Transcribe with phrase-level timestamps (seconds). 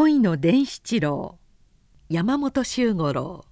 [0.00, 1.40] 恋の伝七郎
[2.08, 3.44] 山本周五郎。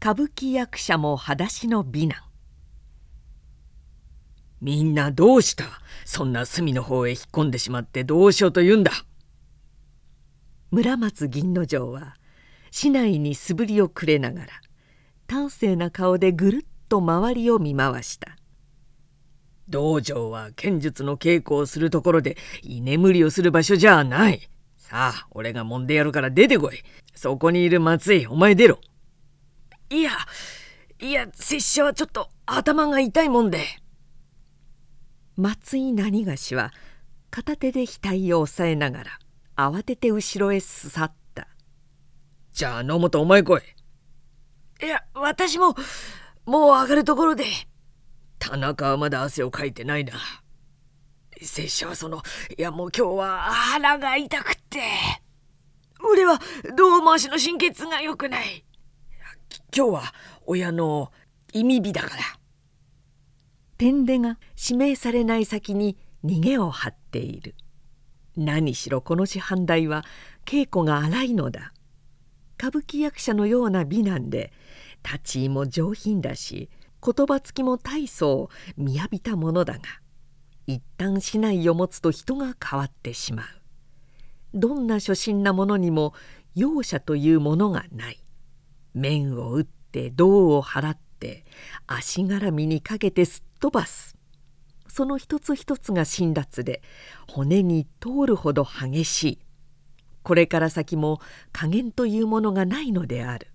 [0.00, 2.22] 歌舞伎役者も裸足の美男。
[4.60, 5.64] みんなどうした？
[6.04, 8.92] そんな隅の方へ引っ込んでしまってどうしようと言うんだ。
[10.70, 12.14] 村松銀之丞は
[12.70, 14.48] 市内に素振りをくれながら
[15.28, 18.36] 端正な顔でぐるっと周りを見回した。
[19.68, 24.48] 道場は剣術の稽古をするところで居眠りをする場所じゃない。
[24.92, 26.82] さあ俺が揉んでやるから出てこい。
[27.14, 28.78] そこにいる松井お前出ろ。
[29.88, 30.10] いや
[31.00, 33.64] いや拙者はちょっと頭が痛いもんで。
[35.34, 36.72] 松井何がしは
[37.30, 39.18] 片手で額を押さえながら
[39.56, 41.48] 慌てて後ろへ去った。
[42.52, 43.62] じゃあ野本お前来い。
[44.84, 45.74] いや私も
[46.44, 47.46] もう上がるところで。
[48.38, 50.12] 田中はまだ汗をかいてないな
[51.44, 52.22] 拙者はその
[52.56, 54.80] いやもう今日は腹が痛くって。
[56.04, 56.40] 俺は
[56.76, 58.64] 胴回しの神経が良くない。
[59.74, 60.02] 今日は
[60.46, 61.12] 親の
[61.52, 62.22] 意味日だから。
[63.78, 67.54] 天出が指名されない先に逃げを張っている。
[68.36, 70.04] 何しろこの師範代は
[70.44, 71.72] 稽古が荒いのだ。
[72.58, 74.52] 歌舞伎役者のような美男で
[75.04, 76.70] 立ち居も上品だし
[77.04, 79.80] 言葉つきも大層みやびたものだが。
[80.66, 83.46] 一旦竹刀を持つと人が変わってしまう。
[84.54, 86.14] どんな初心なものにも
[86.54, 88.18] 容赦というものがない。
[88.94, 91.44] 面を打って胴を払って
[91.86, 94.16] 足絡みにかけてすっ飛ばす。
[94.88, 96.82] その一つ一つが辛辣で
[97.26, 99.38] 骨に通るほど激しい。
[100.22, 103.48] これから先も加減というものがないのである。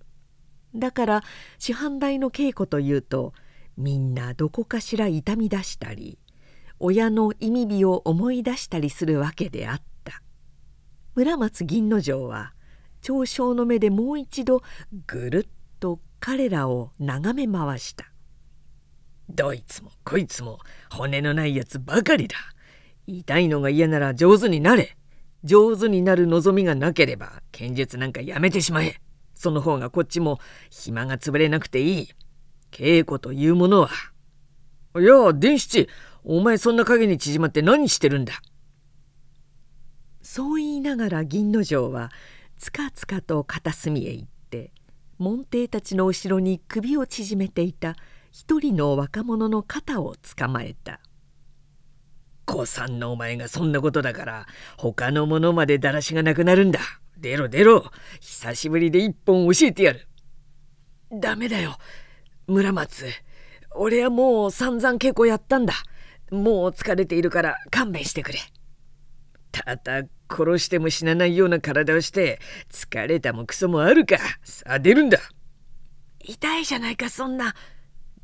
[0.74, 1.24] だから
[1.58, 3.32] 師範代の稽古というと
[3.76, 6.18] みんなどこかしら痛み出したり
[6.80, 10.22] 親の意味日を思い出したりするわけであった。
[11.14, 12.52] 村松銀之丞は
[13.02, 14.62] 長将の目でもう一度
[15.06, 18.12] ぐるっと彼らを眺め回した。
[19.28, 20.58] どいつもこいつも
[20.90, 22.36] 骨のないやつばかりだ。
[23.06, 24.96] 痛いのが嫌なら上手になれ。
[25.44, 29.00] 上手になる望みがなければ剣術なんかやめてしまえ。
[29.34, 30.40] その方がこっちも
[30.70, 32.08] 暇が潰れなくていい。
[32.70, 33.90] 稽古というものは。
[34.98, 35.88] いや、伝七、
[36.24, 38.34] お前そんな影に縮まって何してるんだ？
[40.22, 42.10] そう言いながら銀之丞は
[42.58, 44.72] つかつかと片隅へ行って
[45.18, 47.96] 門弟たちの後ろに首を縮めていた
[48.30, 51.00] 一人の若者の肩をつかまえた。
[52.44, 54.46] 子さんのお前がそんなことだから
[54.76, 56.80] 他の者までだらしがなくなるんだ。
[57.18, 57.90] 出ろ出ろ
[58.20, 60.06] 久しぶりで一本教えてやる
[61.10, 61.76] ダメだよ
[62.46, 63.06] 村松
[63.74, 65.74] 俺はもう散々稽古やったんだ
[66.30, 68.38] もう疲れているから勘弁してくれ。
[69.50, 72.38] ただ殺しても死なないような体をして
[72.70, 74.18] 疲れたもクソもあるか。
[74.44, 75.18] さあ出るんだ。
[76.20, 77.54] 痛いじゃないかそんな。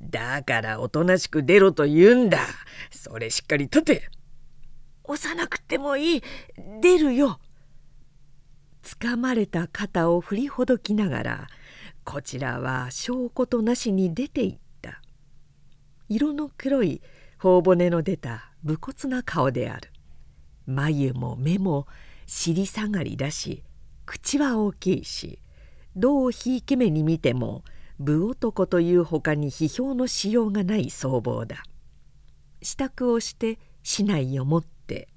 [0.01, 2.39] だからおとなしく出ろと言うんだ。
[2.91, 4.09] それしっかり立て。
[5.05, 6.23] 押さなくてもいい。
[6.81, 7.41] 出るよ。
[8.83, 11.47] つかまれた肩を振りほどきながら
[12.05, 15.01] こちらは証拠となしに出ていった。
[16.09, 17.01] 色の黒い
[17.45, 19.91] 頬骨の出た武骨な顔である。
[20.65, 21.87] 眉も目も
[22.25, 23.63] 尻下がりだし
[24.07, 25.39] 口は大きいし
[25.95, 27.63] どうひいき目に見ても
[28.01, 31.63] 武男というほかに批評のしようがない僧帽だ。
[32.63, 35.09] 支度をして竹刀を持って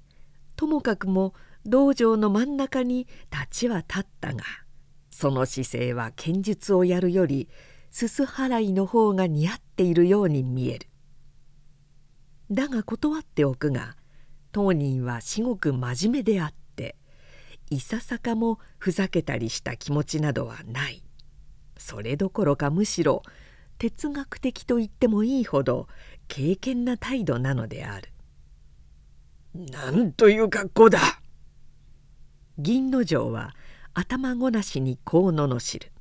[0.54, 1.32] ともかくも
[1.64, 4.44] 道場の真ん中に立ちは立ったが
[5.10, 7.48] その姿勢は剣術をやるより
[7.90, 10.87] すす払いの方が似合っているように見える。
[12.50, 13.96] だが断っておくが
[14.52, 16.96] 当人は至極真面目であって
[17.70, 21.02] いささかもふざけたりした気持ちなどはない。
[21.76, 23.22] それどころかむしろ
[23.78, 25.86] 哲学的と言ってもいいほど
[26.26, 28.10] 敬虔な態度なのである。
[29.54, 31.00] なんという格好だ。
[32.58, 33.54] 銀之丞は
[33.94, 35.92] 頭ごなしにこう罵る「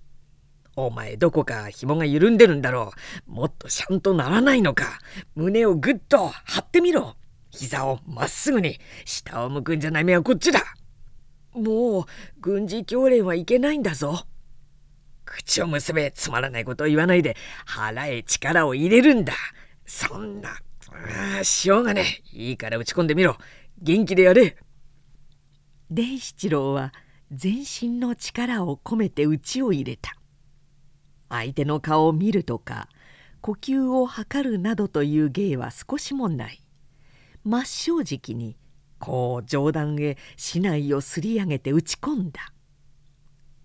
[0.80, 2.92] お前どこか紐が緩んでるんだろ
[3.28, 3.32] う。
[3.32, 5.00] もっとしゃんとならないのか。
[5.34, 7.16] 胸をぐっと張ってみろ。
[7.50, 8.80] 膝をまっすぐに。
[9.04, 10.62] 下を向くんじゃない目はこっちだ。
[11.54, 12.06] もう
[12.40, 14.28] 軍事教練はいけないんだぞ。
[15.26, 17.36] 口を結べつまらないことを言わないで。
[17.66, 19.34] 腹へ力を入れるんだ。
[19.88, 20.62] そんな。
[21.42, 22.38] しようがねえ。
[22.38, 23.36] いいから打ち込んでみろ。
[23.82, 24.56] 元気でやれ。
[25.90, 26.94] 伝七郎は
[27.32, 30.17] 全身の力を込めて内を入れた。
[31.30, 32.88] 相手の顔を見るとか
[33.42, 36.64] 呼吸を測るなどという芸は少しもない。
[37.44, 38.58] 真っ正直に
[39.00, 42.52] こう上段へ竹刀をすり上げて打ち込んだ。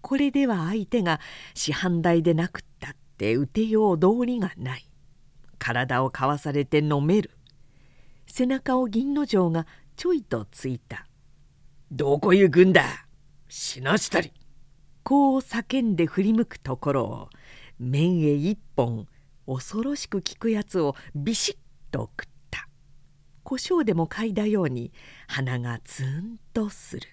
[0.01, 1.21] これでは相手が
[1.55, 4.89] 師範代でなくったって打てよう道理がない。
[5.59, 7.31] 体をかわされて飲める。
[8.27, 9.67] 背中を銀之丞が
[9.97, 11.07] ちょいとついた
[11.93, 13.07] 「どこ行くんだ？
[13.49, 14.33] 死なしたり」
[15.05, 17.31] こう叫んで振り向くところを
[17.83, 19.07] 面へ一本
[19.47, 21.57] 恐ろしく効くやつをビシッ
[21.91, 22.69] と食った。
[23.43, 24.93] 胡椒でも嗅いだように
[25.27, 27.09] 鼻がツンとする。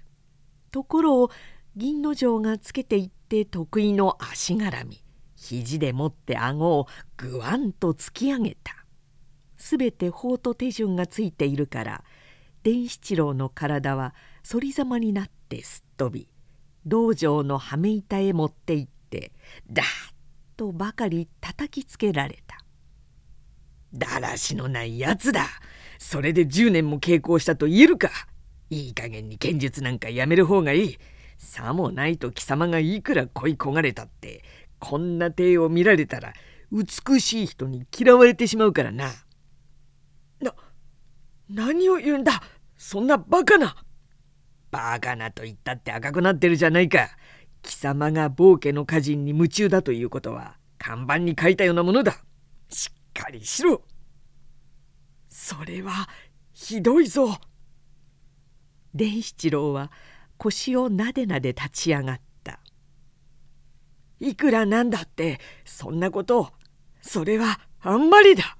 [0.71, 1.31] ところを
[1.75, 5.03] 銀之丞がつけていって得意の足絡み
[5.35, 6.87] 肘でもって顎を
[7.17, 8.85] ぐわんと突き上げた。
[9.57, 12.03] すべて法と手順がついているから
[12.61, 14.13] 伝七郎の体は
[14.49, 16.29] 反りざまになってすっ飛び
[16.85, 19.31] 道場の羽目板へ持って行って
[19.69, 19.85] ダッ
[20.59, 22.57] とばかり叩きつけられた。
[23.93, 25.45] だらしのないやつだ。
[25.97, 28.09] それで10年も稽古したと言えるか。
[28.69, 30.97] いい加減に剣術なんかやめる方がいい。
[31.37, 34.43] さもないと貴様がいくら恋焦がれたって
[34.79, 36.33] こんな手を見られたら
[36.73, 39.13] 美しい人に嫌われてしまうからな。
[40.41, 40.53] な、
[41.47, 42.43] 何を言うんだ。
[42.75, 43.77] そんなバカな。
[44.71, 47.11] バカなと言ったって赤くなってるじゃないか。
[47.61, 52.23] 貴様が暴家の歌人に夢中だということは看板に書いたようなものだ。
[52.69, 53.81] しっかりしろ。
[55.29, 56.09] それは
[56.53, 57.39] ひどいぞ。
[58.93, 59.91] 伝七郎は
[60.37, 62.59] 腰をなでなで立ち上がった
[64.19, 66.51] いくらなんだってそんなこと
[67.01, 68.57] それはあんまりだ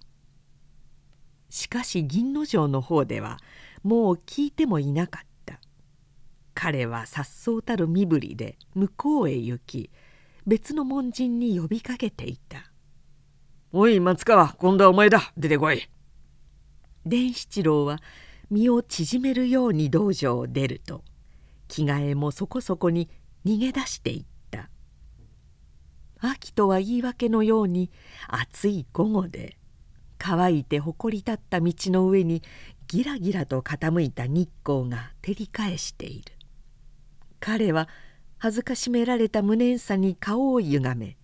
[1.50, 3.38] しかし銀之丞の方では
[3.84, 5.29] もう聞いてもいなかった
[6.62, 9.90] 彼はさっそうたる身振りで向こうへ行き
[10.46, 12.70] 別の門人に呼びかけていた
[13.72, 15.32] 「おい松川今度はお前だ。
[15.38, 15.88] 出てこい」
[17.08, 18.02] 伝七郎は
[18.50, 21.06] 身を縮めるように道場を出ると
[21.70, 23.08] 着替えもそこそこに
[23.46, 24.70] 逃げ出していった。
[26.20, 27.90] 秋とは言い訳のように
[28.28, 29.58] 暑い午後で
[30.18, 32.44] 乾いて埃立った道の上に
[32.90, 36.34] ギラギラと傾いた日光が照り返している
[37.40, 37.88] 彼は
[38.38, 41.18] 恥ずかしめられた無念さに顔をゆがめ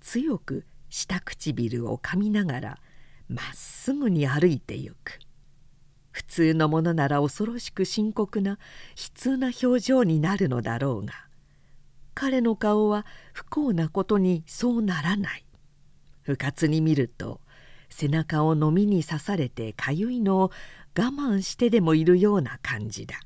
[0.00, 2.78] 強く下唇を噛みながら
[3.28, 5.18] まっすぐに歩いてゆく。
[6.12, 8.56] 普通のものなら恐ろしく深刻な悲
[9.14, 11.12] 痛な表情になるのだろうが
[12.14, 13.04] 彼の顔は
[13.34, 15.44] 不幸なことにそうならない。
[16.22, 17.40] 不活に見ると
[17.90, 20.50] 背中をのみに刺されてかゆいのを
[20.98, 23.20] 我慢してでもいるような感じだ。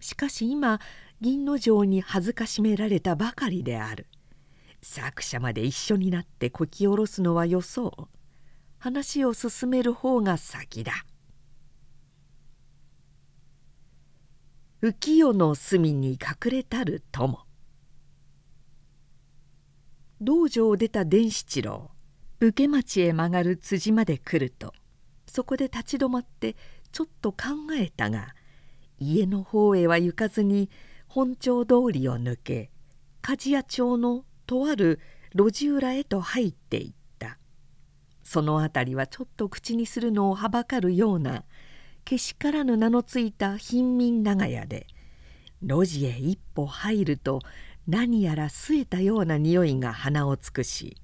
[0.00, 0.80] しかし今
[1.20, 4.06] 銀之丞に恥ずかしめられたばかりである。
[4.80, 8.08] 作者まで一緒になってこき下ろすのはよそう。
[8.78, 10.92] 話を進める方が先だ。
[14.80, 17.40] 浮世の隅に隠れたる友。
[20.20, 21.90] 道場を出た伝七郎。
[22.38, 24.72] 武家町へ曲がる辻まで来ると。
[25.26, 26.54] そこで立ち止まって
[26.92, 27.38] ちょっと考
[27.76, 28.34] えたが
[28.98, 30.70] 家の方へは行かずに
[31.08, 32.70] 本町通りを抜け
[33.22, 35.00] 鍛冶屋町のとある
[35.34, 36.98] 路地裏へと入っていった。
[38.28, 41.44] その辺りはちょっと口にするのをはばかるような
[42.04, 44.86] けしからぬ名のついた貧民長屋で
[45.62, 47.40] 路地へ一歩入ると
[47.86, 50.98] 何やら据えたような匂いが鼻を尽くし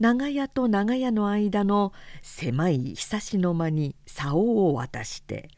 [0.00, 5.48] 長屋と長屋の間の狭いひさしの間に竿を渡して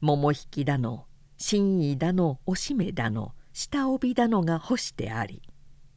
[0.00, 1.04] 桃引きだの
[1.36, 5.42] 新衣だのおしめだの下帯だのが干してあり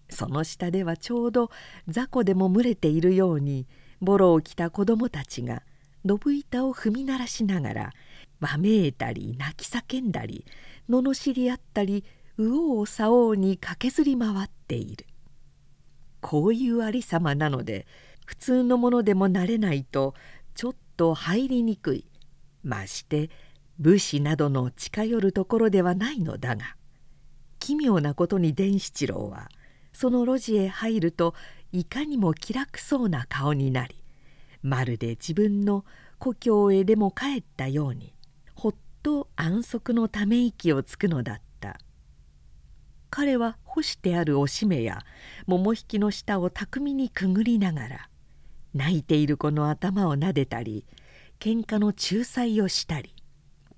[0.10, 1.50] その下ではちょうど
[1.88, 3.68] 雑魚でも群れているように
[4.02, 5.64] ボロを着た子供たちが
[6.06, 7.94] どぶ板を踏み鳴らしながら
[8.40, 10.46] わめいたり泣き叫んだり
[10.90, 12.04] 罵り合ったり
[12.38, 15.06] 右往左往に駆けずり回っている。
[16.20, 17.86] こういうありさまなので
[18.26, 20.16] 普通のものでもなれないと
[20.56, 22.06] ちょっと入りにくい。
[22.64, 23.30] まして
[23.80, 26.76] 武士などの近寄るところではないのだが
[27.64, 29.50] 奇妙なことに伝七郎は
[29.94, 31.34] その路地へ入ると
[31.72, 34.04] いかにも気楽そうな顔になり
[34.62, 35.86] まるで自分の
[36.20, 38.14] 故郷へでも帰ったように
[38.54, 41.80] ほっと安息のため息をつくのだった。
[43.10, 45.06] 彼は干してあるおしめや
[45.48, 48.10] 桃引きの下を巧みにくぐりながら
[48.74, 50.84] 泣いている子の頭をなでたり
[51.40, 53.16] 喧嘩の仲裁をしたり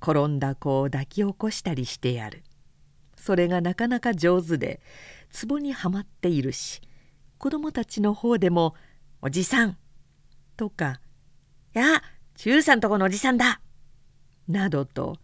[0.01, 2.44] 転んだ子を抱き起こしたりしてやる。
[3.25, 4.79] それがなかなか上手で
[5.49, 6.79] 壺にはまっているし
[7.39, 8.75] 子供たちの方でも
[9.19, 9.77] 「おじさん」
[10.55, 11.01] とか
[11.73, 12.03] 「や
[12.35, 13.61] 中さんとこのおじさんだ」
[14.47, 15.17] などと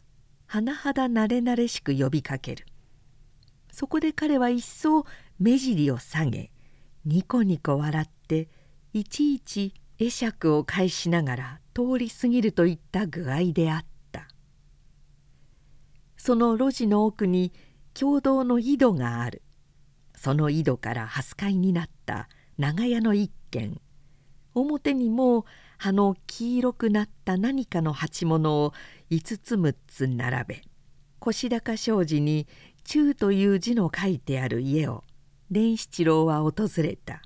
[0.48, 2.65] 甚だ慣れ慣れしく呼びかける。
[3.72, 5.05] そこで彼は一層
[5.38, 6.51] 目尻を下げ
[7.05, 8.50] ニコニコ笑って
[8.93, 14.27] いちいち会釈を返しながら通り過ぎるといった具合であった。
[16.17, 17.53] その路地の奥に
[17.93, 19.41] 共同の井戸がある。
[20.15, 23.79] その井戸から蓮飼いになった長屋の一軒。
[24.53, 25.45] 表にも
[25.77, 28.74] 葉の黄色くなった何かの鉢物を
[29.10, 30.62] 5つ6つ並べ
[31.19, 32.48] 腰高障子に
[32.83, 35.03] 「中」という字の書いてある家を
[35.50, 37.21] 伝七郎は訪れた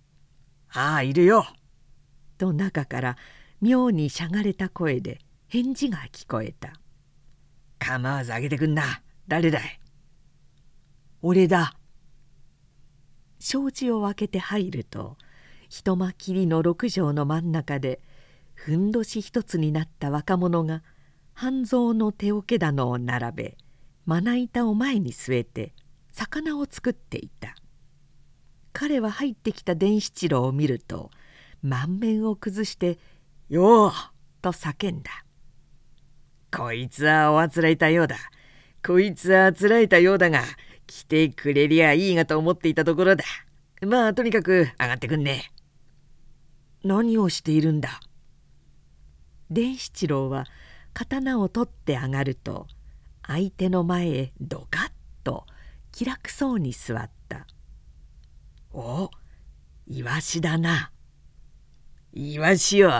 [0.70, 1.46] 「ああいるよ」
[2.38, 3.16] と中から
[3.60, 6.74] 妙にしゃがれた声で返事が聞こえた
[7.78, 9.02] 「構わずあげてくんな。
[9.28, 9.80] 誰だい?」
[11.22, 11.74] 「俺だ」
[13.40, 15.16] 障子を開けて入ると
[15.68, 18.00] 一間きりの六畳の真ん中で
[18.54, 20.82] ふんどし一つになった若者が
[21.34, 23.56] 半蔵の手桶棚を並べ
[24.06, 25.72] まな板を前に据えて
[26.10, 27.54] 魚を作っていた。
[28.72, 31.10] 彼は入ってきた伝七郎を見ると
[31.62, 32.98] 満面を崩して
[33.48, 33.92] 「よう!」
[34.40, 35.24] と叫んだ
[36.56, 38.16] 「こいつはおあつらえたようだ。
[38.86, 40.44] こいつはあつらえたようだが
[40.88, 43.22] 来てくれりゃいいがと思っていたところだ。
[43.86, 45.52] まあとにかく上がってくんね。
[46.82, 48.00] 何をしているんだ？
[49.50, 50.46] 伝七郎は
[50.94, 52.66] 刀を取って上がると
[53.26, 54.90] 相手の前へドカッ
[55.24, 55.46] と
[55.92, 57.46] 気楽そうに座った
[58.72, 59.10] 「お
[59.86, 60.90] イワシだな」
[62.12, 62.92] 「イワシよ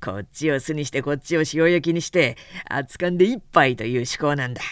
[0.00, 2.36] こっちを巣にしてこっちを塩焼きにして
[2.68, 4.62] 扱んで一杯という趣向なんだ」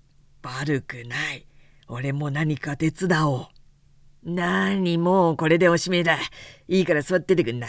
[0.42, 1.46] 「悪くない。
[1.88, 3.48] 俺も何か手伝おう」
[4.24, 6.18] 何もうこれでおしめだ。
[6.66, 7.66] いいから座っててくんな。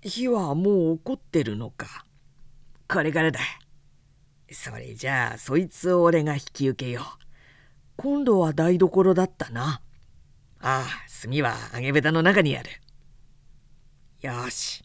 [0.00, 2.06] 火はもう怒ってるのか。
[2.88, 3.40] これからだ。
[4.50, 7.04] それじゃあそいつを俺が引き受けよう。
[7.96, 9.82] 今度は台所だったな。
[10.60, 10.86] ああ
[11.22, 12.70] 炭は揚げ豚の中にある。
[14.22, 14.82] よし。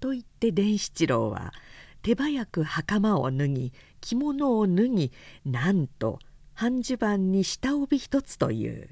[0.00, 1.54] と言って伝七郎は
[2.02, 5.12] 手早く袴を脱ぎ着物を脱ぎ
[5.46, 6.18] なんと
[6.56, 8.88] 半襦袢に下帯一つという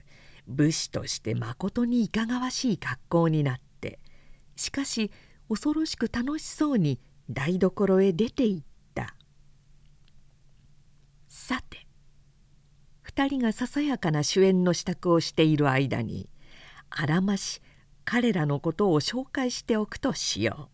[0.46, 3.98] 武士としてまことにいかがわしい格好になって
[4.54, 5.10] しかし
[5.48, 9.16] 恐ろしく楽しそうに台所へ出て行った。
[11.28, 11.86] さて
[13.04, 16.28] 2人がささやかな主演の支度をしている間に
[16.90, 17.62] あらまし
[18.04, 20.68] 彼らのことを紹介しておくとしよ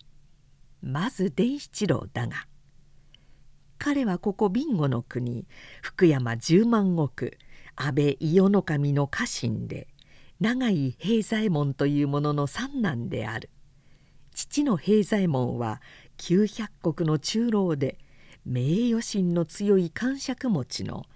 [0.83, 0.87] う。
[0.87, 2.47] まず伝七郎だが
[3.83, 5.47] 彼はここ備後の国
[5.81, 7.39] 福山十万石
[7.77, 9.89] 安倍伊予守の家臣で
[10.39, 13.49] 永井平左衛門というものの三男である。
[14.35, 15.81] 父の平左衛門は
[16.19, 17.97] 900石の中老で
[18.45, 21.07] 名誉心の強い感触持ちの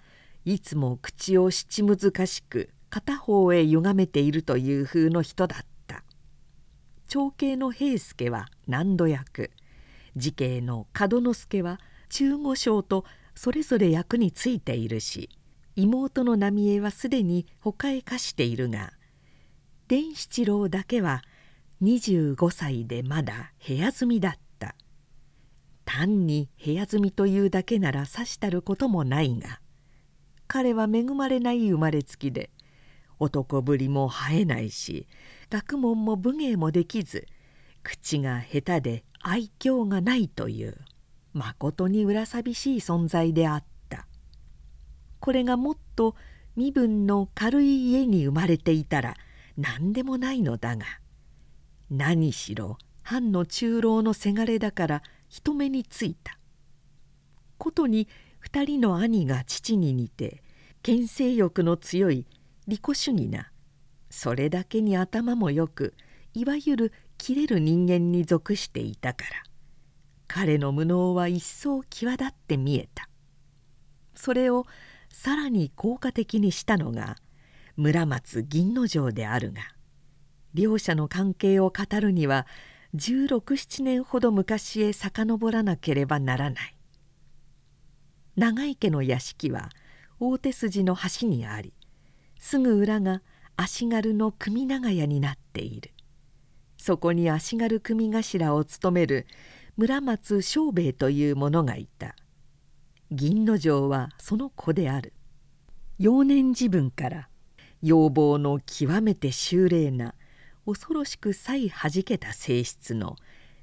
[0.46, 6.02] いつも口を七難しく片方へ歪めているという風の人だった。
[7.08, 9.50] 長兄の平助は難度役
[10.18, 11.78] 次兄の門之助は
[12.10, 15.30] 中五将とそれぞれ役についているし
[15.76, 18.92] 妹の浪江はすでに他へ貸しているが
[19.88, 21.22] 伝七郎だけは
[21.82, 24.44] 25歳でまだ部屋住みだった。
[25.84, 29.60] 単に部屋住みというだけならさしたることもないが
[30.46, 32.50] 彼は恵まれない生まれつきで
[33.18, 35.06] 男ぶりも生えないし
[35.50, 37.26] 学問も武芸もできず
[37.82, 40.76] 口が下手で愛嬌がないという。
[41.34, 44.06] まことに裏寂しい存在であった。
[45.20, 46.14] これがもっと
[46.56, 49.14] 身分の軽い家に生まれていたら
[49.56, 50.84] 何でもないのだが
[51.90, 56.38] 何しろ藩の中老のせがれだから人目についた
[57.58, 58.08] ことに
[58.46, 60.42] 2人の兄が父に似て
[60.82, 62.26] 牽制欲の強い
[62.68, 63.50] 利己主義な
[64.10, 65.94] それだけに頭もよく
[66.34, 69.30] いわゆる切れる人間に属していたから
[70.34, 73.08] 彼の無能は一層際立って見えた。
[74.16, 74.66] それを
[75.08, 77.14] さらに効果的にしたのが
[77.76, 79.62] 村松銀之丞であるが
[80.52, 82.48] 両者の関係を語るには
[82.96, 86.76] 1617年ほど昔へ遡らなければならない。
[88.34, 89.68] 長井家の屋敷は
[90.18, 91.72] 大手筋の端にあり
[92.40, 93.22] すぐ裏が
[93.54, 95.92] 足軽の組長屋になっている。
[96.76, 99.28] そこに足軽組頭を務める
[99.76, 102.14] 村松正兵衛という者がいた。
[103.10, 105.12] 銀之丞はその子である。
[105.98, 107.28] 幼年自分から
[107.82, 110.14] 要望の極めて秀麗な
[110.64, 113.16] 恐ろしく才はじけた性質の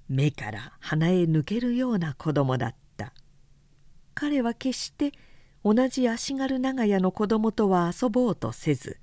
[0.10, 3.14] 目から鼻へ抜けるような子供だった。
[4.14, 5.14] 彼は決して
[5.64, 8.98] 同じ足軽長屋の子供とは遊ぼうとせず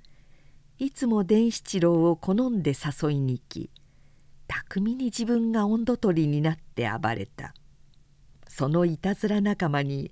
[0.77, 3.71] いつも伝七郎を好んで誘いに行き
[4.49, 7.53] 巧みに自分が温度取りになって暴れた。
[8.47, 10.11] そのいたずら仲間に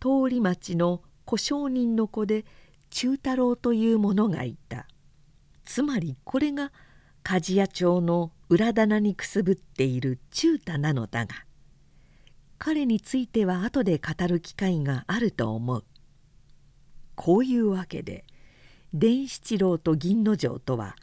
[0.00, 2.46] 通り町の小商人の子で
[2.90, 4.88] 忠太郎という者がいた。
[5.64, 6.72] つまりこれが
[7.22, 11.34] 鍛冶屋町の裏棚にくすぶっている忠太なのだが
[12.58, 15.84] 彼については後で語る機会があると思う。
[17.14, 18.24] こういうわけで
[18.94, 20.96] 伝七郎と銀之丞とは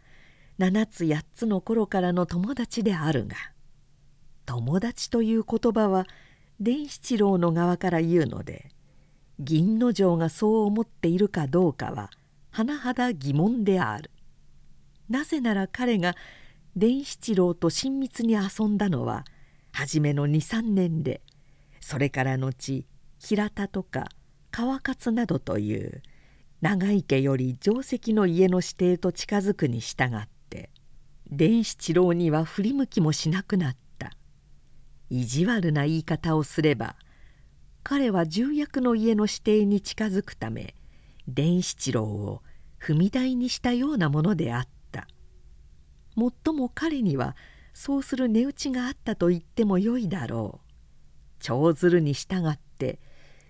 [0.63, 3.35] 7つ8つの頃からの友達であるが
[4.45, 6.05] 友達という言葉は
[6.61, 8.69] 伝七郎の側から言うので
[9.39, 12.11] 銀之丞がそう思っているかどうかは
[12.53, 14.11] 甚だ疑問である。
[15.09, 16.15] なぜなら彼が
[16.77, 19.25] 伝七郎と親密に遊んだのは
[19.73, 21.21] 初めの23年で
[21.81, 22.85] それから後
[23.19, 24.07] 平田とか
[24.49, 26.01] 川勝などという
[26.61, 30.32] 長井家より定石の家の指定と近づくに従って
[31.31, 34.11] 伝七郎には振り向きもしなくなった。
[35.09, 36.95] 意地悪な言い方をすれば
[37.83, 40.75] 彼は重役の家の指定に近づくため
[41.27, 42.41] 伝七郎を
[42.81, 45.07] 踏み台にしたようなものであった。
[46.15, 47.35] もっとも彼には
[47.73, 50.73] そうする値打ちがあったと言ってもよいだろう。
[51.39, 52.99] 長鶴に従って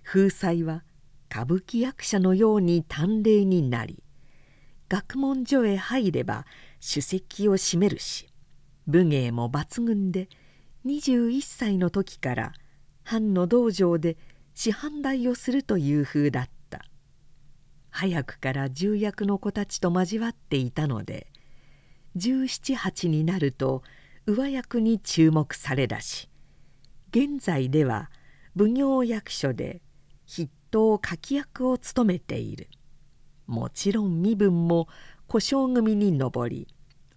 [0.02, 0.82] 風采は
[1.30, 4.02] 歌舞伎役者のように短麗になり
[4.88, 6.46] 学問所へ入れば
[6.86, 8.28] 首席を占めるし
[8.86, 10.28] 武芸も抜群で
[10.84, 12.52] 21歳の時から
[13.02, 14.18] 藩の道場で
[14.52, 16.84] 師範代をするという風だった。
[17.90, 21.28] 早くから重役の子たちと交わっていたので
[22.16, 23.82] 178になると
[24.26, 26.28] 上役に注目されだし
[27.10, 28.10] 現在では
[28.58, 29.80] 奉行役所で
[30.28, 32.68] 筆頭書き役を務めている。
[33.46, 34.88] もちろん身分も
[35.26, 36.68] 小姓組に上り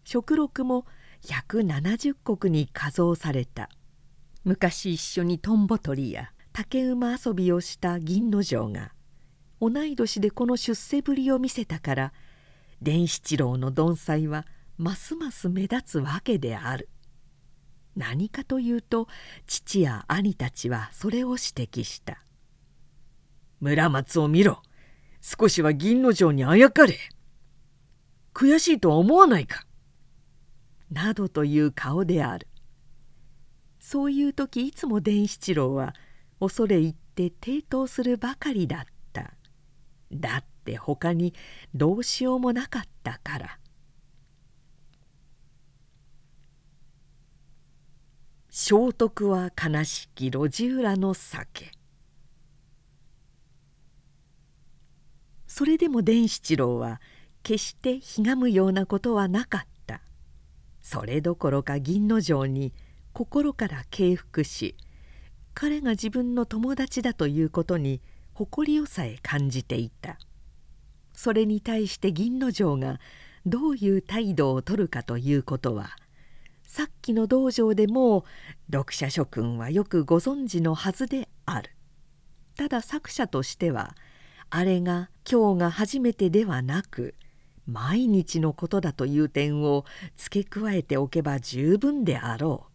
[0.09, 0.85] 食禄も
[1.25, 3.69] 170石に加増された。
[4.45, 8.93] 昔一緒にトンボ取りや竹馬遊びをした銀之丞が
[9.59, 12.13] 同い年でこの出世ぶりを見せたから
[12.81, 14.45] 伝七郎の鈍斎は
[14.77, 16.87] ますます目立つわけである。
[17.97, 19.09] 何かというと
[19.45, 22.23] 父や兄たちはそれを指摘した
[23.59, 24.63] 「村松を見ろ
[25.19, 26.97] 少しは銀之丞にあやかれ。
[28.33, 29.63] 悔しいとは思わないか」
[30.91, 32.47] などという顔である。
[33.79, 35.93] そういう時いつも伝七郎は
[36.39, 39.33] 恐れ入って抵当するばかりだった。
[40.11, 41.33] だって他に
[41.73, 43.59] どうしようもなかったから。
[48.49, 51.71] 聖徳は悲しき路地裏の酒。
[55.47, 56.99] それでも伝七郎は
[57.43, 59.76] 決してひがむようなことはなかった。
[60.89, 62.71] それどころか銀之丞に
[63.11, 64.77] 心から敬服し
[65.53, 67.99] 彼が自分の友達だということに
[68.33, 70.17] 誇りをさえ感じていた。
[71.11, 73.01] それに対して銀之丞が
[73.45, 75.89] どういう態度をとるかということは
[76.63, 78.23] さっきの道場でも
[78.71, 81.71] 読者諸君はよくご存知のはずである。
[82.55, 83.97] ただ作者としては
[84.49, 87.13] あれが今日が初めてではなく
[87.67, 92.67] 毎日のことだという点を付け加えておけば十分であろ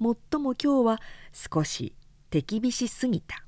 [0.00, 0.04] う。
[0.04, 1.00] もっとも今日は
[1.32, 1.94] 少し
[2.30, 3.44] 手厳しすぎた。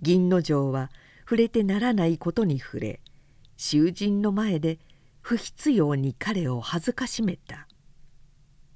[0.00, 0.90] 銀之丞は
[1.22, 3.00] 触れてならないことに触れ
[3.56, 4.78] 囚人の前で
[5.22, 7.66] 不必要に彼を恥ずかしめた。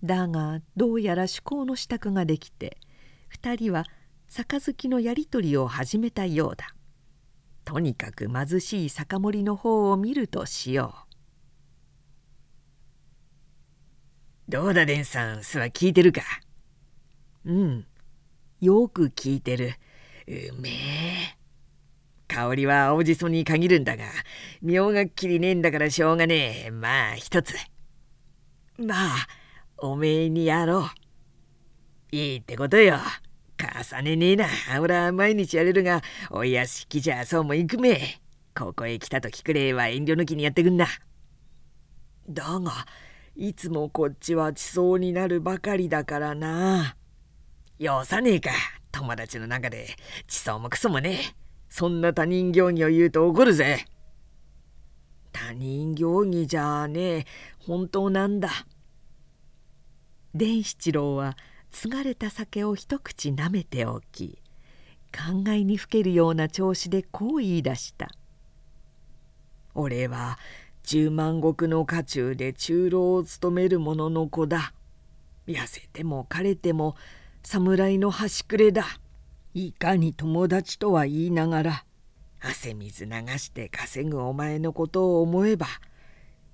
[0.03, 2.79] だがどうやら趣向の支度ができて
[3.41, 3.85] 2人は
[4.29, 6.75] 杯のやり取りを始めたようだ。
[7.69, 10.95] とにかく貧しい酒盛りの方を見るとしよ
[14.49, 14.51] う。
[14.51, 15.45] どうだ蓮さん。
[15.45, 16.23] すは聞いてるか？
[17.45, 17.85] うん。
[18.63, 19.75] よく聞いてる。
[20.27, 21.37] うめえ。
[22.27, 24.05] 香りは青じそに限るんだが
[24.63, 26.71] 妙がっきりねえんだからしょうがねえ。
[26.71, 27.55] まあ一つ。
[28.79, 29.27] まあ
[29.77, 30.87] おめえにやろ
[32.13, 32.17] う。
[32.17, 32.97] いいってことよ。
[33.59, 34.47] 重ねねえな。
[34.81, 38.21] 俺は毎日やれるが、お屋敷じゃそうも行くめ。
[38.57, 40.87] ここへ来た時くれは遠慮抜きにやってくんな。
[42.29, 42.87] だが、
[43.37, 46.97] いつもこっちは地層になるばかりだからな。
[47.79, 48.51] よさねえか。
[48.91, 49.89] 友達の中で
[50.27, 51.35] 地層もクソもねえ。
[51.69, 53.85] そんな他人行儀を言うと怒るぜ。
[55.33, 57.27] 他人行儀じゃねえ。
[57.67, 58.51] 本当なんだ。
[60.35, 61.37] 伝七郎は
[61.71, 64.39] 継がれた酒を一口なめておき
[65.13, 68.09] 考えにふけるような調子でこう言い出した
[69.75, 70.39] 「俺は
[70.83, 74.73] 十万石の家中で中老を務める者の子だ。
[75.47, 76.97] 痩せても枯れても
[77.43, 78.85] 侍の端くれだ。
[79.55, 81.85] いかに友達とは言いながら
[82.41, 85.67] 汗水流して稼ぐお前のことを思えば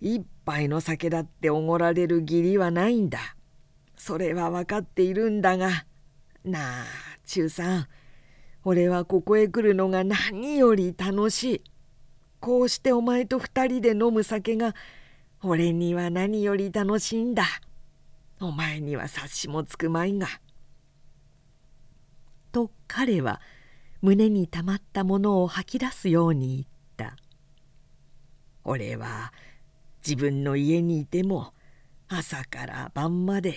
[0.00, 3.36] 一杯の酒だっておごられる義理はないんだ。
[4.04, 5.86] それは分かっているんだが。
[6.44, 6.84] なあ
[7.24, 7.88] 中さん。
[8.62, 11.62] 俺はここへ来るのが何より楽しい。
[12.38, 14.74] こうしてお前と二人で飲む酒が
[15.42, 17.44] 俺には何より楽しいんだ。
[18.40, 20.26] お前には察しもつくまいが」
[22.52, 23.40] と彼は
[24.02, 26.66] 胸にたまったものを吐き出すように言っ
[26.98, 27.16] た
[28.64, 29.32] 「俺は
[30.06, 31.54] 自分の家にいても
[32.08, 33.56] 朝から晩まで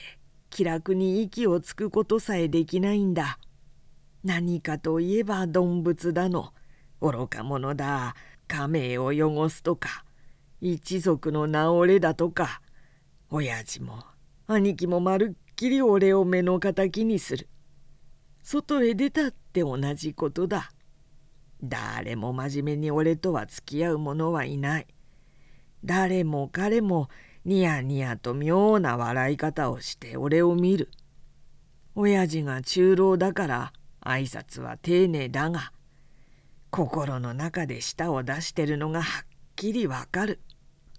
[0.49, 3.39] 気楽に息をつくことさえできないんだ。
[4.23, 6.53] 何かといえば動物だの
[7.01, 8.15] 愚か者だ
[8.47, 10.03] 家名を汚すとか
[10.59, 12.61] 一族の名折れだとか
[13.29, 14.03] 親父も
[14.47, 17.49] 兄貴もまるっきり俺を目の敵にする。
[18.41, 20.71] 外へ出たって同じことだ。
[21.61, 24.87] 誰も真面目に俺とは付き合う者はいない。
[25.83, 27.09] 誰も彼も
[27.47, 30.91] ニヤニヤと妙な笑い方をして俺を見る。
[31.95, 35.71] 親父が中老だから挨拶は丁寧だが
[36.71, 40.41] 心の中で舌を出してるのがはっきりわかる。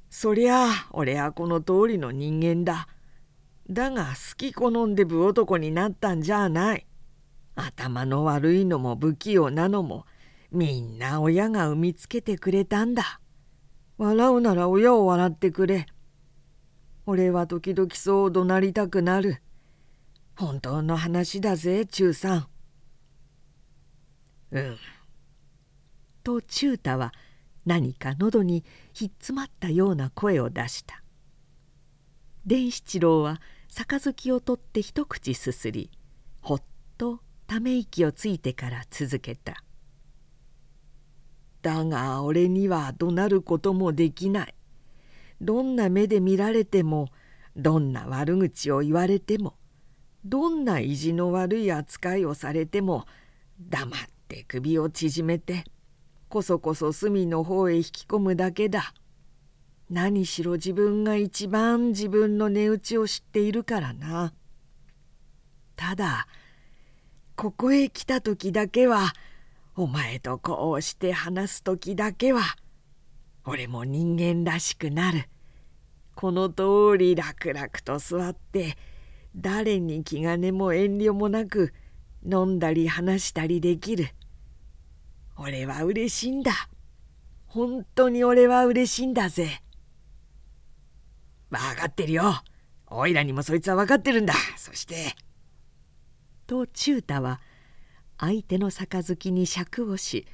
[0.09, 2.89] そりゃあ俺はこの通りの人間だ。
[3.69, 6.87] だが好き好んで武男になったんじゃない。
[7.57, 10.07] 頭の悪いのも不器用なのも
[10.51, 13.21] みんな親が産みつけてくれたんだ。
[13.99, 15.85] 笑うなら親を笑ってくれ。
[17.11, 19.41] 俺は時々そう怒鳴りたくなる。
[20.37, 22.49] 本当の話だぜ中さん。
[24.51, 24.77] うん。
[26.23, 27.15] と中太は
[27.65, 31.03] 何か喉にひっつまったような声を出した。
[32.45, 33.41] 伝七郎は
[33.71, 35.91] 杯を取って一口すすり
[36.43, 36.63] ほっ
[36.99, 39.65] とため息をついてから続けた
[41.63, 44.58] 「だが俺には怒鳴ることもできない。
[45.41, 47.09] どんな目で見られても
[47.57, 49.55] どんな悪口を言われても
[50.25, 53.07] どんな意地の悪い扱いをされても
[53.61, 55.65] 黙って首を縮めて
[56.29, 58.93] こそこそ隅の方へ引き込むだけだ。
[59.91, 64.35] 何しろ自分が一番自分の値打ちを知っているからな。
[65.77, 66.27] ただ
[67.37, 69.13] ここへ来た時だけは
[69.77, 72.43] お前とこうして話す時だけは
[73.45, 75.29] 俺も人間らしくなる。
[76.15, 78.77] この通り楽々と座って
[79.37, 81.73] 誰に気兼ねも遠慮もなく
[82.25, 84.09] 飲んだり話したりできる。
[85.37, 86.53] 俺は嬉しいんだ。
[87.47, 89.63] 本当に俺は嬉しいんだぜ。
[91.51, 92.43] 分かってるよ。
[92.89, 94.35] おいらにもそいつは分かってるんだ。
[94.57, 95.15] そして。
[96.47, 97.41] と忠太は
[98.19, 100.27] 相手の杯に尺をし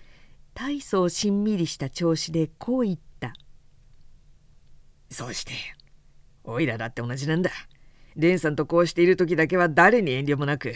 [0.55, 3.33] 大層しんみりした調子でこう言った
[5.11, 5.53] 「そうして
[6.45, 7.51] おいらだって同じなんだ。
[8.17, 10.75] 蓮さんとこうしている時だけは誰に遠慮もなく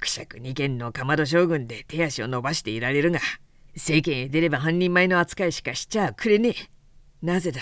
[0.00, 3.20] くしゃく二軒のかまど将軍で手足を伸ばしていられるが
[3.76, 6.54] 世間へ出れば半人前の扱いしかしちゃくれねえ。
[7.20, 7.60] なぜだ？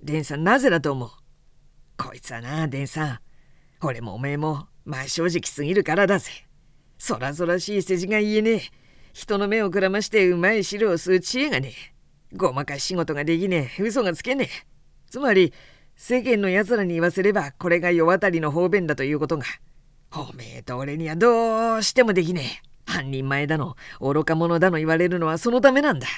[0.00, 1.10] 蓮さんなぜだと思う？
[1.96, 3.18] こいつはな蓮さん
[3.80, 6.32] 俺もおめえもまあ正直すぎるからだぜ。
[6.98, 8.62] そらそらしい世辞が言えねえ。
[9.14, 11.72] 人の目をくらましてうまい汁を吸う知恵がね
[12.32, 12.36] え。
[12.36, 13.82] ごまかし仕事ができねえ。
[13.82, 14.66] 嘘がつけねえ。
[15.08, 15.54] つまり、
[15.94, 19.44] 世間の奴らに言わせれば、これが世渡りの方便だということが。
[20.16, 22.92] おめえと俺にはどうしてもできねえ。
[22.92, 26.08] 半人前だの、愚か者だの言われるのはそのためなんだ。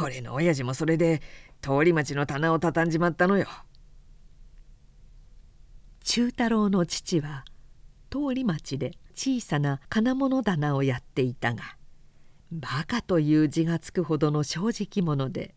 [0.00, 1.22] 俺の親父もそれで、
[1.62, 3.46] 通り町の棚を畳んじまったのよ。
[6.02, 7.44] 忠太郎の父は、
[8.10, 11.76] 通り町で小さな金物棚をやっていたが
[12.52, 15.52] バカという字がつくほどの正直者で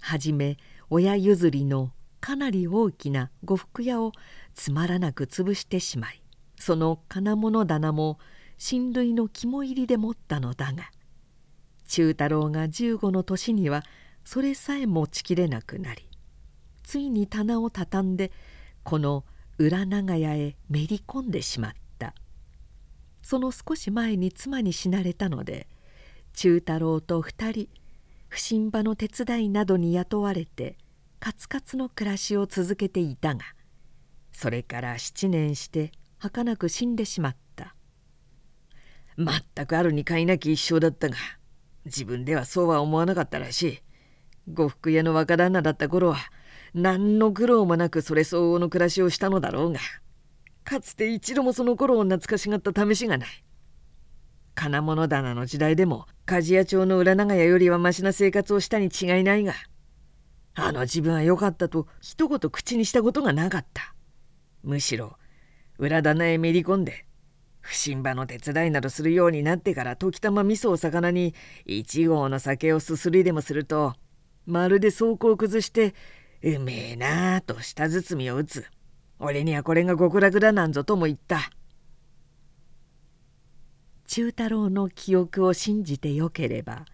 [0.00, 0.56] 初め
[0.90, 4.12] 親譲りのかなり大きな呉服屋を
[4.54, 6.22] つまらなく潰してしまい
[6.58, 8.18] その金物棚も
[8.58, 10.90] 親類の肝入りで持ったのだが
[11.88, 13.82] 忠太郎が15の年には
[14.24, 16.08] それさえ持ちきれなくなり
[16.84, 18.30] ついに棚を畳んで
[18.84, 19.24] この
[19.58, 21.82] 裏長屋へめり込んでしまった。
[23.22, 25.68] その少し前に妻に死なれたので
[26.34, 27.68] 忠太郎と二人
[28.28, 30.76] 不審場の手伝いなどに雇われて
[31.20, 33.42] カツカツの暮らしを続けていたが
[34.32, 37.74] それから七年して儚く死んでしまった。
[39.18, 41.16] 全くあるに買いなき一生だったが
[41.84, 43.82] 自分ではそうは思わなかったらしい。
[44.52, 46.16] 呉服屋の若旦那だった頃は
[46.74, 49.80] 何の苦労もなくそれ相応の暮らしをしたのだろうが
[50.64, 53.28] かつて一度もその頃を懐かしがった試しがない。
[54.54, 59.54] 金物棚の時代でも鍛冶屋町の裏長屋よりはましな生活をしたに違いないが
[60.54, 63.94] あの自分は良かったと一言口にしたことがなかった。
[64.62, 65.16] むしろ
[65.78, 67.06] 裏棚へめり込んで
[67.60, 71.34] 不審場の手伝いなどするようになってから時たま味噌を魚に
[71.64, 73.94] 一合の酒をすすりでもすると
[74.46, 75.94] まるで走行を崩して
[76.42, 78.64] うめえなあと舌包みを打つ。
[79.18, 81.50] 俺にはこれが極楽だなんぞとも言った。
[84.14, 86.84] 忠太郎の記憶を信じてよければ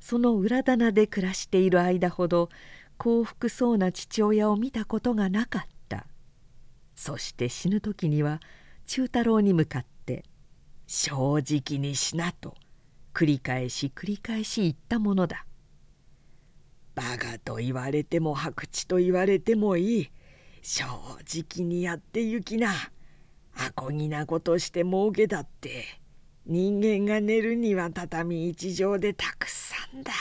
[0.00, 2.50] その裏棚で暮らしている間ほど
[2.98, 6.04] 幸福そうな父親を見たことがなかった。
[6.94, 8.40] そして死ぬ時には
[8.84, 10.24] 忠太郎に向かって
[10.86, 12.54] 「正直にしな」と
[13.14, 15.46] 繰り返し繰り返し言ったものだ。
[16.94, 20.10] バカと言われても白痴と言われてもいい。
[20.60, 22.74] 正直にやってゆきな。
[23.54, 25.98] あこぎなことして儲けたって。
[26.48, 30.12] 人間が寝るには畳一畳でたくさんだ。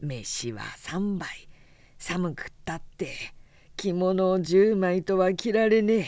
[0.00, 1.48] 飯は3杯。
[1.98, 3.08] 寒くったって
[3.76, 6.06] 着物を10枚とは着られねえ。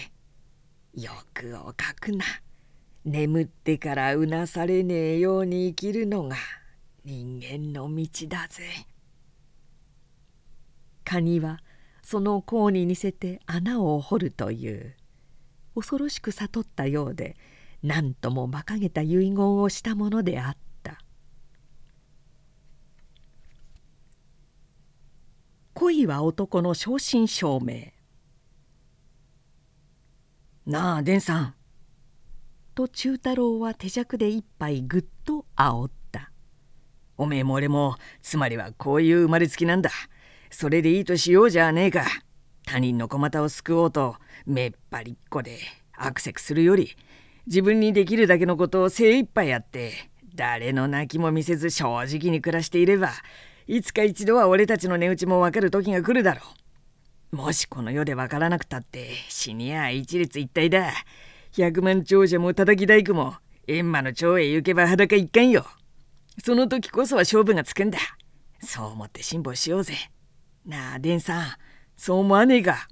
[0.94, 2.24] 欲をかくな。
[3.04, 6.36] 眠ってからうなされねえように生きるのが
[7.04, 8.62] 人間の道だぜ。
[11.04, 11.58] カニは
[12.00, 14.94] その甲に似せて穴を掘るという
[15.74, 17.36] 恐ろしく悟ったようで
[17.86, 20.98] 何とも馬鹿げた遺言をしたものであった。
[25.72, 27.94] 恋は男の正真正銘。
[30.66, 31.54] なあ伝さん。
[32.74, 36.32] と忠太郎は手酌で一杯ぐっと煽った。
[37.16, 39.90] おめえも俺もつまりはこういう生まれつきなんだ。
[40.50, 42.04] それでいいとしようじゃねえか。
[42.66, 45.60] 他人の小股を救おうとめっぱりっこで
[45.96, 46.96] アクセクするより
[47.46, 49.92] 自分にできるだけのことを精一杯やって
[50.34, 53.10] 誰の泣きも見せず正直に暮らしていれば
[53.66, 56.42] いつか一度は俺たちの値打ちもわかる時が来るだろ
[57.32, 57.36] う。
[57.36, 60.92] もしこの世でわからなくたって死にゃ一律一体だ。
[61.52, 63.34] 百万長者も叩き大工も
[63.66, 65.66] 閻魔の長へ行けば裸一貫よ。
[66.44, 67.98] その時こそは勝負がつくんだ。
[68.60, 69.94] そう思って辛抱しようぜ。
[70.64, 71.46] なあ伝さん。
[71.96, 72.88] そう思わねえか。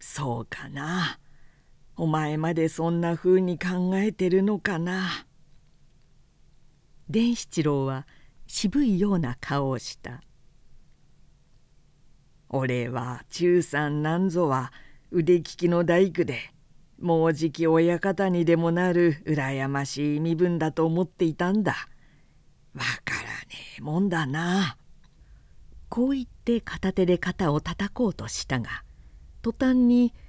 [0.00, 1.18] そうかな。
[2.00, 5.26] お前までそんな風に考えてるのかな。
[7.10, 8.06] 伝七郎は
[8.46, 10.22] 渋いような顔をした。
[12.50, 14.72] 俺は中三なんぞは
[15.10, 16.38] 腕利きの大工で
[17.00, 21.88] もうじき親方にでもなる羨ましい身分だと思っていたんだ。
[22.74, 23.26] わからね
[23.76, 24.76] えもんだな。
[25.88, 28.84] こう言って片手で肩を叩こうとしたが
[29.42, 30.14] 途端に「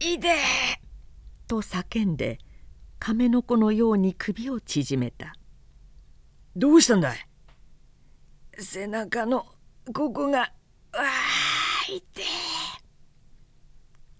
[0.00, 0.34] いで!」
[1.46, 2.38] と叫んで
[2.98, 5.34] 亀の子のように首を縮めた
[6.56, 7.28] 「どうしたんだい?」
[8.58, 9.46] 背中の
[9.94, 10.48] ここがわ
[10.94, 12.00] あい。
[12.00, 12.22] て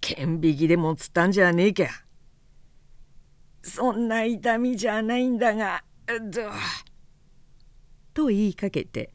[0.00, 1.84] 剣引きでもつったんじゃねえか。
[3.62, 6.50] そんな痛みじゃないんだがど
[8.14, 9.12] と言いかけて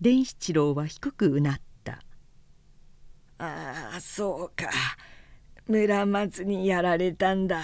[0.00, 2.02] 伝七郎は低くうなった
[3.38, 4.70] 「ああそうか
[5.70, 7.62] 村松にやられたんだ」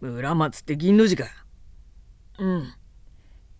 [0.00, 1.26] 村松って銀の字か
[2.38, 2.74] うん。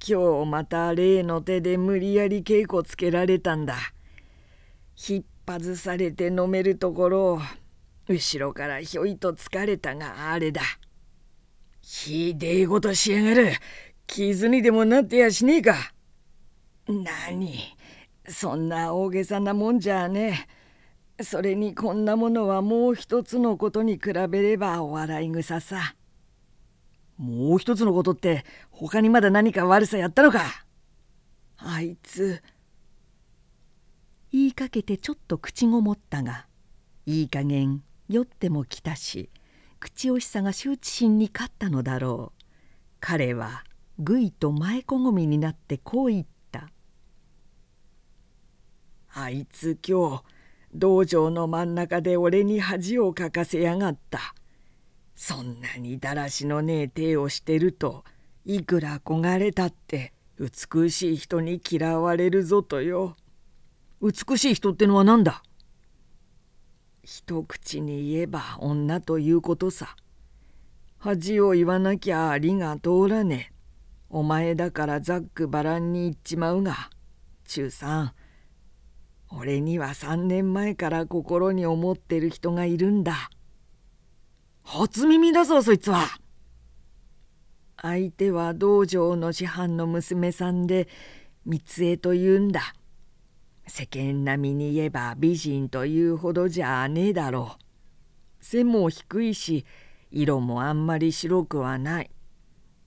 [0.07, 3.77] 今日また例の手で無理やり稽古つけられたんだ。
[5.09, 7.40] 引っ外されて飲めるところを
[8.09, 10.62] 後ろからひょいと疲れたがあれだ。
[11.81, 13.53] ひでえことしやがる。
[14.07, 15.77] 傷にでもなってやしねえか。
[16.88, 17.77] 何？
[18.29, 20.53] そんな大げさなもんじゃねえ
[21.22, 25.94] それにこんなものはもう一つのことに比べればお笑い草さ。
[27.16, 30.64] もう一つのことって他にまだ何か悪さやったのか。
[31.59, 32.42] あいつ。
[34.33, 36.46] 言いかけてちょっと口ごもったが
[37.07, 39.31] いい加減酔っても来たし
[39.79, 42.44] 口惜しさが羞恥心に勝ったのだろう。
[42.98, 43.62] 彼は
[44.00, 46.70] ぐいと前こごみになってこう言った。
[49.12, 50.34] あいつ今日
[50.74, 54.34] 道場の真ん中で俺に恥をかかせやがった。
[55.14, 58.04] そんなにだらしのねえ手をしてると
[58.44, 63.16] いくら焦れたって美しい人に嫌われるぞとよ。
[64.02, 65.42] 美しい人ってのは何だ？
[67.04, 69.94] 一口に言えば女ということさ。
[70.98, 73.54] 恥を言わなきゃありが通らねえ。
[74.10, 76.90] お前だからざっくばらんに言っちまうが
[77.46, 78.12] 中さん。
[79.37, 83.31] 俺には3年前から心に思ってる人がいるんだ。
[84.62, 86.07] 初耳だぞそいつは。
[87.81, 90.88] 相手は道場の師範の娘さんで
[91.44, 92.75] 三江というんだ。
[93.66, 98.44] 世間並みに言えば美人というほどじゃねえだろう。
[98.44, 99.66] 背も低いし
[100.11, 102.11] 色もあんまり白くはない。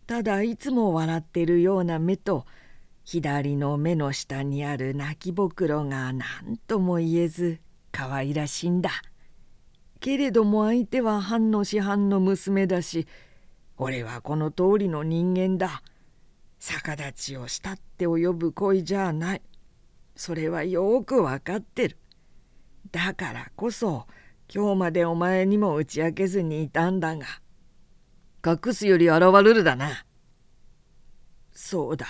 [0.08, 2.46] ただいつも笑ってるような目と
[3.10, 7.62] 左の目の下にある泣きぼくろが何とも言えず
[7.94, 8.90] 可愛らしいんだ。
[10.02, 13.08] けれども相手は藩の師範の娘だし
[13.78, 15.84] 俺はこの通りの人間だ。
[16.60, 19.42] 逆立ちをしたって及ぶ恋じゃない。
[20.18, 21.98] それはよくわかってる。
[22.92, 24.06] だからこそ
[24.54, 27.26] 今日までお前にも打ち明けずにいたんだが
[28.46, 30.06] 隠すより現れるだな
[31.54, 32.06] そうだ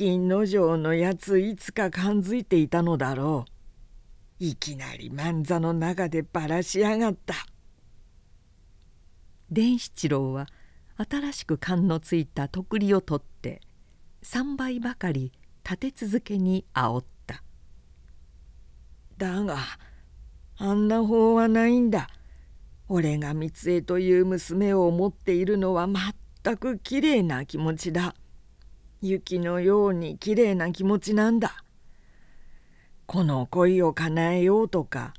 [0.00, 3.44] 銀之丞のやついつか感づいていたのだろ
[4.40, 7.34] ういきなり万座の中でばらしやがった
[9.50, 10.46] 伝七郎は
[10.96, 13.60] 新しく勘のついた徳利を取って
[14.22, 15.32] 3倍ばかり
[15.64, 17.42] 立て続けに煽った
[19.18, 19.58] だが
[20.56, 22.08] あんな法はないんだ。
[22.88, 25.86] 俺が三江という娘を思っているのは
[26.42, 28.14] 全くきれいな気持ちだ。
[29.02, 31.64] 雪のようにきれいな気持ちなんだ。
[33.06, 35.14] この恋を叶えようとか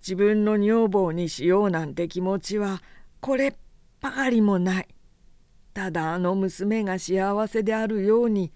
[0.00, 2.80] 自分の女房にしようなんて気持ちは
[3.20, 3.54] これ
[4.00, 4.88] ばかりもない。
[5.72, 8.52] ただあの娘が幸せであるように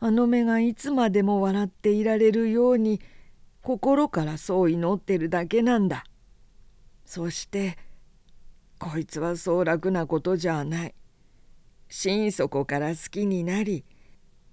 [0.00, 3.00] あの目がいつまでも笑っていられるように
[3.62, 6.04] 心からそう祈ってるだけなんだ。
[7.06, 7.78] そして
[8.78, 10.94] こいつはそう楽なことじゃない。
[11.88, 13.84] 心底から好きになり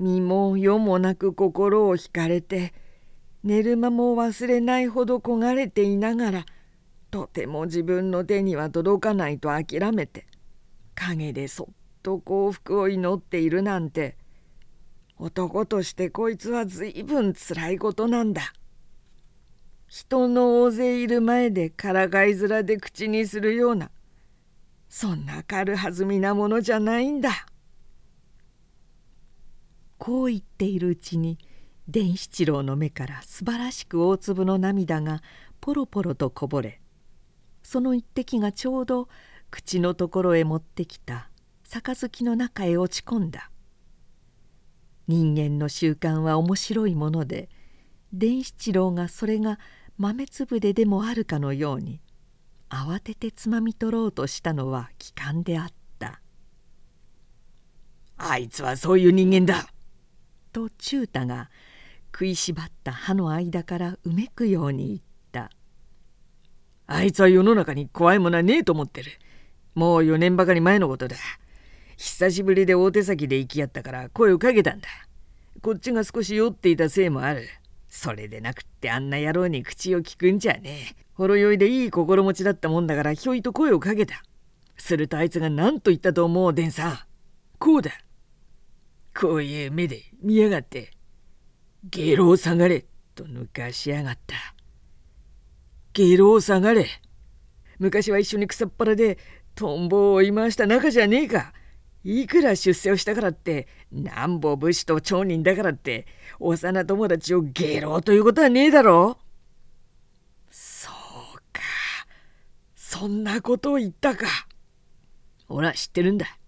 [0.01, 2.73] 身も世もなく心を惹かれて
[3.43, 6.45] 寝る間も忘れないほど焦がれていながら
[7.11, 10.25] とても自分の手には届かないと諦めて
[10.95, 11.67] 陰でそっ
[12.01, 14.17] と幸福を祈っているなんて
[15.19, 18.53] 男としてこいつは随分つらいことなんだ。
[19.87, 23.91] 人の大勢いる前でからかい面で口にするような
[24.89, 27.45] そんな軽はずみなものじゃないんだ。
[30.03, 31.37] こう言っているうちに
[31.87, 35.21] 伝七郎の目から素晴らしく大粒の涙が
[35.59, 36.81] ポロポロとこぼれ
[37.61, 39.09] その一滴がちょうど
[39.51, 41.29] 口のところへ持ってきた
[41.61, 43.51] 杯の中へ落ち込んだ
[45.07, 47.47] 人間の習慣は面白いもので
[48.11, 49.59] 伝七郎がそれが
[49.99, 52.01] 豆粒ででもあるかのように
[52.71, 55.67] 慌ててつまみ取ろうとしたのは気管であっ
[55.99, 56.23] た
[58.17, 59.67] 「あいつはそういう人間だ!」
[60.51, 61.49] と忠太が
[62.13, 64.99] 食いしばった歯の間からうめくように言っ
[65.31, 65.49] た
[66.87, 69.11] 「あいつは世の中に怖いものはねえと思ってる
[69.75, 71.15] もう4年ばかり前のことだ
[71.97, 74.87] 久しぶりで大手先で行き合ったから声をかけたんだ
[75.61, 77.47] こっちが少し酔っていたせいもある
[77.91, 81.03] それでなくってあんな野郎に口を聞くんじゃねえ。
[81.13, 84.23] ほろ酔いでいい心持ちだったもんだからひょいと声をかけた。
[84.77, 86.99] するとあいつが何と言ったと思う、デンさん。
[87.59, 87.91] こうだ。
[89.19, 90.91] こういう目で見やがって、
[91.83, 94.35] ゲロを下がれと抜かしやがった。
[95.93, 96.87] ゲロを下がれ。
[97.79, 99.17] 昔は一緒に草っ腹で
[99.55, 101.53] トンボを追い回した仲じゃねえか。
[102.03, 106.07] いくら出世をしたからってなんぼ武士と町人だからって
[106.39, 109.17] 幼友達をゲロということはねえだろ
[110.49, 111.61] そうか
[112.75, 114.25] そんなことを言ったか
[115.47, 116.39] ほら知ってるんだ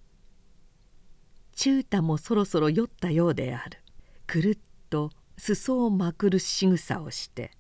[1.55, 3.79] 忠太もそろそろ酔ったようである。
[4.27, 4.57] くるっ
[4.89, 7.51] と裾をまくる仕草をして。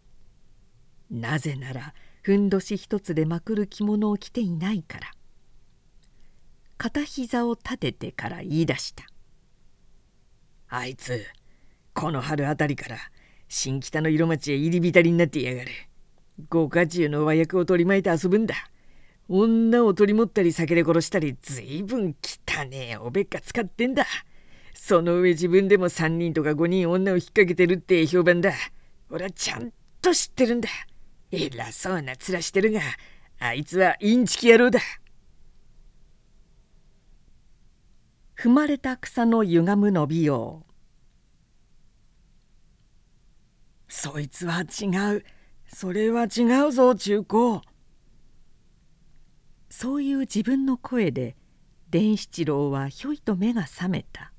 [1.09, 5.11] なぜならふんどし一つでまくる着物を着ていないから。
[6.77, 9.05] 片膝を立ててから言い出した
[10.67, 11.23] 「あいつ
[11.93, 12.97] この春あたりから
[13.47, 15.71] 新北の色町へ入り浸りになってやがる。
[16.49, 18.55] ご家中の和訳を取り巻いて遊ぶんだ。
[19.35, 24.05] 女を取り持ったり酒で殺したりずいぶん汚ねえおべっか使ってんだ。
[24.75, 28.53] その上自分でも3人とか5人女を引っ掛けてるって評判だ。
[29.09, 29.73] 俺はちゃん
[30.03, 30.69] と知ってるんだ。
[31.31, 32.81] 偉そうな面してるが
[33.39, 34.79] あいつはインチキ野郎だ。
[38.37, 40.71] 踏まれた草の歪む伸びよう。
[43.87, 45.25] そいつは違う。
[45.67, 47.63] それは違うぞ中高。
[49.75, 51.35] そういう自分の声で
[51.89, 54.31] 伝七郎はひょいと目が覚めた。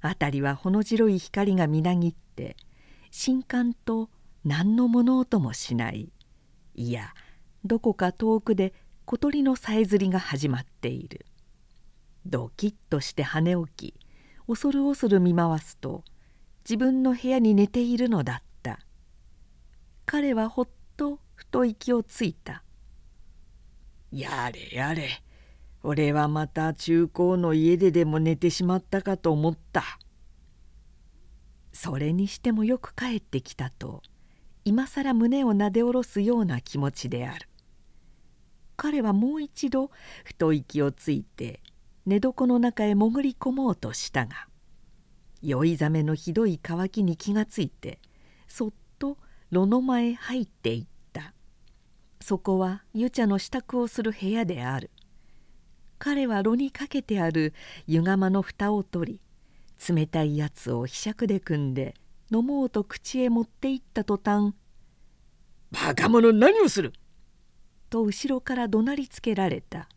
[0.00, 2.56] 辺りはほの白い光がみなぎって
[3.10, 4.08] 新刊と
[4.42, 6.10] 何の物音もしない。
[6.74, 7.12] いや
[7.66, 8.72] どこか遠くで
[9.04, 11.26] 小鳥のさえずりが始まっている。
[12.24, 13.94] ドキッとして跳ね起き
[14.46, 16.04] 恐る恐る見回すと
[16.64, 18.78] 自分の部屋に寝ているのだった。
[20.06, 22.64] 彼はほっとふと息をついた。
[24.12, 25.08] やれやれ。
[25.82, 29.82] 俺はまた中高の家ででも寝てしまったかと思った。
[31.72, 34.02] それにしてもよく帰ってきたと
[34.64, 37.48] 今更胸をなで下ろすような気持ちである。
[38.76, 39.90] 彼はもう一度
[40.24, 41.60] 太息をついて
[42.04, 44.48] 寝床の中へ潜り込もうとしたが
[45.40, 48.00] 酔いざめのひどい渇きに気がついて
[48.48, 49.18] そっと
[49.50, 50.91] 炉の間へ入っていった。
[52.22, 54.90] そこは湯茶の支度をする部屋である。
[55.98, 57.52] 彼は炉にかけてある
[57.86, 59.20] 湯釜の蓋を取り
[59.94, 61.94] 冷たいやつをひしゃくで汲んで
[62.30, 64.54] 飲もうと口へ持っていった途端
[65.70, 66.92] 「バカ者何をする!」
[67.88, 69.88] と後ろから怒鳴りつけられた。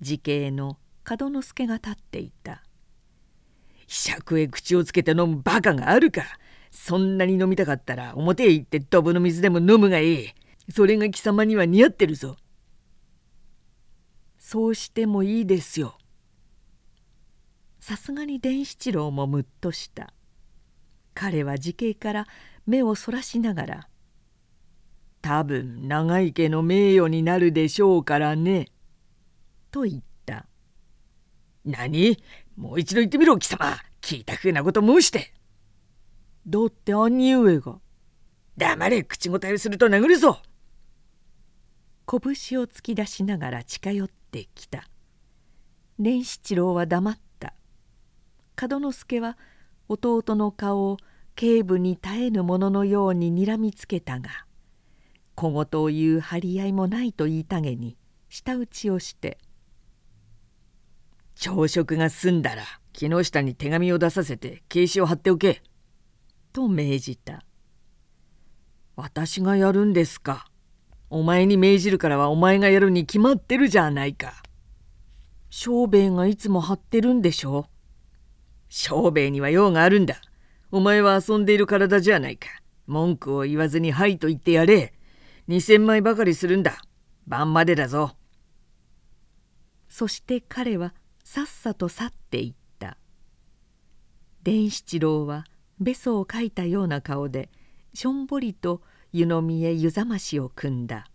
[0.00, 0.78] 慈恵の
[1.08, 2.62] 門之助が立っていた
[3.86, 6.22] 「ひしゃくへ口をつけて飲むバカがあるか？
[6.70, 10.34] そんなに飲みたかったら表へ行ってドブの水でも飲むがいい。
[10.70, 12.36] それが貴様には似合ってるぞ」
[14.38, 15.98] そうしてもいいですよ。
[17.80, 20.12] さすがに伝七郎もむっとした。
[21.14, 22.26] 彼は慈恵から
[22.66, 23.88] 目をそらしながら
[25.22, 28.68] 「多分長井家の名誉になるでしょうからね」
[29.70, 30.46] と言った
[31.64, 32.22] 「何？
[32.56, 33.76] もう一度言ってみろ貴様。
[34.00, 35.32] 聞いたふうなこと申して」
[36.46, 37.80] だって兄上が。
[38.56, 40.40] 黙れ口答えすると殴るぞ。
[42.06, 44.88] 拳を突き出しながら近寄ってきた。
[45.98, 47.54] 伝七郎は黙った。
[48.68, 49.36] 門之助は
[49.88, 50.96] 弟の顔を
[51.34, 54.30] 頸部に絶えぬもののようににらみつけたが
[55.34, 57.96] 小言を言う張り合いもないと言いたげに
[58.28, 59.38] 舌打ちをして
[61.34, 65.62] 「朝食が済んだら木下に手紙を出させて警視を貼っておけ」
[66.52, 67.44] と命じた
[68.94, 70.46] 「私がやるんですか。
[71.14, 74.42] お前に命じるからはお前がやるに決まってるじゃないか」
[75.48, 77.68] 小兵衛がいつも張ってるんでしょ
[78.68, 80.20] 小兵衛には用があるんだ。
[80.72, 82.48] お前は遊んでいる体じゃないか。
[82.88, 84.92] 文句を言わずにはいと言ってやれ。
[85.46, 86.82] 二千枚ばかりするんだ。
[87.28, 88.16] 晩までだぞ。
[89.88, 92.98] そして彼はさっさと去っていった。
[94.42, 95.44] 伝七郎は
[95.78, 97.50] べそをかいたような顔で
[97.92, 98.82] しょんぼりと
[99.16, 101.08] 湯飲みへ湯冷ましを組んだ。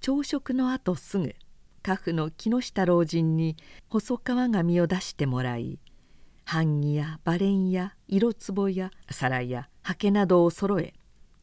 [0.00, 1.34] 朝食のあとすぐ
[1.82, 3.56] 家父の木下老人に
[3.90, 5.78] 細川紙を出してもらい
[6.50, 10.94] 版木やバレンや色壺や皿や刷毛などを揃え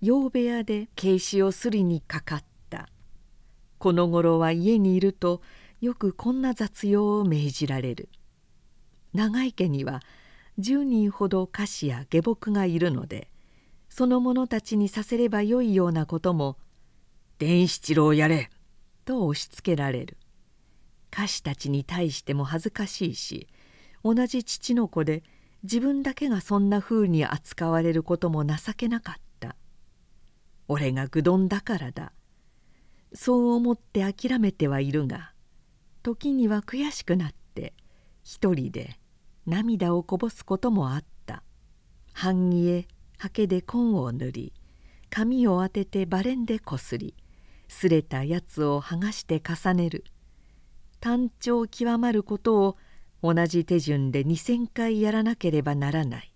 [0.02, 2.90] 洋部屋で警視をすりにかかった
[3.78, 5.42] この頃は家にいると
[5.80, 8.10] よくこんな雑用を命じられる
[9.14, 10.02] 長井家には
[10.60, 13.30] 10人ほど歌手や下僕がいるので
[13.90, 16.58] その者たちにさせればよいようなことも
[17.40, 18.50] 「伝七郎やれ」
[19.04, 20.18] と押しつけられる。
[21.12, 23.48] 歌手たちに対しても恥ずかしいし
[24.04, 25.24] 同じ父の子で
[25.64, 29.56] 自分だけがそんなふうに扱われることも情けなかった。
[30.68, 32.14] 俺が愚鈍だからだ。
[33.14, 35.34] そう思って諦めてはいるが
[36.04, 37.74] 時には悔しくなって
[38.24, 39.00] 一人で
[39.48, 41.44] 涙をこぼすこともあった。
[42.14, 42.88] 半木
[43.20, 44.54] 刷毛で紺を塗り
[45.10, 47.16] 髪を当ててバレンでこすり
[47.68, 50.06] すれたやつを剥がして重ねる。
[51.02, 52.78] 単調極まることを
[53.22, 56.34] 同じ手順で2,000回やらなければならない。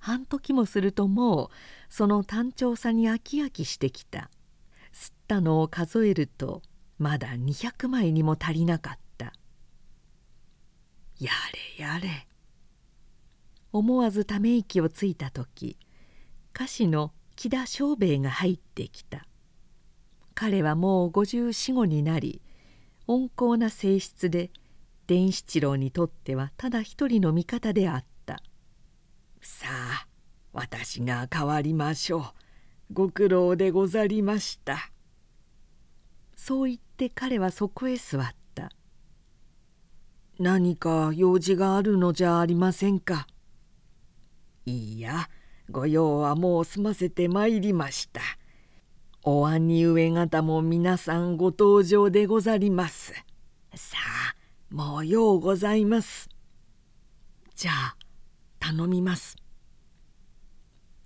[0.00, 1.48] 半時もするともう
[1.88, 4.30] その単調さに飽き飽きしてきた。
[4.92, 6.62] 吸ったのを数えると
[6.98, 9.32] まだ200枚にも足りなかった。
[11.18, 11.30] や
[11.78, 12.29] れやれ。
[13.72, 15.78] 思わずため息をついた時
[16.54, 19.26] 歌手の木田庄兵衛が入ってきた。
[20.34, 22.42] 彼はもう5455になり
[23.06, 24.50] 温厚な性質で
[25.06, 28.42] 伝七郎にとってはただ一人の味方であった。
[29.40, 30.06] さあ
[30.52, 32.22] 私が代わりましょう。
[32.92, 34.90] ご苦労でござりました。
[36.36, 38.70] そう言って彼はそこへ座った。
[40.38, 43.26] 何か用事があるのじゃありませんか？
[44.70, 45.28] いいや。
[45.70, 48.20] 御用はもう済ませてまいりました。
[49.22, 53.12] お兄上方も皆さんご登場でござります。
[53.74, 56.28] さあもうようございます。
[57.54, 57.96] じゃあ
[58.58, 59.36] 頼みます。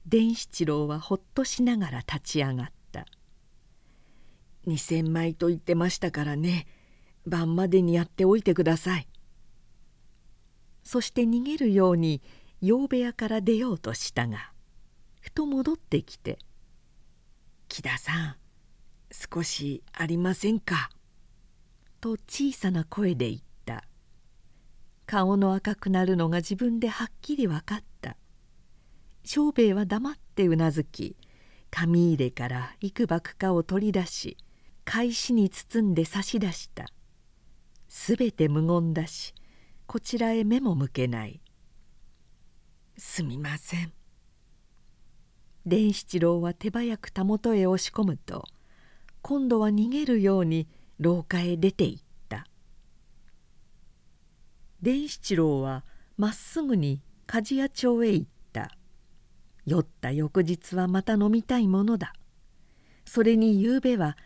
[0.07, 3.07] 伝七郎はほっとしながら立ち上がった。
[4.67, 6.67] 2,000枚と言ってましたからね。
[7.27, 9.09] 晩までにやっておいてください。
[10.85, 12.23] そして逃げるように
[12.67, 14.51] 洋部屋から出ようとしたが
[15.21, 16.39] ふと戻ってきて
[17.69, 18.37] 「木田さん
[19.12, 20.89] 少しありませんか?」
[22.01, 23.85] と小さな声で言った。
[25.05, 28.17] 顔の赤くなるのが自分ではっきり分かった。
[29.25, 31.17] 庄兵衛は黙ってうなずき
[31.71, 34.39] 紙入れから幾ばくかを取り出し
[34.87, 36.87] 返しに包んで差し出した。
[37.91, 39.35] すべて無言だし
[39.87, 41.43] こちらへ目も向けない
[42.97, 43.92] 「すみません」
[45.66, 48.45] 伝七郎は手早くたもとへ押し込むと
[49.22, 50.68] 今度は逃げるように
[51.01, 52.47] 廊下へ出て行った。
[54.82, 55.82] 伝七郎は
[56.18, 58.76] まっすぐに鍛冶屋町へ行った。
[59.64, 62.12] 酔った翌日はまた飲みたいものだ。
[63.07, 64.18] それにゆうべは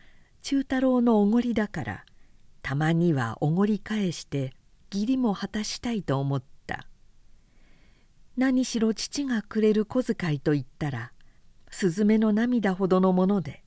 [0.42, 2.04] 忠太郎のおごりだから
[2.62, 4.52] たまにはおごり返して
[4.92, 6.57] 義理も果たしたいと思った。
[8.39, 11.11] 何しろ父がくれる小遣いといったら
[11.70, 13.64] スズメの涙ほどのもので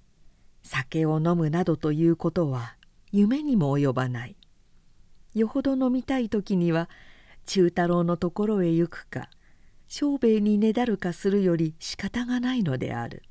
[0.63, 2.77] 酒を飲むなどということは
[3.11, 4.37] 夢にも及ばない
[5.35, 6.89] よほど飲みたい時には
[7.45, 9.29] 忠太郎のところへ行くか
[9.89, 13.23] 庄兵衛にねだるかするより仕方がないのである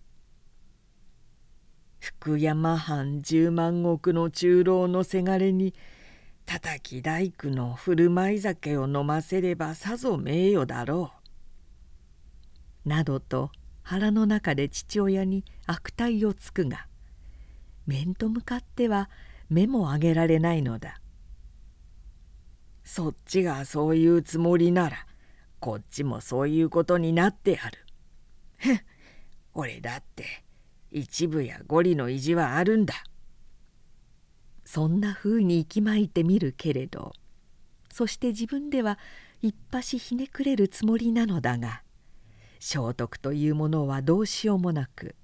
[2.00, 5.72] 福山藩十万石の中老のせがれに
[6.44, 11.19] たたき大工の振る舞い酒を飲ませればさぞ名誉だろう。
[12.84, 13.50] などと
[13.82, 16.86] 腹の中で父親に悪態をつくが
[17.86, 19.10] 面と向かっては
[19.48, 21.00] 目も上げられないのだ。
[22.84, 25.06] そっちがそういうつもりなら
[25.58, 27.78] こっちもそういうことになってある。
[28.58, 28.80] ふん
[29.54, 30.44] 俺だって
[30.90, 32.94] 一部や五里の意地はあるんだ。
[34.64, 37.12] そんなふうに息巻いてみるけれど
[37.90, 39.00] そして自分では
[39.42, 41.82] 一発ひねくれるつもりなのだが
[42.60, 45.16] 聖徳というものはどうしようもなく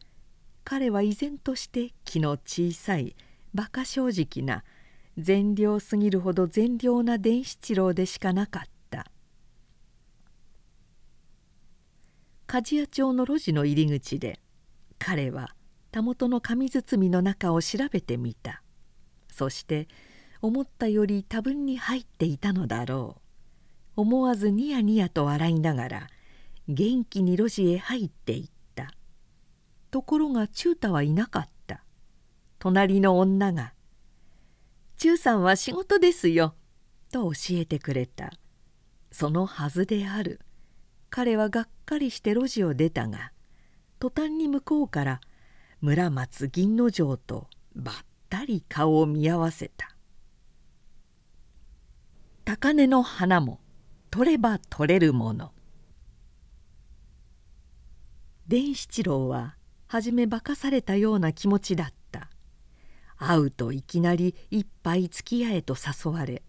[0.64, 3.14] 彼は依然として気の小さい
[3.54, 4.64] 馬鹿正直な
[5.18, 9.06] 善良すぎるほど善良な伝七郎でしかなかった。
[12.46, 14.40] 鍛冶屋町の路地の入り口で
[14.98, 15.54] 彼は
[15.90, 18.62] たもとの紙包みの中を調べてみた。
[19.30, 19.88] そして
[20.40, 23.16] 思ったより多分に入っていたのだろ
[23.96, 24.00] う。
[24.02, 26.06] 思わずニヤニヤと笑いながら
[26.68, 28.92] 元気に路地へ入っていった。
[29.90, 31.82] ところが忠太はいなかった。
[32.58, 33.74] 隣の女が
[34.98, 36.54] 「忠さんは仕事ですよ」
[37.12, 38.32] と教えてくれた。
[39.12, 40.40] そのはずである。
[41.10, 43.32] 彼はがっかりして路地を出たが
[43.98, 45.20] 途端に向こうから
[45.80, 47.94] 村松銀之丞とばっ
[48.28, 49.94] たり顔を見合わせた
[52.44, 53.60] 高根の花も
[54.10, 55.52] 取れば取れるもの。
[58.48, 62.28] 伝七郎は初め化かされたような気持ちだった。
[63.18, 66.42] 会うといきなり一杯付き合えと誘われ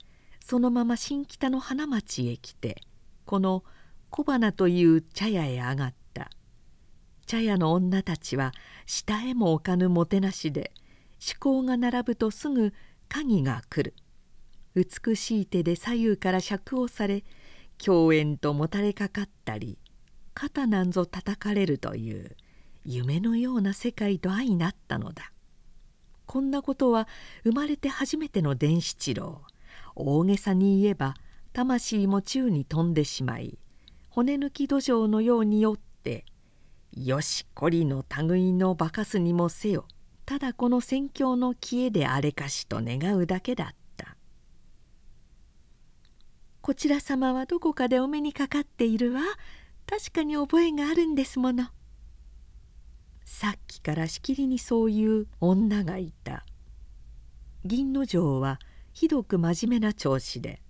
[0.43, 2.81] そのまま新北の花町へ来て
[3.25, 3.63] この
[4.09, 6.29] 小花という茶屋へ上がった。
[7.25, 8.53] 茶屋の女たちは
[8.85, 10.71] 下へも置かぬもてなしで
[11.13, 12.73] 趣向が並ぶとすぐ
[13.09, 13.95] 鍵が来る。
[14.75, 17.23] 美しい手で左右から尺をされ
[17.79, 19.79] 狂燕ともたれかかったり
[20.39, 22.35] 肩なんぞ叩かれるという
[22.85, 25.31] 夢のような世界と相なったのだ。
[26.27, 27.07] こんなことは
[27.43, 29.41] 生まれて初めての伝七郎
[29.95, 31.15] 大げさに言えば
[31.53, 33.57] 魂も宙に飛んでしまい
[34.09, 36.23] 骨抜き土壌のようによって
[36.93, 39.87] 「よしこりの類の化かすにもせよ」
[40.27, 44.17] ただこの宣教の消えであれかしと願うだけだった
[46.61, 49.21] 「こちら様はどこかでお目にかかっているわ。
[49.89, 51.69] 確かに覚えがあるんですもの」
[53.25, 56.45] さっきからしきりにそういう女がいた。
[57.65, 58.59] 銀之丞は
[58.93, 60.61] ひどく真面目な調子で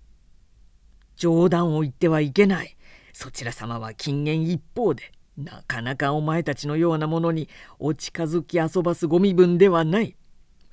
[1.15, 2.77] 「冗談を言ってはいけない。
[3.13, 5.11] そちら様は禁煙一方で。
[5.37, 7.47] なかなかお前たちのようなものに
[7.77, 10.15] お近づき遊ばすご身分ではない。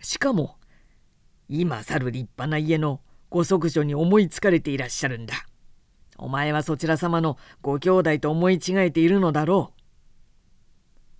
[0.00, 0.56] しかも
[1.48, 5.34] 今去る立派な家のご息女に思いつかれていらっしゃるんだ。
[6.16, 9.80] お前はそちら様のご兄弟と思い違えているのだろう。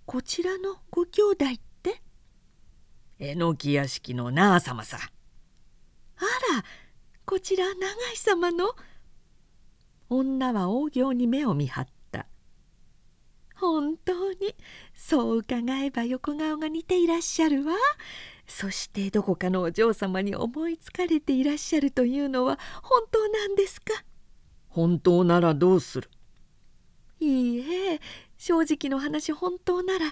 [0.05, 2.01] こちらのご兄弟って？
[3.19, 4.97] えのき屋敷のなあ様さ。
[6.17, 6.21] あ
[6.55, 6.63] ら
[7.25, 7.75] こちら長井
[8.15, 8.75] 様の？
[10.09, 12.27] 女は大行に目を見張った。
[13.55, 14.55] 本当に？
[14.93, 17.73] そう伺えば横顔が似ていらっしゃるわ。
[18.47, 24.03] そしてどこかのお嬢様に思いつかれていらっしゃるというのは本当なんですか？
[24.75, 26.09] 本当ならどうする？
[27.21, 27.59] いい
[27.93, 28.01] え
[28.37, 30.11] 正直の話本当なら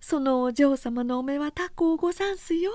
[0.00, 2.70] そのお嬢様のお目は他校ござんすよ。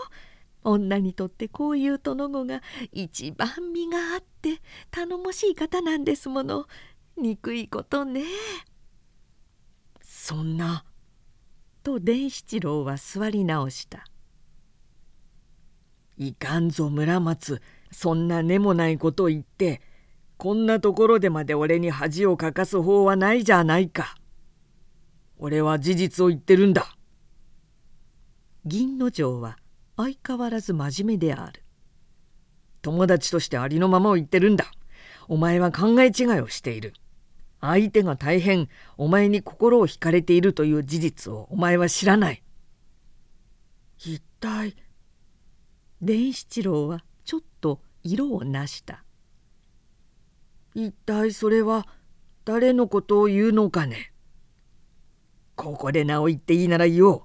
[0.65, 2.61] 女にとってこういう殿子が
[2.91, 4.61] 一番身があって
[4.91, 6.65] 頼もしい方なんですもの。
[7.15, 8.25] 憎いことね。
[10.01, 10.83] そんな。
[11.81, 14.03] と伝七郎は座り直した。
[16.17, 17.61] いかんぞ村松
[17.91, 19.81] そんな根もないことを言って
[20.39, 24.15] こんなところでまで俺に恥をかかす方はないじゃないか。
[25.37, 26.95] 俺は事実を言ってるんだ。
[28.63, 29.57] 銀之丞は
[29.97, 31.65] 相変わらず真面目である。
[32.81, 34.71] 友達としてありのままを言ってるんだ。
[35.27, 36.93] お前は考え違いをしている。
[37.59, 42.41] 相手が大変お前に心を惹かれているという事実をお前は知らない。
[43.97, 44.73] 一体
[46.01, 49.03] 伝七郎はちょっと色をなした
[50.75, 51.87] 一体それは
[52.45, 54.11] 誰のことを言うのかね？
[55.55, 57.23] ここで名を言っていいなら言おう。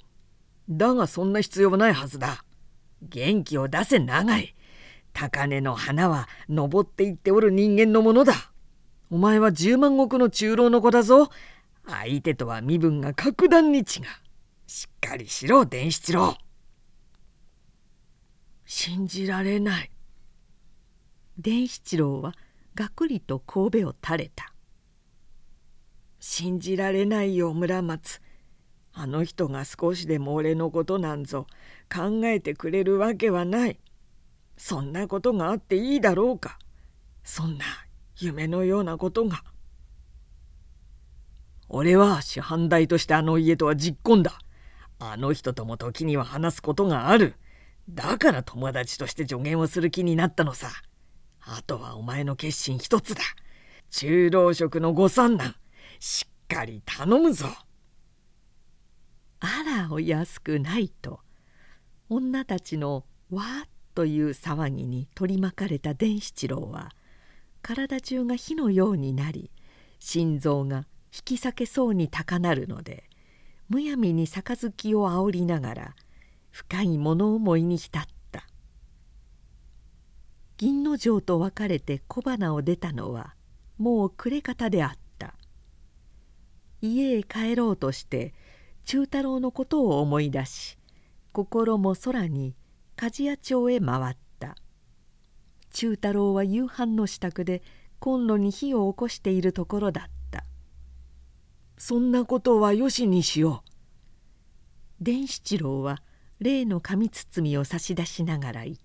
[0.69, 2.45] だがそんな必要はないはずだ。
[3.03, 4.55] 元気を出せ長い。
[5.13, 8.33] 高根の花は登っていっておる人間のものだ。
[9.11, 11.29] お前は十万石の中老の子だぞ。
[11.87, 13.87] 相手とは身分が格段に違う。
[14.67, 16.37] しっかりしろ伝七郎。
[18.65, 19.91] 信じられない。
[21.39, 22.35] 伝七郎は
[22.75, 24.53] がくりと神戸を垂れた。
[26.19, 28.21] 信じられないよ村松。
[28.93, 31.47] あの人が少しでも俺のことなんぞ
[31.93, 33.79] 考えてくれるわけはない。
[34.57, 36.59] そんなことがあっていいだろうか。
[37.25, 37.65] そんな
[38.19, 39.43] 夢のようなことが。
[41.69, 44.39] 俺は師範代としてあの家とは実婚だ。
[44.99, 47.35] あの人とも時には話すことがある。
[47.91, 50.71] だから友達として助言をする気になったのさ。
[51.47, 53.23] あとはお前の決心一つだ。
[53.91, 55.55] 中老職のご三男。
[56.01, 57.47] しっかり頼むぞ。
[59.41, 61.21] あらお安くないと。
[62.09, 66.91] 女たちのわーっという騒ぎに取り巻かれた伝七郎は
[67.63, 69.51] 体中が火のようになり
[69.99, 73.05] 心臓が引き裂けそうに高鳴るので
[73.69, 75.95] むやみに杯をあおりながら
[76.51, 78.14] 深い物思いに浸った。
[80.57, 83.35] 銀之丞と別れて小花を出たのは
[83.77, 85.35] もう暮れ方であった。
[86.81, 88.35] 家へ帰ろうとして
[88.85, 90.79] 忠太郎のことを思い出し
[91.33, 92.55] 心も空に
[92.97, 94.57] 鍛冶屋町へ回った。
[95.73, 97.63] 忠太郎は夕飯の支度で
[97.99, 100.45] コンロに火を起こしているところだった。
[101.79, 103.71] そんなことはよしにしよう。
[105.01, 106.01] 伝七郎は
[106.39, 108.77] 例の紙包みを差し出しながら言っ「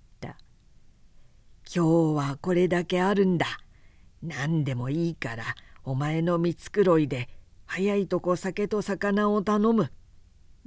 [1.71, 3.45] 今日はこれだけあるんだ。
[4.23, 5.43] 何でもいいから
[5.83, 7.29] お前の見繕いで
[7.67, 9.91] 早いとこ酒と魚を頼む。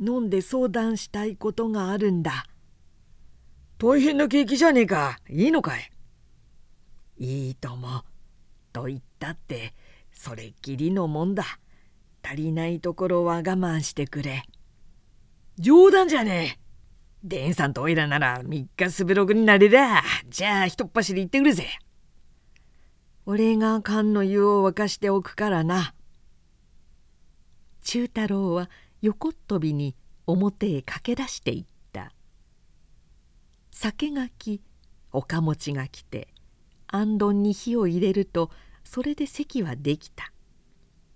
[0.00, 2.46] 飲んで相談したいことがあるんだ。
[3.78, 5.18] 大変な景気じゃねえか。
[5.28, 5.90] いいのかい？
[7.18, 8.04] いいとも。
[8.72, 9.74] と言ったって
[10.12, 11.44] それっきりのもんだ。
[12.22, 14.44] 足りないところは我慢してくれ。
[15.58, 16.61] 冗談じゃねえ。
[17.24, 21.66] デンさんとおいらなら3日すべろくになれらじゃあひとっ走り行ってくるぜ。
[23.24, 25.94] 俺が缶の湯を沸かしておくからな。
[27.82, 28.68] 忠太郎は
[29.00, 29.94] 横っ飛びに
[30.26, 32.12] 表へ駆け出していった。
[33.70, 34.60] 酒がき
[35.12, 36.28] 岡持ちが来て
[36.88, 38.50] あんどんに火を入れると
[38.84, 40.32] それで席はできた。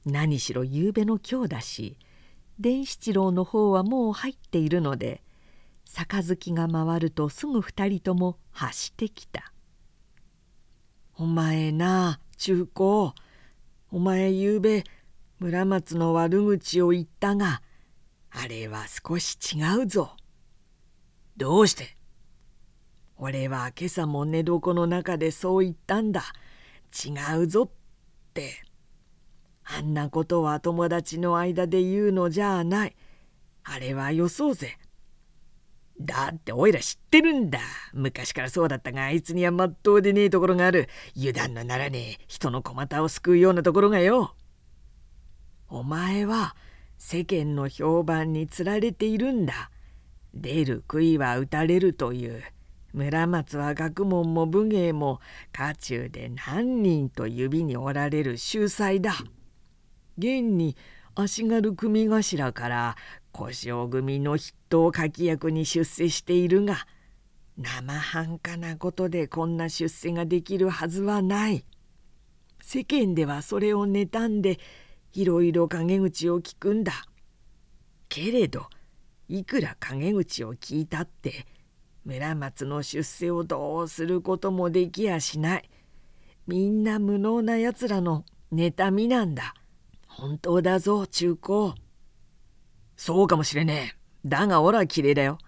[0.05, 1.99] 何しろ夕べの今日だし
[2.61, 5.21] 伝七郎の方はもう入っているので
[6.05, 9.53] 杯が回るとすぐ二人とも走ってきた
[11.17, 13.15] 「お前な中高
[13.91, 14.85] お前ゆうべ
[15.39, 17.63] 村松の悪口を言ったが
[18.31, 20.15] あれは少し違うぞ。
[21.39, 21.97] どうして？
[23.17, 26.23] 俺は今朝も寝床の中でそう言ったんだ。
[26.93, 27.71] 違うぞっ
[28.35, 28.63] て。
[29.65, 32.97] あんなことは友達の間で言うのじゃない。
[33.65, 34.79] あれはよそうぜ。
[36.01, 37.59] だっておいら知ってるんだ。
[37.95, 40.89] 昔からそうだったがあいつにはまっとうでねえところがある。
[41.17, 44.35] 油断のならねえ人の小股を救うようなところがよ。
[45.69, 46.55] お前は
[46.99, 49.71] 世間の評判につられているんだ。
[50.35, 52.43] 出る杭は打たれるという
[52.93, 55.21] 村松は学問も武芸も
[55.53, 59.13] 家中で何人と指におられる秀才だ。
[60.19, 60.77] 現に
[61.15, 62.97] 足軽組頭から
[63.33, 66.87] 小姓組の筆頭書き役に出世しているが
[67.57, 71.65] 生半可なことでこんな出世ができるはずはない。
[72.61, 74.59] 世間ではそれを妬んで
[75.13, 76.93] いろいろ陰口を聞くんだ。
[78.09, 78.67] けれど
[79.29, 81.47] いくら陰口を聞いたって
[82.05, 85.71] 村松の出世をどうすることもできやしない。
[86.47, 89.55] みんな無能なやつらの妬みなんだ。
[90.07, 91.75] 本当だぞ中高。
[92.97, 94.06] そうかもしれねえ。
[94.25, 95.39] だが俺は綺麗だよ。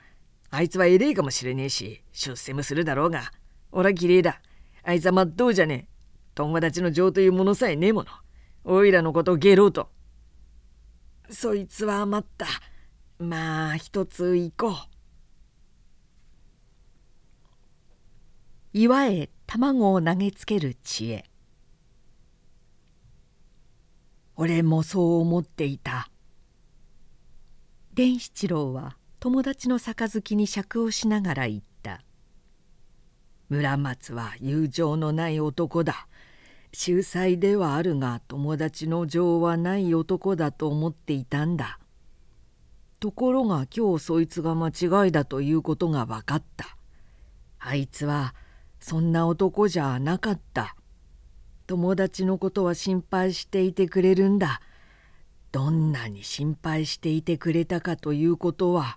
[0.51, 3.33] あいつは偉いかもしれねえし出世もするだろうが
[3.73, 4.41] 俺は綺麗だ。
[4.83, 5.89] あいつはまっとうじゃねえ。
[6.35, 8.11] 友達の情というものさえねえもの。
[8.65, 9.89] おいらのことをゲロうと。
[11.31, 12.47] そいつは余った。
[13.19, 14.99] まあ一つ行こう。
[18.73, 21.25] 岩へ卵を投げつける知恵
[24.37, 26.11] 俺もそう思っていた
[27.99, 32.05] 伝七郎は友達の杯に酌をしながら言った
[33.51, 36.07] 「村松は友情のない男だ。
[36.73, 41.81] 秀才ではあるが友達の情はない男だと思っていたんだ。
[43.01, 46.77] ところが今日そいつが間違いだということが分かった。
[47.59, 48.33] あいつは
[48.79, 50.77] そんな男じゃなかった。
[51.67, 54.61] 友達のことは心配していてくれるんだ。
[55.59, 58.97] どんなに心配していてくれたかということは。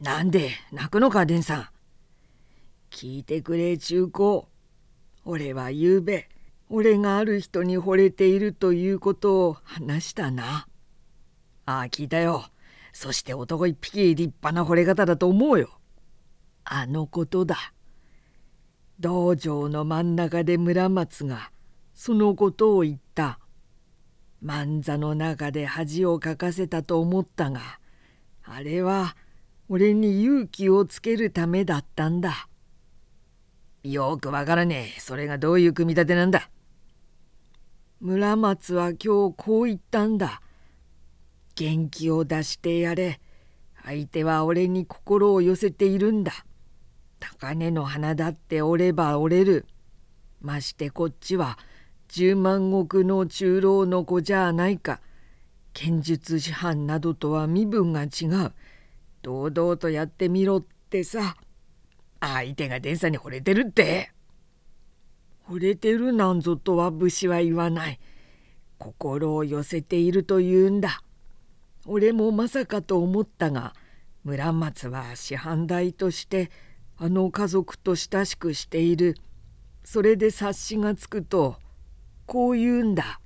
[0.00, 1.68] なんで泣くのか伝さん。
[2.90, 4.48] 聞いてくれ中高
[5.24, 6.28] 俺はゆうべ
[6.68, 10.66] 俺がある人に惚れているということを話したな。
[11.66, 12.44] ああ聞いたよ。
[12.92, 15.78] そして男一匹立派な惚れ方だと思うよ。
[16.64, 17.56] あのことだ。
[18.98, 21.52] 道場の真ん中で村松が
[21.94, 23.38] そのことを言った。
[24.46, 27.80] 万座の中で恥をかかせたと思ったが
[28.44, 29.16] あれは
[29.68, 32.48] 俺に勇気をつけるためだったんだ。
[33.82, 35.00] よくわからねえ。
[35.00, 36.48] それがどういう組み立てなんだ。
[38.00, 40.40] 村松は今日こう言ったんだ。
[41.56, 43.18] 元気を出してやれ。
[43.84, 46.32] 相手は俺に心を寄せているんだ。
[47.18, 49.66] 高根の花だって折れば折れる。
[50.40, 51.58] ましてこっちは
[52.08, 55.00] 十万石の中老の子じゃないか。
[55.72, 58.52] 剣術師範などとは身分が違う。
[59.22, 61.36] 堂々とやってみろってさ。
[62.20, 64.12] 相手が伝さに惚れてるって。
[65.48, 68.00] 惚れてるなんぞとは武士は言わない。
[68.78, 71.02] 心を寄せているというんだ。
[71.86, 73.74] 俺もまさかと思ったが
[74.24, 76.50] 村松は師範代として
[76.96, 79.16] あの家族と親しくしている。
[79.84, 81.58] それで察しがつくと
[82.26, 83.20] こう言うんだ。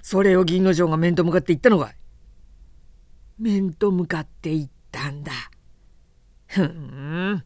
[0.00, 1.96] それを銀之丞が面と向かって言ったのかい？
[3.38, 5.32] 面と向かって言ったんだ。
[6.46, 7.44] ふん。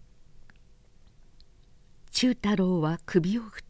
[2.10, 3.66] 忠太郎は首を振った。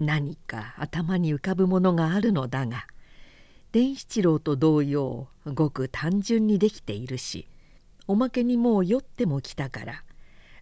[0.00, 2.86] 何か頭に浮かぶものがあるのだが
[3.72, 7.48] 伝七郎と同様ごく単純にできているし
[8.06, 10.04] おまけにもう酔っても来たから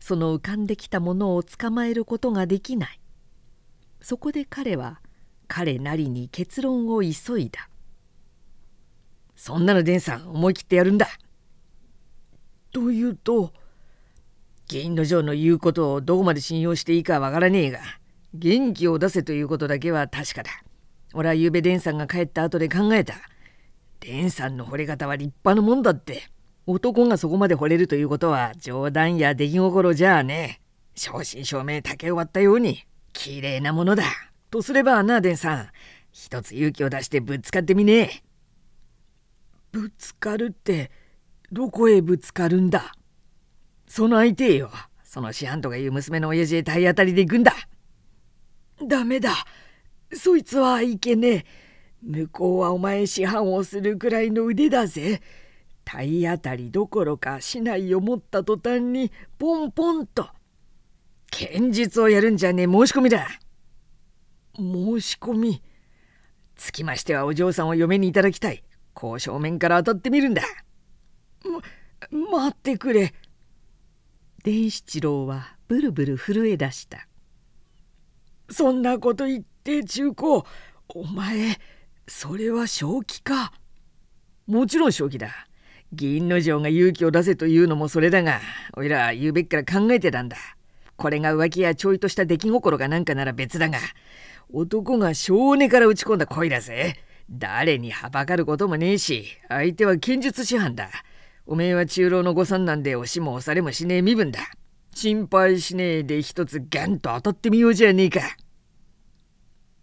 [0.01, 3.01] その浮かんできたものを捕まえることができない。
[4.03, 5.01] そこで彼は
[5.49, 7.69] 彼なりに結論を急いだ。
[9.37, 11.09] そんなの伝さん思い切ってやるんだ。
[12.73, 13.53] というと
[14.67, 17.81] 銀之丞の言うことをどこまで信用していいかわからねえが
[18.35, 20.51] 元気を出せということだけは確かだ。
[21.15, 23.15] 俺はゆうべ伝さんが帰った後で考えた。
[24.01, 26.29] 伝さんの惚れ方は立派なもんだって。
[26.67, 30.61] 男がそこまで惚れるということは冗談や出来心じゃあね
[30.95, 32.85] 正真正銘竹を割ったように。
[33.13, 34.05] 綺麗なものだ。
[34.51, 35.69] とすればな伝さん
[36.13, 37.95] 一つ勇気を出してぶつかってみね。
[37.95, 38.23] え
[39.73, 40.91] ぶつかるって
[41.51, 42.93] どこへぶつかるんだ？
[43.87, 44.71] その相手よ。
[45.05, 47.55] その師範とかいう娘の親父へ体当たりで行くんだ。
[48.87, 49.35] ダメだ。
[50.13, 51.45] そいつはいけねえ。
[52.03, 55.23] 向こうはお前師範をするくらいの腕だぜ。
[55.85, 60.29] 体当たりどころか竹刀を持った途端にポンポンと。
[61.33, 63.27] 剣術をやるんじゃねえ申し込みだ。
[64.55, 65.63] 申し込み。
[66.57, 68.63] つきましてはお嬢さんを嫁にいただきたい。
[68.93, 70.43] こう正面から当たってみるんだ。
[72.13, 73.15] ま待ってくれ。
[74.45, 77.09] 伝七郎はブルブル震え出した。
[78.51, 80.45] そんなこと言って中高
[80.89, 81.59] お前
[82.07, 83.55] それは正気か。
[84.47, 85.31] もちろん正気だ。
[85.95, 88.41] 銀之丞が勇気を出せというのもそれだが
[88.77, 90.37] おいら言うべきから考えてたんだ。
[90.97, 93.79] これが浮気やちょいとした出来心がなんかなら別だが
[94.53, 96.97] 男が少年から打ち込んだ恋だぜ。
[97.31, 100.91] 誰にはばかることもねえし相手は剣術師範だ。
[101.47, 104.41] おめえは中老の御三男で押しも押されもしねえ身分だ。
[104.95, 108.21] 心配しねえで一つギャンと当たってみようじゃねえか。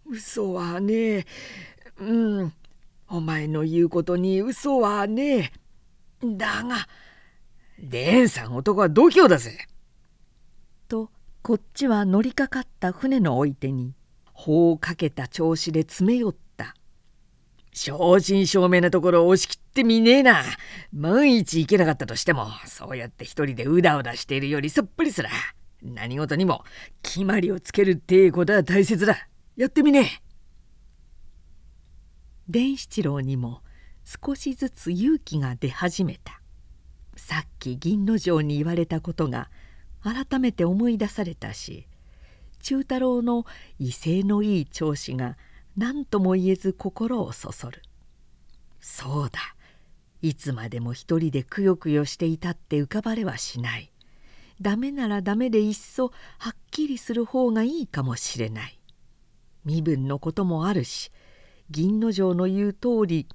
[0.06, 1.26] 嘘はねえ。
[2.00, 2.04] う
[2.44, 2.52] ん。
[3.08, 5.52] お前の言うことに嘘はねえ。
[6.22, 6.86] だが
[7.78, 9.66] 蓮さん男は度胸だぜ。
[11.42, 13.94] こっちは乗りかかった船のおいてに
[14.34, 16.74] 砲をかけた調子で詰め寄った。
[17.72, 20.42] 正真正銘なところを押し切ってみねえな。
[20.92, 25.30] 万一行けなかったとしてもそうやって一人でうだうだしているよりさっぱりすら
[25.82, 26.62] 何事にも
[27.02, 29.28] 決まりをつけるっていうことは大切だ。
[29.56, 30.22] やってみねえ。
[32.48, 33.62] 伝七郎にも
[34.04, 36.42] 少しずつ勇気が出始めた。
[37.16, 39.48] さっき銀之丞に言われたことが
[40.02, 41.86] 改めて思い出されたし
[42.60, 43.46] 忠太郎の
[43.78, 45.36] 威勢のいい調子が
[45.76, 47.82] 何とも言えず心をそそる。
[48.80, 49.38] そうだ
[50.22, 53.90] いつまでも一人でくよくよしていたって浮かばれはしない。
[54.60, 58.78] ダメならダメでいっそはっきりする方がいいかもしれない。
[59.64, 61.10] 身分のこともあるし
[61.70, 63.26] 銀之丞の言う通り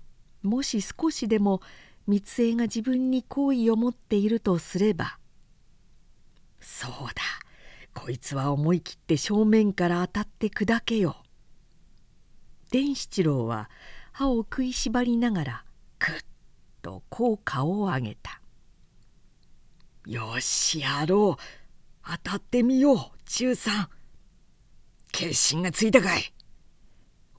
[0.43, 1.61] もし少しでも
[2.07, 5.18] 三江が自分に好意を持っているとすれば
[6.66, 7.22] そうだ。
[7.93, 11.16] こいつは思い切って正面から当たって砕けよ。
[12.72, 13.70] 伝七郎は
[14.11, 15.66] 歯を食いしばりながら
[15.99, 16.16] くっ
[16.82, 18.41] とこう顔を上げた
[20.07, 21.43] 「よしやろう。
[22.03, 23.89] 当たってみよう中さん。
[25.11, 26.34] 決心がついたかい。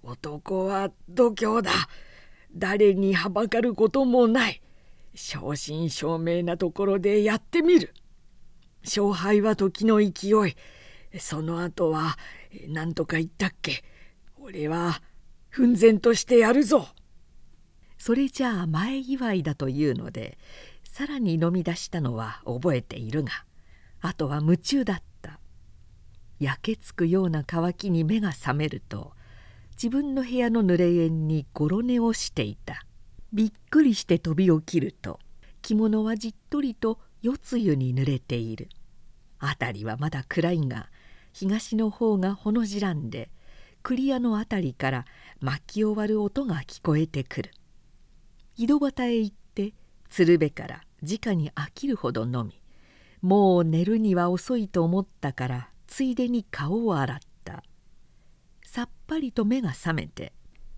[0.03, 1.73] 男は度胸だ。
[2.55, 4.63] 誰にはばかることもない。
[5.15, 7.93] 正真正銘なところでやってみる。
[8.87, 11.19] 勝敗は時の勢い。
[11.19, 12.17] その後は
[12.69, 13.85] 何とか言ったっけ。
[14.39, 15.03] 俺は
[15.49, 16.89] 奮然としてやるぞ。
[17.99, 20.39] それじゃあ前祝いだというので
[20.85, 23.31] さらに飲み出したのは覚えているが
[24.01, 25.41] あとは夢中だった。
[26.39, 29.13] 焼けつくような乾きに目が覚めると
[29.73, 32.85] 自分の部屋の濡れ縁にゴロ寝をしていた。
[33.33, 35.19] びっくりして飛び起きると
[35.63, 38.69] 着物はじっとりと夜露に濡れている。
[39.41, 40.89] 辺りはまだ暗いが
[41.33, 43.31] 東の方がほのじらんで
[43.83, 45.05] 栗屋の辺りから
[45.41, 47.51] 巻き終わる音が聞こえてくる。
[48.57, 49.75] 井戸端へ行って
[50.09, 52.63] 鶴瓶から直に飽きるほど飲み
[53.23, 57.65] もう寝るには遅いと思ったからついでに顔を洗った。
[58.63, 60.33] さっぱりと目が覚めて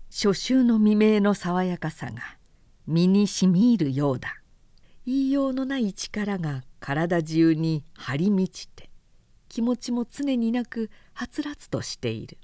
[0.09, 2.39] 初秋の未明の爽やかさが
[2.87, 4.38] 身にしみ入るようだ。
[5.09, 8.91] 言いようのない力が体中に張り満ちて
[9.47, 12.37] 気持ちも常になくはつらつとしている。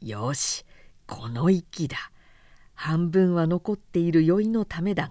[0.00, 0.64] よし
[1.08, 2.12] この息だ。
[2.74, 5.10] 半分は残っている酔いのためだが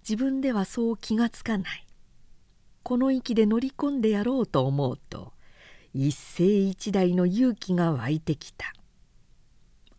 [0.00, 1.86] 自分ではそう気がつかない。
[2.82, 5.34] この息で乗り込んでやろうと思うと
[5.92, 8.72] 一世一代の勇気が湧いてきた。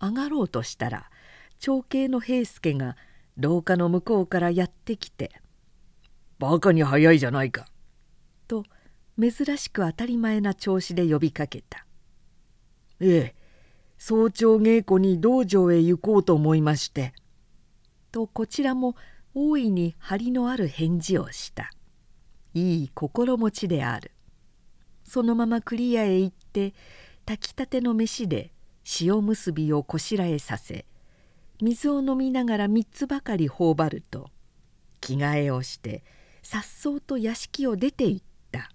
[0.02, 1.12] 上がろうとしたら
[1.60, 2.98] 長兄の平助が
[3.38, 5.32] 廊下の向こうからやってきて
[6.40, 7.68] 「バカに早いじゃないか」
[8.48, 8.66] と
[9.20, 11.86] 珍しく当たり前な調子で呼びかけた
[13.00, 13.36] 「ええ
[13.98, 17.14] 早朝稽古に道場へ行こうと思いまして」
[18.12, 18.96] とこちらも
[19.36, 21.72] 大いに張りのある返事をした。
[22.56, 24.12] いい心持ちである。
[25.04, 26.74] そのまま栗屋へ行って
[27.26, 28.52] 炊きたての飯で
[29.02, 30.86] 塩むすびをこしらえさせ
[31.62, 34.30] 水を飲みながら3つばかり頬張ると
[35.02, 36.04] 着替えをして
[36.52, 38.72] さっそうと屋敷を出て行った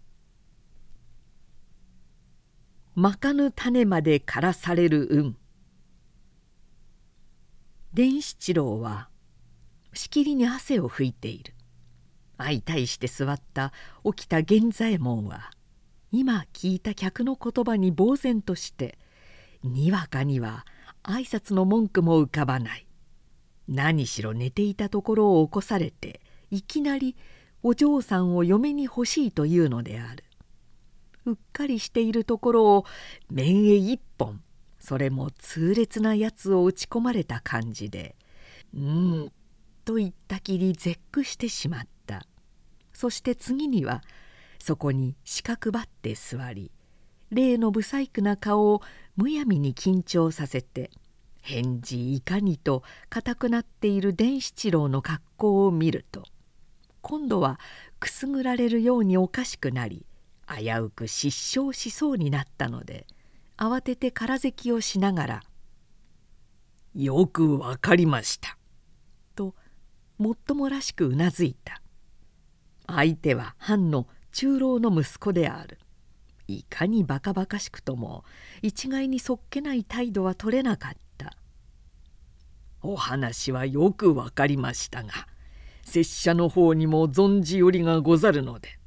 [2.95, 5.37] 「まかぬ種まで枯らされる運」
[7.93, 9.09] 伝七郎は
[9.93, 11.53] しきりに汗を拭いている。
[12.39, 13.73] 相対して座った
[14.05, 15.51] 起きた源左衛門は
[16.13, 19.01] 今聞いた客の言葉に呆然として
[19.65, 20.65] にわかには
[21.03, 22.87] 挨拶の文句も浮かばない。
[23.67, 26.21] 何しろ寝ていたところを起こされて
[26.53, 27.17] いきなり
[27.65, 30.23] お嬢さんを嫁に欲しいというのである。
[31.27, 32.85] うっかりしているところを
[33.31, 34.43] 面へ一本
[34.79, 38.15] それも痛烈なやつを打ち込まれた感じで
[38.77, 39.33] 「うん」
[39.87, 42.27] と言ったきり絶句してしまった。
[42.93, 44.05] そして次には
[44.65, 46.71] 「そこに四角ばって座り
[47.31, 48.81] 例の不細工な顔を
[49.15, 50.91] むやみに緊張させて
[51.43, 56.23] 返事いかにと硬くなっている伝七郎の格好を見ると
[57.05, 57.61] 今度は
[58.01, 60.07] くすぐられるようにおかしくなり
[60.49, 63.07] 危うく失笑しそうになったので
[63.59, 65.43] 慌てて空咳をしながら
[66.97, 68.57] 「よくわかりました」
[69.37, 69.55] と
[70.17, 71.83] もっともらしくうなずいた。
[72.87, 75.79] 相手は藩の中老の息子である。
[76.49, 78.25] いかにバカバカしくとも
[78.63, 81.37] 一概にそっけない態度は取れなかった。
[82.81, 85.27] お話はよくわかりましたが
[85.85, 88.79] 拙者の方にも存じよりがござるので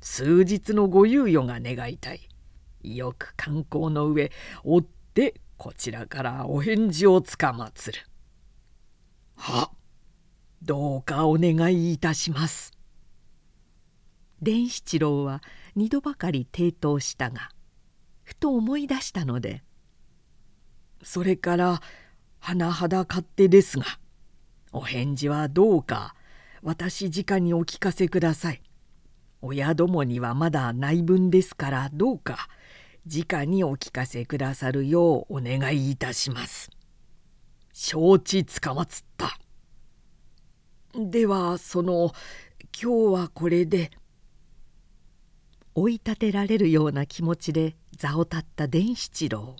[0.00, 2.28] 数日のご猶予が願いたい。
[2.82, 4.30] よく観光の上
[4.62, 8.00] 追ってこちらからお返事をつかまつる。
[9.34, 9.70] は
[10.62, 12.72] どうかお願いいたします。
[14.42, 15.42] 伝七郎は
[15.74, 17.50] 二度ばかり抵当したが
[18.22, 19.62] ふと思い出したので
[21.02, 21.82] 「それから
[22.40, 23.86] 甚だ勝手ですが
[24.72, 26.15] お返事はどうか
[26.66, 28.60] 私直にお聞かせください。
[29.40, 32.48] 親どもにはまだ内分ですからどうか
[33.06, 36.68] 直にお聞かせくださるようお願いいたします。
[37.72, 39.38] 承知つかまつった。
[40.98, 42.12] ではその
[42.82, 43.92] 今日はこれで。
[45.76, 49.54] 追い立てられるような気持ちで座を立った伝七郎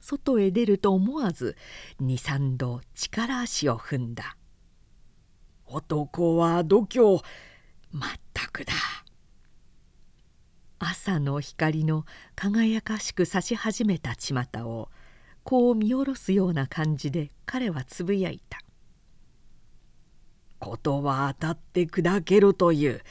[0.00, 1.56] 外へ出ると思わず
[1.98, 4.36] 二三度力足を踏んだ
[5.72, 7.20] 男は度胸
[7.92, 8.72] まったくだ
[10.78, 12.04] 朝の光の
[12.34, 14.34] 輝かしく差し始めた巷
[14.66, 14.88] を
[15.44, 18.58] こう見下ろすような感じで彼はつぶやいた
[20.58, 23.02] 「ことは当たって砕けろという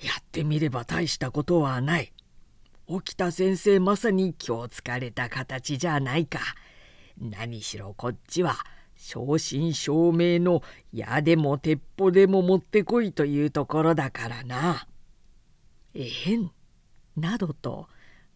[0.00, 2.12] やってみれば大したことはない。
[2.86, 6.40] 沖田先生まさに今日疲れた形じゃないか。
[7.18, 8.56] 何しろこっちは
[9.04, 14.86] 正真正銘の矢でも鉄砲でも持ってこいというところだからな。
[15.92, 16.50] えへん。
[17.14, 17.86] などと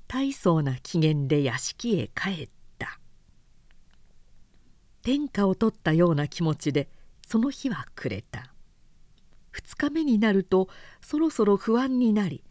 [0.07, 2.49] 大層な機嫌で屋敷へ帰っ
[2.79, 3.01] た。
[5.01, 6.91] 天下を取ったような気持ちで
[7.27, 8.53] その日は暮れた。
[9.55, 10.69] 2日目になると
[11.01, 12.45] そろそろ不安になり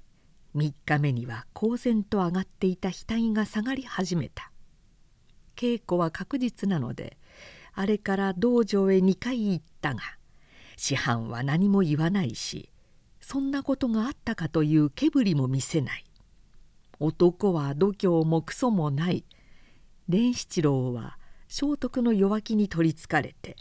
[0.56, 4.52] 3日目には公然と上がっていた額が下がり始めた
[5.56, 7.18] 稽古は確実なので
[7.80, 10.02] あれから道場へ2回行ったが
[10.78, 12.72] 師範は何も言わないし
[13.22, 16.04] そんなことがあったかという毛振りも見せない。
[17.00, 19.26] 男は度胸もクソもない。
[20.08, 21.20] 伝七郎は
[21.50, 23.58] 聖徳の弱気に取りつかれて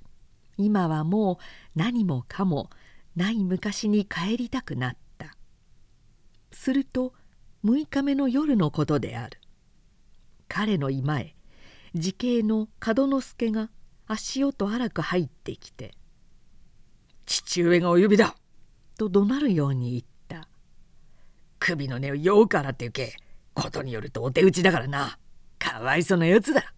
[0.56, 1.36] 今はもう
[1.74, 2.70] 何もかも
[3.16, 5.36] ない昔に帰りたくなった。
[6.52, 7.12] すると
[7.64, 9.40] 6日目の夜のことである。
[10.48, 11.36] 彼の居間へ
[11.92, 13.68] 自警の門之助が
[14.06, 15.94] 足音荒く入ってきて
[17.26, 18.36] 「父上がお呼びだ!」
[18.96, 20.48] と怒鳴るように言った
[21.58, 23.16] 「首の根をよく洗ってゆけ。
[23.54, 25.18] ことによるとお手打ちだからな。
[25.58, 26.74] かわいそうなやつだ」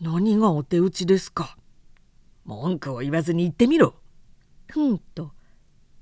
[0.00, 1.56] 何がお手打ちですか？
[2.44, 3.94] 文句を言わずに言ってみろ。
[4.68, 5.32] ふんと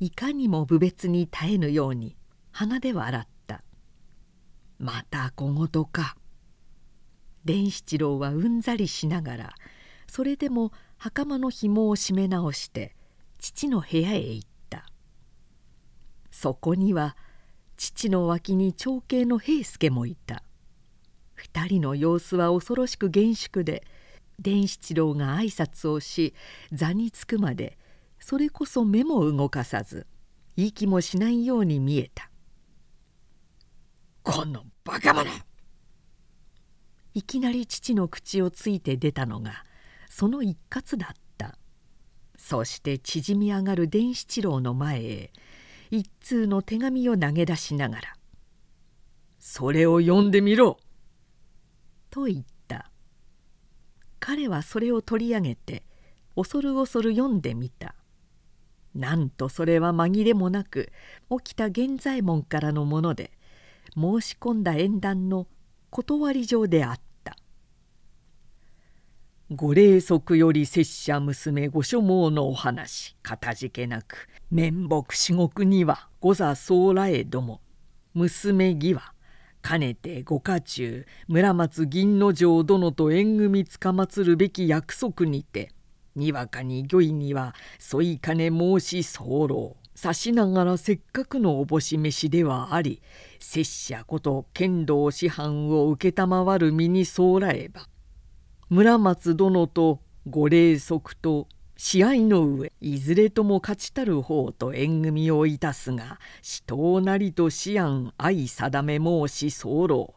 [0.01, 2.16] いかにも無別に絶えぬように
[2.51, 3.62] 鼻で笑った
[4.80, 6.16] 「また小言か」
[7.45, 9.55] 伝七郎はうんざりしながら
[10.07, 12.95] それでも袴の紐を締め直して
[13.39, 14.87] 父の部屋へ行った。
[16.31, 17.17] そこには
[17.77, 20.43] 父の脇に長兄の平助もいた。
[21.35, 23.85] 二人の様子は恐ろしく厳粛で
[24.41, 26.35] 伝七郎が挨拶をし
[26.73, 27.79] 座につくまで
[28.19, 30.07] それこそ目も動かさず
[30.57, 32.31] 息もしないように見えた
[34.23, 35.31] 「このバカ者!」
[37.15, 39.64] いきなり父の口をついて出たのが
[40.17, 41.59] その一括だった。
[42.37, 45.33] そして縮み上がる伝七郎の前へ
[45.91, 48.17] 一通の手紙を投げ出しながら
[49.41, 50.79] 「それを読んでみろ!」
[52.11, 52.93] と言った。
[54.21, 55.83] 彼はそれを取り上げて
[56.37, 57.97] 恐る恐る読んでみた。
[58.95, 60.93] なんとそれは紛れもなく
[61.29, 63.33] 起きた源左衛門からのもので
[63.97, 65.49] 申し込んだ縁談の
[65.91, 67.03] 断り状であった
[69.53, 77.61] 「ご霊則より拙者娘ご所望のお話かたじけなく面目至極には御座総来ども
[78.14, 79.12] 娘義は
[79.61, 85.72] かねてご家中村松銀之丞殿と縁組つかまつるべき約束にて
[86.16, 93.03] にわかに御意には添い金申し候さしながらせっかくのおぼし飯ではあり
[93.40, 97.86] 拙者こと剣道師範を承る身にそうらえば
[98.75, 101.47] 村松殿とご霊則と
[101.77, 110.16] 試合の上いずれとも勝ちたる方と縁組をいたすが死闘なりと思案相定め申し候。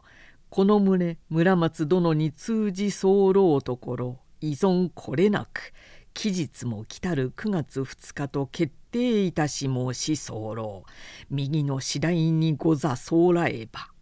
[0.50, 5.72] この旨村松殿に通じ候ところ依存これなく
[6.12, 10.84] 期日も来たる9月2日と決定いたし申し候。
[11.30, 13.92] 右の次第にござそうらえば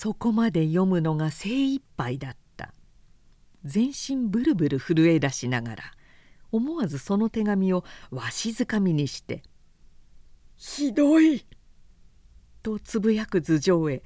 [0.00, 2.72] そこまで読むのが精一杯だった。
[3.64, 5.82] 全身ブルブル震え出しながら
[6.52, 7.82] 思わずその手紙を
[8.12, 9.42] わしづかみにして
[10.56, 11.44] 「ひどい!」
[12.62, 14.04] とつぶやく頭上へ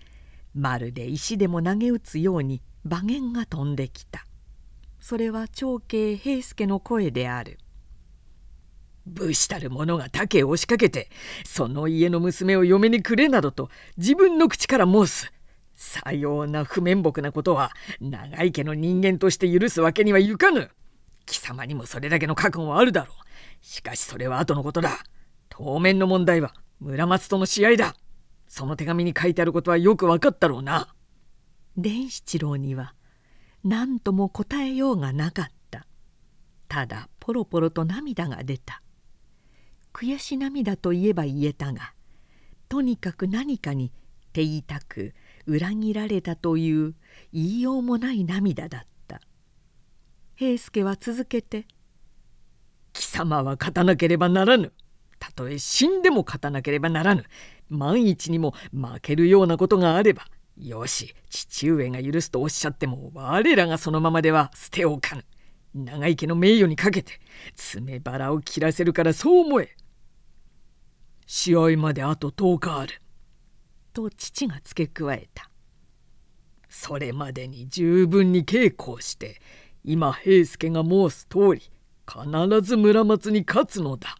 [0.54, 4.24] まるで石でも投げ打つように馬言が飛んできた。
[4.98, 7.58] それは長兄平助の声である。
[9.04, 11.10] 武士たる者が竹を押しかけて
[11.44, 13.68] その家の娘を嫁にくれなどと
[13.98, 15.30] 自分の口から申す。
[15.74, 20.70] さような不面目なことは長井家の人間として許すわけにはいかぬ。
[21.26, 23.64] 貴様にもそれだけの覚悟はあるだろう。
[23.64, 24.98] しかしそれは後のことだ。
[25.48, 27.94] 当面の問題は村松との試合だ。
[28.48, 30.94] その手紙に書いてあることはよく分かったろうな。
[31.76, 32.94] 伝七郎には
[33.64, 35.86] 何とも答えようがなかった。
[36.68, 38.82] ただポロポロと涙が出た。
[39.92, 41.92] 悔し涙といえば言えたが
[42.68, 43.92] とにかく何かに
[44.32, 45.12] 手痛く
[45.46, 46.94] 裏切られたという
[47.32, 49.20] 言いようもない涙だった。
[50.36, 51.66] 平助は続けて
[52.92, 54.72] 「貴様は勝たなければならぬ。
[55.18, 57.24] たとえ死んでも勝たなければならぬ。
[57.68, 60.26] 万一にも負けるようなことがあれば
[60.58, 65.24] よし父上が許すとおっしゃっても我らがそのままでは捨ておかぬ。
[65.74, 67.20] 長生家の名誉にかけて
[67.54, 69.74] 爪腹を切らせるからそう思え。
[71.26, 73.00] 試合まであと10日ある。
[73.92, 75.50] と父が付け加えた
[76.68, 79.40] それまでに十分に稽古をして
[79.84, 81.70] 今平助が申す通り
[82.06, 84.16] 必ず村松に勝つのだ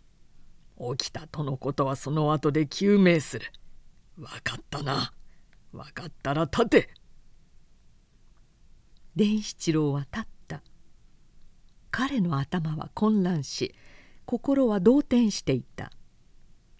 [0.96, 3.52] 起きたとのことはその後で究明する。
[4.16, 5.12] 分かったな。
[5.72, 6.90] 分かったら立て。
[9.14, 10.62] 伝七郎は立った。
[11.90, 13.74] 彼の頭は混乱し
[14.24, 15.92] 心は動転していた。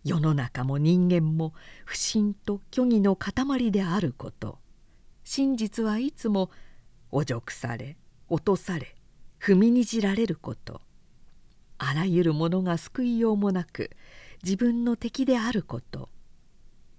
[0.05, 4.59] 世の中も人間も不信と虚偽の塊であること。
[5.25, 6.51] 真実はいつも
[7.11, 7.97] お辱され
[8.29, 8.97] 落とされ
[9.41, 10.81] 踏みにじられること。
[11.79, 13.91] あらゆるものが救いようもなく
[14.43, 16.09] 自分の敵であること。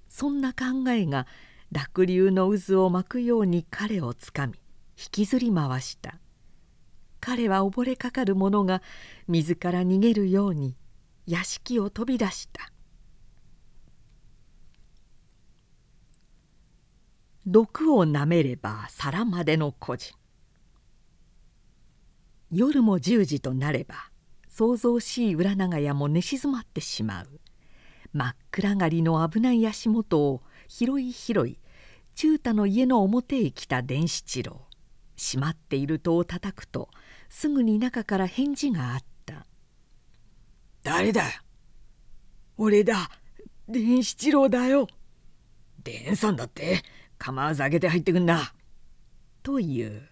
[0.08, 1.28] そんな考えが
[1.72, 4.54] 濁流の渦を巻くように彼をつかみ
[4.98, 6.20] 引きずり回した。
[7.20, 8.82] 彼は溺れかかる者が
[9.28, 10.76] 水から逃げるように
[11.26, 12.73] 屋敷を飛び出した。
[17.46, 20.14] 毒をなめれば皿までの孤児。
[22.52, 23.96] 夜も10時となれば
[24.50, 27.40] 騒々しい裏長屋も寝静まってしまう。
[28.14, 31.60] 真っ暗がりの危ない足元を広い広い
[32.16, 34.68] 中太の家の表へ来た伝七郎
[35.18, 36.90] 閉まっている戸を叩くと
[37.30, 39.48] すぐに中から返事があった
[40.84, 41.24] 「誰だ？
[42.58, 43.10] 俺だ。
[43.68, 44.88] 伝七郎だよ。
[45.84, 46.84] 伝さんだって。
[47.24, 48.54] 構わず開けて入ってくんな」
[49.44, 50.10] という。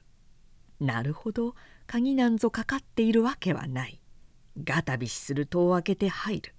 [0.80, 1.56] なるほど。
[1.86, 4.00] 鍵なんぞかかっているわけはない。
[4.64, 6.56] ガタビシする戸を開けて入る。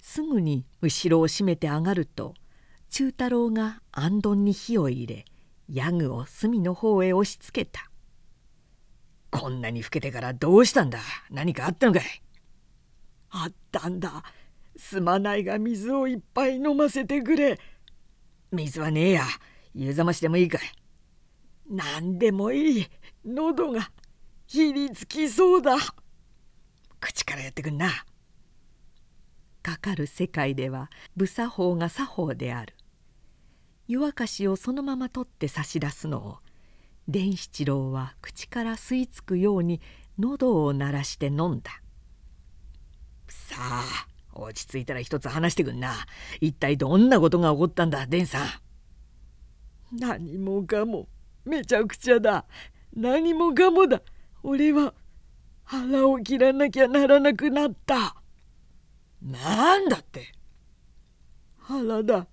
[0.00, 2.34] すぐに後ろを閉めて上がると
[2.90, 5.24] 忠太郎が行灯に火を入れ
[5.68, 7.88] ヤグを隅の方へ押しつけた
[9.30, 10.98] 「こんなに老けてからどうしたんだ？
[11.30, 12.02] 何かあったのかい?」
[13.30, 14.24] あったんだ。
[14.76, 17.58] すまないが水をいっぱい飲ませてくれ。
[18.50, 19.24] 水はねえや。
[19.74, 20.60] 湯冷ましでもいいかい
[21.68, 22.86] 何でもいい。
[23.24, 23.90] 喉が
[24.46, 25.76] ひりつきそうだ。
[27.00, 27.90] 口からやってくんな。
[29.62, 32.74] かかる世界では無作法が作法である。
[33.88, 36.38] 湯沸かしをそのまま取って差し出すのを
[37.08, 39.80] 伝七郎は口から吸い付くように
[40.18, 41.80] 喉を鳴らして飲んだ。
[43.28, 45.94] さあ落ち着いたら一つ話してくんな。
[46.40, 48.63] 一体どんなことが起こったんだ伝さん。
[49.98, 51.08] 何もかも
[51.44, 52.44] めちゃくちゃだ。
[52.94, 54.02] 何もかもだ。
[54.42, 54.94] 俺は
[55.64, 58.16] 腹を切らなきゃならなくなった。
[59.22, 60.32] なんだって。
[61.58, 62.26] 腹だ。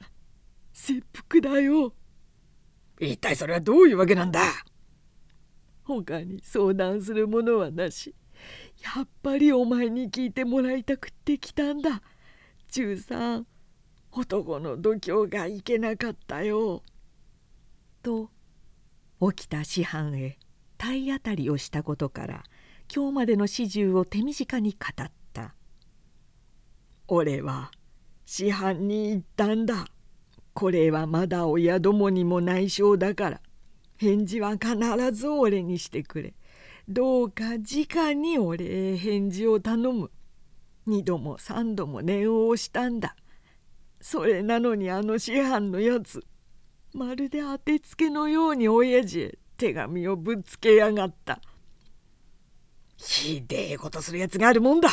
[0.74, 1.94] 切腹だよ。
[3.00, 4.42] 一体それはどういうわけなんだ。
[5.84, 8.16] 他に相談するものはなし。
[8.96, 12.02] やっぱりお前に聞いてもらいたくって来たんだ。
[12.72, 13.48] 中さん
[14.12, 16.84] 男の度胸がいけなかったよ。
[18.02, 18.30] と
[19.22, 20.38] 起きた師範へ
[20.78, 22.44] 体当たりをしたことから
[22.94, 25.56] 今日までの始終を手短に語った
[27.08, 27.72] 「俺は
[28.34, 29.86] 師範に言ったんだ。
[30.54, 33.42] これはまだ親どもにも内緒だから。
[33.98, 34.76] 返事は必
[35.12, 36.34] ず俺にしてくれ。
[36.88, 40.12] どうか直に俺へ返事を頼む。
[40.86, 43.18] 二度も三度も念を押したんだ。
[44.00, 46.24] それなのにあの師範のやつ
[46.94, 51.40] まるで当てつけのように親父へ手紙をぶつけやがった。
[52.98, 54.90] ひでえことするやつがあるもんだ。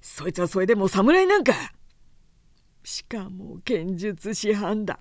[0.00, 1.52] そいつはそれでも侍なんか。
[2.82, 4.98] しかも剣術師範だ。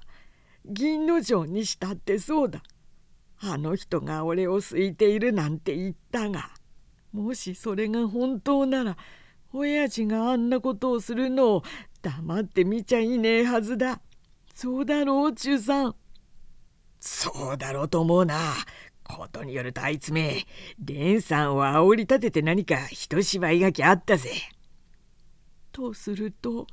[0.66, 2.62] 銀の城にしたってそうだ。
[3.40, 6.52] あの人が俺を好いているなんて言ったが。
[7.12, 8.98] もしそれが本当なら
[9.52, 11.64] 親父があんなことをするのを
[12.02, 14.02] 黙って見ちゃいねえはずだ。
[14.54, 15.96] そうだろう中さん。
[17.02, 18.54] そうだろうと思うな。
[19.04, 20.46] ことによるとあいつめ
[20.80, 24.32] 蓮さんを煽り立てて何か一芝居がきあったぜ。
[25.72, 26.68] とすると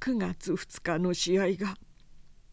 [0.00, 1.76] 9月2日の試合が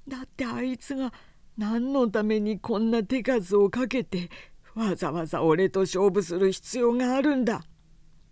[0.08, 1.14] だってあいつが
[1.58, 4.30] 何のためにこんな手数をかけて
[4.74, 7.62] わざわざ俺と勝負する必要があるんだ。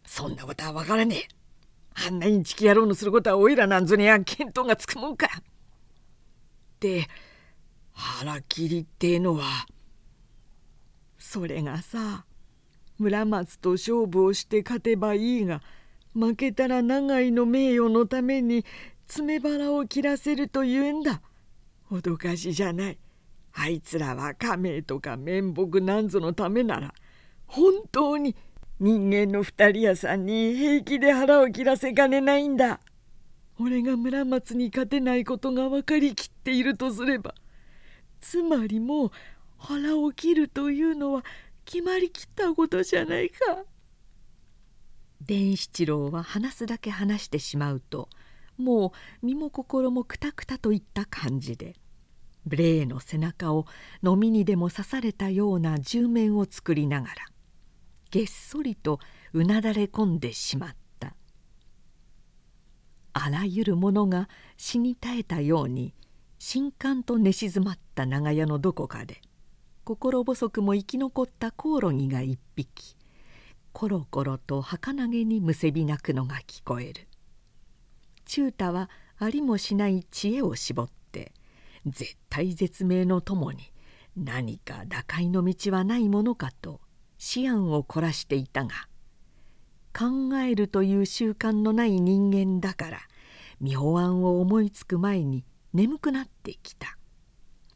[0.06, 1.28] そんなことはわからねえ。
[2.08, 5.28] あんなインチキ野郎のすることはおいらなんぞには見当がつくもんか。
[6.80, 7.08] で
[8.00, 9.44] 腹切りってえのは
[11.18, 12.24] それがさ
[12.98, 15.62] 村松と勝負をして勝てばいいが
[16.14, 18.66] 負けたら長井の名誉のために
[19.08, 21.22] 詰め腹を切らせるというんだ。
[21.92, 22.98] 脅かしじゃない。
[23.54, 26.94] あいつらは家名とか面目なんぞのためなら
[27.48, 28.36] 本当に
[28.80, 32.80] 人間の二人屋さんに平気で腹を切らせかねないんだ。
[33.60, 37.36] 俺が村松に勝てないことが分かりきっているとすれば
[38.22, 39.12] つまりもう
[39.58, 41.24] 腹を切るというのは
[41.66, 43.64] 決まりきったことじゃないか。
[45.22, 48.10] 伝七郎は話すだけ話してしまうと
[48.58, 51.76] もう身も心もくたくたといった感じで
[52.46, 53.66] 無礼の背中を
[54.04, 57.14] 飲みにでも刺されたような銃面を作りながら
[58.12, 59.00] げっそりと
[59.34, 60.70] うなだれ込んでしまっ
[61.00, 61.16] た
[63.14, 65.94] あらゆるものが死に絶えたように
[66.41, 69.22] 新刊と寝静まった長屋のどこかで
[69.84, 72.95] 心細くも生き残ったコオロギが一匹
[73.74, 77.07] コロコロと儚げにむせび泣くのが聞こえる。
[78.26, 81.34] 忠太はありもしない知恵を絞って
[81.86, 83.74] 絶体絶命のともに
[84.16, 86.80] 何か打開の道はないものかと
[87.36, 88.88] 思案を凝らしていたが
[89.94, 92.99] 考えるという習慣のない人間だから
[93.60, 95.44] 妙案を思いつく前に
[95.74, 96.98] 眠くなってきた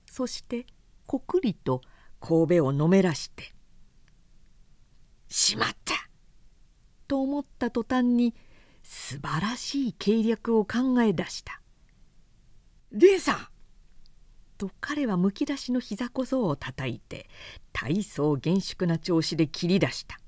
[0.10, 0.66] そして
[1.06, 1.82] こくりと
[2.20, 3.54] 神戸をのめらして
[5.30, 5.94] 「しまった!」
[7.08, 8.34] と思った途端に
[8.82, 11.62] 素晴らしい計略を考え出した
[12.92, 13.48] 「蓮さん!」
[14.58, 17.28] と彼はむき出しの膝小僧をたたいて
[17.74, 20.20] 大層厳粛な調子で切り出した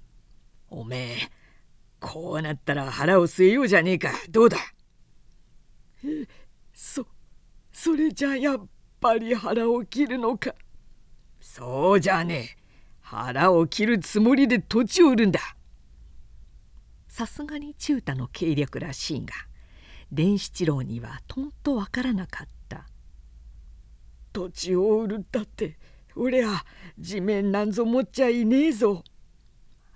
[0.70, 1.30] 「おめえ
[2.00, 4.58] こうなったら腹を据えようじゃねえかどうだ?」
[6.04, 6.26] え
[6.80, 7.04] そ
[7.72, 8.60] それじゃやっ
[9.00, 10.54] ぱり腹を切るのか。
[11.40, 12.62] そうじゃねえ。
[13.00, 15.40] 腹を切るつもりで土地を売るんだ。
[17.08, 19.34] さすがに忠太の計略らしいが
[20.12, 22.86] 伝七郎にはとんとわからなかった。
[24.32, 25.76] 土地を売るったって
[26.14, 26.64] 俺は
[26.96, 29.02] 地面なんぞ持っちゃいねえぞ。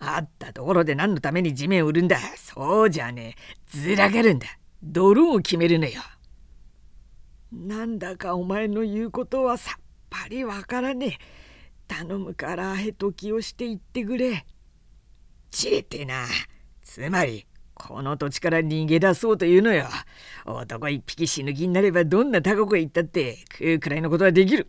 [0.00, 2.18] あったところで何のために地面を売るんだ。
[2.36, 3.78] そうじゃねえ。
[3.78, 4.48] ずらがるんだ。
[4.82, 6.02] 泥を決めるのよ。
[7.52, 11.42] なんだかお前の言うことはさっぱりわからねえ。
[11.86, 14.46] 頼むからへときをして言ってくれ。
[15.50, 16.24] ちれてな。
[16.82, 19.86] つまりこの土地から逃げ出そうというのよ。
[20.46, 24.68] 男一匹死ぬ気になればどんな他国へ行ったって食うくらいのことはできる。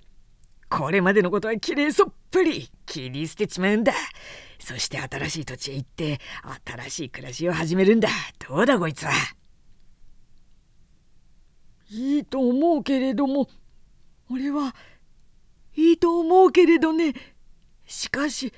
[0.70, 2.70] これまでのことはきれいそっぷり。
[2.86, 3.94] 切り捨てちまうんだ。
[4.60, 6.20] そして新しい土地へ行って
[6.66, 8.10] 新しい暮らしを始めるんだ。
[8.46, 9.12] どうだこいつは。
[11.90, 13.50] いいと思うけれども
[14.32, 14.76] 俺は
[15.76, 17.14] いいと思うけれどね
[17.86, 18.54] しかし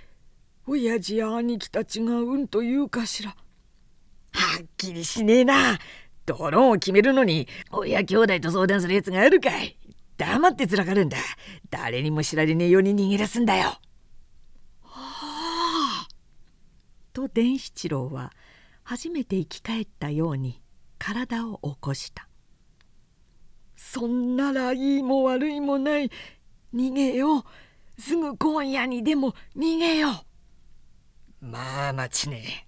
[0.67, 3.35] 親父や兄貴たちがうんと言うかしらは
[4.61, 5.77] っきりしねえな
[6.25, 9.77] ドローンを決めるのに親兄弟と相談するやつがあるかい
[10.17, 11.17] 黙ってずらかるんだ
[11.69, 13.79] 誰にも知られねえように逃げ出すんだよ。
[14.81, 16.07] はあ。
[17.13, 18.31] と伝七郎は
[18.83, 20.61] 初めて生き返ったように
[20.97, 22.27] 体を起こした。
[23.75, 26.11] そんならいいも悪いもない
[26.73, 27.43] 逃げよう。
[28.01, 30.09] すぐ今夜にでも逃げよ
[31.41, 31.45] う。
[31.45, 32.67] まあ待ちね。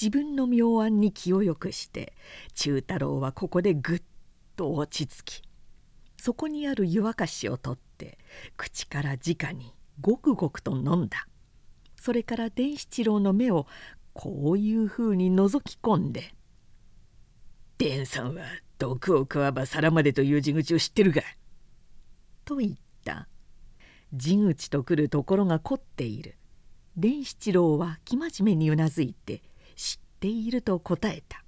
[0.00, 2.14] 自分の妙案に気をよくして
[2.54, 4.02] 忠太郎はここでぐっ
[4.56, 5.42] と落ち着き
[6.16, 8.18] そこにある湯沸かしを取って
[8.56, 11.26] 口から直にごくごくと飲んだ。
[12.00, 13.66] それから伝七郎の目を
[14.12, 16.34] こういうふうに覗き込んで
[17.78, 18.42] 「伝さんは
[18.82, 21.22] 毒を食わば皿までという地口を知ってるか?」
[22.44, 22.72] と言っ
[23.04, 23.28] た。
[24.12, 26.36] 地口と来るところが凝っている。
[26.96, 29.42] 伝七郎は生真面目にうなずいて
[29.76, 31.42] 知っていると答えた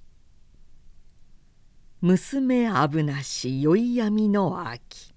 [2.00, 5.12] 「娘危なし酔い闇の秋」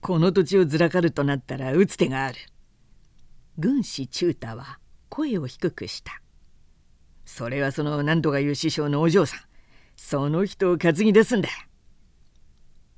[0.00, 2.38] この土地をずらかるとなったら打つ手がある。
[3.58, 4.78] 軍師忠太は
[5.10, 6.22] 声を低くした。
[7.26, 9.49] それはその何とかいう師匠のお嬢さん。
[10.02, 11.48] その人を担ぎ出すんだ。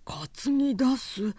[0.05, 1.35] 担ぎ出す？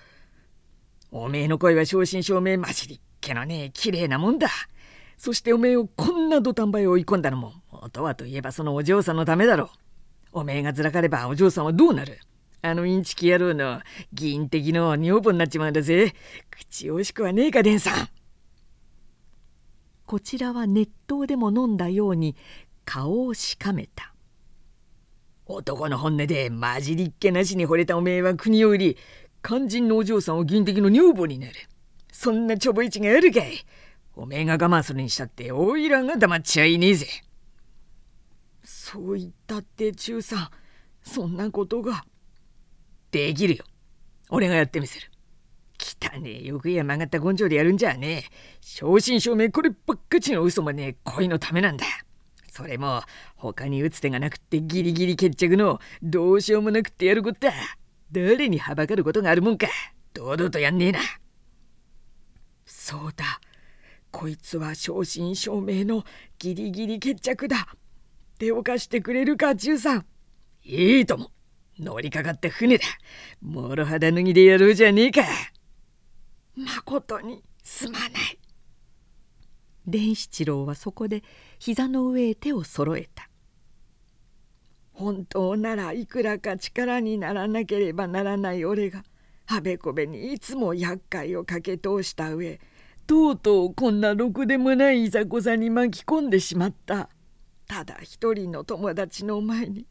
[1.09, 4.49] おめえの声は正真正銘混じりけのね綺麗なもんだ。
[5.17, 9.71] そしておめえをこんな土壇場へ追い込んだのも元はといえばそのお嬢さんのためだろ
[10.33, 10.39] う。
[10.41, 12.19] おめえがずらかればお嬢さんはどうなる？
[12.61, 13.81] あのインチキ野郎の
[14.11, 16.13] 銀的の女房になっちまうんだぜ。
[16.51, 18.09] 口惜しくはねえか伝さん。
[20.05, 22.35] こちらは熱湯でも飲んだように
[22.85, 24.12] 顔をしかめた
[25.53, 28.97] 男の本音で混じりっけなしに惚れたおめえは国を売り
[29.43, 31.53] 肝心のお嬢さんを銀的の女房になる。
[32.11, 33.65] そんなちょぼいちがあるかい。
[34.15, 37.07] おめえが我慢するにしたっておいらが黙っちゃいねえぜ。
[38.63, 40.49] そう言ったって中さん
[41.03, 42.05] そんなことが。
[43.11, 43.63] できるよ。
[44.29, 45.11] 俺がやってみせる。
[45.77, 48.23] 汚ねえ欲や曲がった根性でやるんじゃねえ。
[48.61, 50.95] 正真正銘こればっかちの嘘もねえ。
[51.03, 51.85] 恋のためなんだ。
[52.53, 53.01] それも
[53.35, 57.53] 他に打つ手がなくってギリギリ決着のどうしようもなくってやることだ。
[58.11, 59.67] 誰にはばかることがあるもんか。
[60.13, 60.99] 堂々とやんねえな。
[62.63, 63.41] そうだ。
[64.11, 66.03] こいつは正真正銘の
[66.37, 67.69] ギリギリ決着だ。
[68.37, 70.05] 手を貸してくれるか中さん。
[70.63, 71.31] いいとも。
[71.79, 72.85] 乗りかかった船だ。
[73.41, 75.23] もろ肌脱ぎでやろうじゃねえか。
[76.55, 78.11] まことにすまない。
[79.85, 81.23] 伝七郎はそこで
[81.65, 83.29] 膝の上へ手を揃えた。
[84.91, 89.05] 本当ならいくらか力にならなければならない俺が
[89.47, 92.59] あべこべにいつも厄介をかけ通した上
[93.07, 97.07] とうとうこんなろくでもないいざこざに巻き込んでしまった。
[97.65, 99.87] ただ一人の友達の前に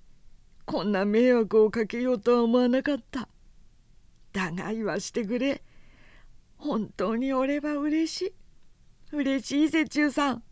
[0.67, 3.31] こんな迷惑をかけようとは思わなかった。
[4.35, 5.63] だが言わしてくれ。
[6.59, 9.17] 本当に俺は嬉しい。
[9.17, 10.43] 嬉しいぜ中さん。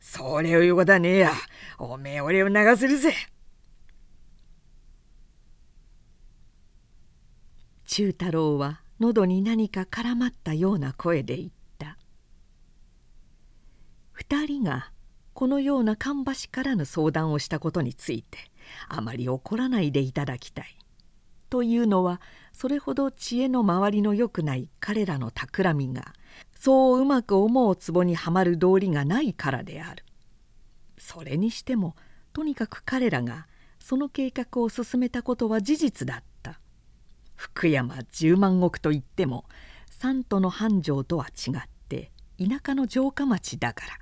[0.00, 1.32] それを言うことはねえや。
[1.78, 3.14] おめえ俺を流せるぜ。
[7.86, 11.48] 忠太郎は喉に何か絡まったような声で言っ
[11.78, 11.96] た。
[14.12, 14.90] 二人が
[15.32, 18.38] このような芳しからぬ相談をしたことについて
[18.88, 20.76] あまり怒らないでいただきたい。
[21.48, 22.20] というのは
[22.52, 26.12] それほど知恵の周りのよくない彼らの企みが
[26.58, 30.04] そううまく思うツボにはまる道理がないからである。
[30.98, 31.94] それにしても
[32.32, 33.46] とにかく彼らが
[33.78, 36.60] その計画を進めたことは事実だった。
[37.36, 39.44] 福山十万石といっても
[39.88, 43.92] 三都の繁盛とは違って田舎の城下町だから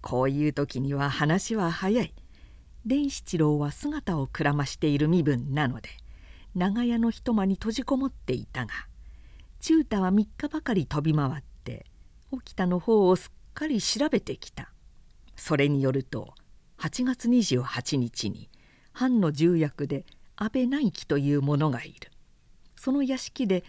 [0.00, 2.14] こういう時には話は早い
[2.86, 5.90] 伝七郎は姿をくらましている身分なので
[6.54, 8.72] 長屋の一間に閉じこもっていたが
[9.60, 11.49] 忠太は3日ばかり飛び回って
[12.30, 14.72] 沖田の方をすっかり調べてきた。
[15.36, 16.34] それによると
[16.78, 18.48] 8月28日に
[18.92, 20.04] 藩の重役で
[20.36, 22.10] 安倍内輝という者がいる。
[22.76, 23.64] その屋敷で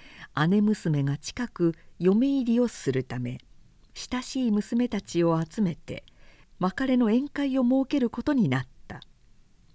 [0.49, 3.39] 姉娘が近く嫁入りをするため
[3.93, 6.05] 親しい娘たちを集めて
[6.59, 9.01] 別れの宴会を設けることになった。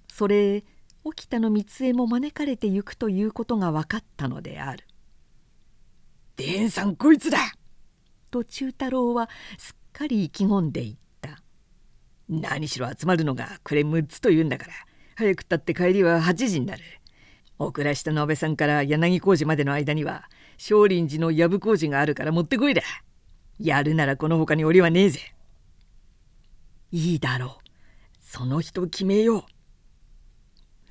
[0.08, 0.64] それ
[1.04, 4.84] 沖田の三江も招かれてゆくということが分かったのである
[6.36, 7.38] 「伝さんこいつだ!」
[8.36, 11.42] と忠太郎はすっかり意気込んでいった。
[12.28, 14.72] 何しろ集まるのが暮れ6つというんだから。
[15.14, 16.82] 早くったって帰りは8時になる。
[17.58, 22.82] 遅らしたの安倍さんから柳小路までの間には少林寺の藪工事があるから持ってこいだ。
[23.58, 25.20] やるならこの他に檻はねえぜ。
[26.92, 27.50] いいだろう。
[28.20, 29.44] その人決めよう。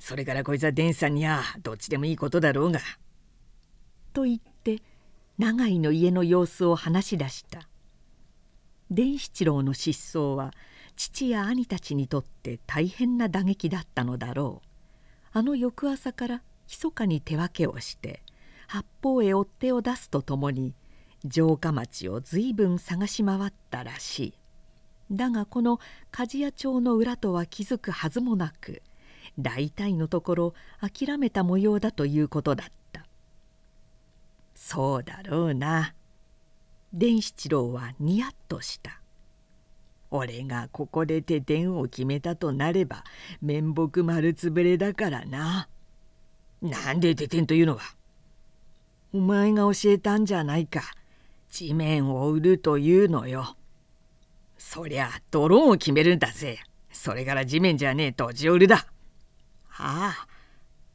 [0.00, 2.80] それからこいつは伝さんにはどっちでもいいことだろうが。
[4.12, 4.82] と言って
[5.38, 7.68] 永井の家の様子を話し出した。
[8.90, 10.52] 伝七郎の失踪は
[10.96, 14.68] 父や兄たちにとって大変な打撃だったのだろう。
[15.32, 18.22] あの翌朝から密かに手分けをして
[18.66, 20.74] 八方へ追っ手を出すとともに
[21.30, 24.34] 城下町を随分探し回ったらしい。
[25.10, 25.80] だがこの
[26.12, 28.80] 鍛冶屋町の裏とは気づくはずもなく
[29.38, 32.85] 大体のところ諦めた模様だということだった。
[34.58, 35.94] そうだろうな。
[36.92, 39.02] 伝七郎はニヤッとした。
[40.10, 43.04] 俺がここで手点を決めたとなれば
[43.42, 45.68] 面目丸つぶれだからな。
[46.62, 47.82] なんで手点というのは？
[49.12, 50.80] お前が教えたんじゃないか。
[51.50, 53.56] 地面を売るというのよ。
[54.56, 56.60] そりゃドローンを決めるんだぜ。
[56.90, 58.86] それから地面じゃねえ土地を売るだ。
[59.78, 60.26] ああ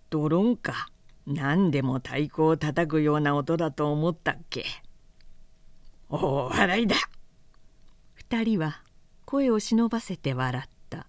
[0.09, 0.90] ドローンか。
[1.27, 4.65] 何でも太鼓を叩くような音だと思ったっけ？
[6.09, 6.95] 大笑いだ。
[8.13, 8.81] 二人は
[9.25, 11.05] 声を忍ばせて笑った。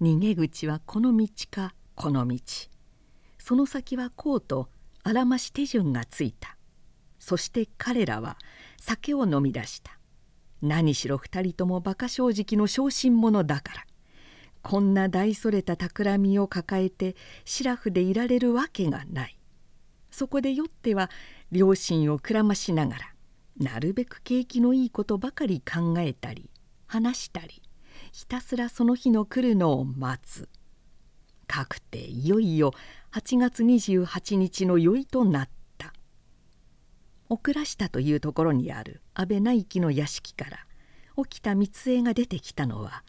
[0.00, 2.38] 逃げ口はこの道かこの道。
[3.38, 4.68] その先はこうと
[5.02, 6.56] あらまし手順がついた。
[7.18, 8.36] そして彼らは
[8.78, 9.98] 酒を飲み出した。
[10.62, 13.84] 何しろ二人とも馬鹿正直の小心者だから。
[14.68, 17.16] こんな大それた企みを抱えて
[17.46, 19.38] シラフでいられるわけがない。
[20.10, 21.08] そこで酔っては
[21.50, 23.14] 両親をくらましながら
[23.58, 26.50] なるべく景気のいいことばかり考えたり
[26.86, 27.62] 話したり
[28.12, 30.50] ひたすらその日の来るのを待つ。
[31.46, 32.74] かくていよいよ
[33.12, 35.94] 8月28日の宵となった。
[37.30, 40.58] 奥倉下というところにある安倍内記の屋敷から
[41.24, 43.02] 起きた三江が出てきたのは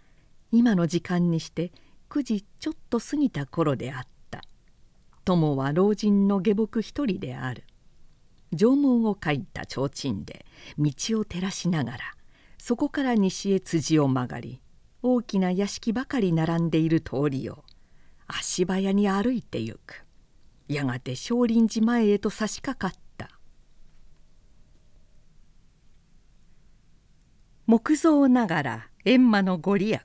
[0.51, 1.71] 今の時間にして
[2.09, 4.41] 9時ちょっと過ぎた頃であった。
[5.25, 7.63] 友は老人の下僕一人である。
[8.51, 10.45] 縄文を書いた提灯で
[10.77, 11.99] 道を照らしながら
[12.57, 14.59] そこから西へ辻を曲がり
[15.03, 17.63] 大きな屋敷ばかり並んでいる通りを
[18.27, 20.03] 足早に歩いてゆく。
[20.67, 23.29] やがて少林寺前へと差し掛かった。
[27.65, 30.01] 木造ながら閻魔のご利益。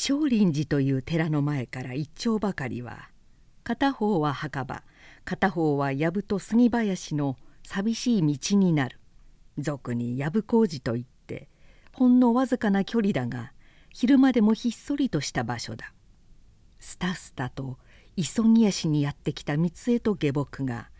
[0.00, 3.08] 少林寺という寺の前から一丁ばかりは
[3.64, 4.84] 片方は墓場。
[5.24, 9.00] 片方は藪と杉林の寂しい道になる。
[9.58, 11.48] 俗に藪工事といって
[11.92, 13.52] ほんのわずかな距離だが
[13.92, 15.92] 昼間でもひっそりとした場所だ。
[16.78, 17.76] スタスタと
[18.14, 20.90] 急ぎ足にやってきた三江と下僕が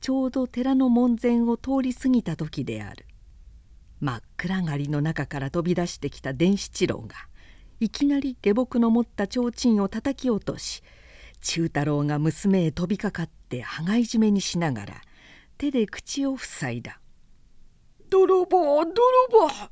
[0.00, 3.04] ちょうど寺の門前を通り過ぎた時である。
[4.00, 7.16] 真っ暗がりの中から飛び出してきた伝七郎が
[7.80, 10.82] いきなり下僕の持った提灯を叩き落とし
[11.40, 14.94] 忠太郎が娘へ飛びかかって羽交い締めにしながら
[15.58, 17.00] 手で口を塞いだ
[18.10, 18.94] 「泥棒泥
[19.30, 19.70] 棒!」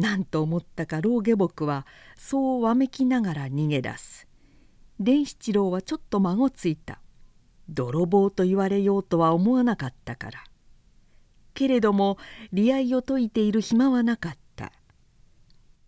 [0.00, 4.26] なんと思ったか老下僕はそうわめきながら逃げ出す。
[4.98, 7.00] 伝七郎はちょっと孫ついた。
[7.68, 10.44] 泥棒と言われようとは思わなかったから。
[11.54, 12.16] けれども
[12.52, 14.38] 利合を解いている暇はなかった「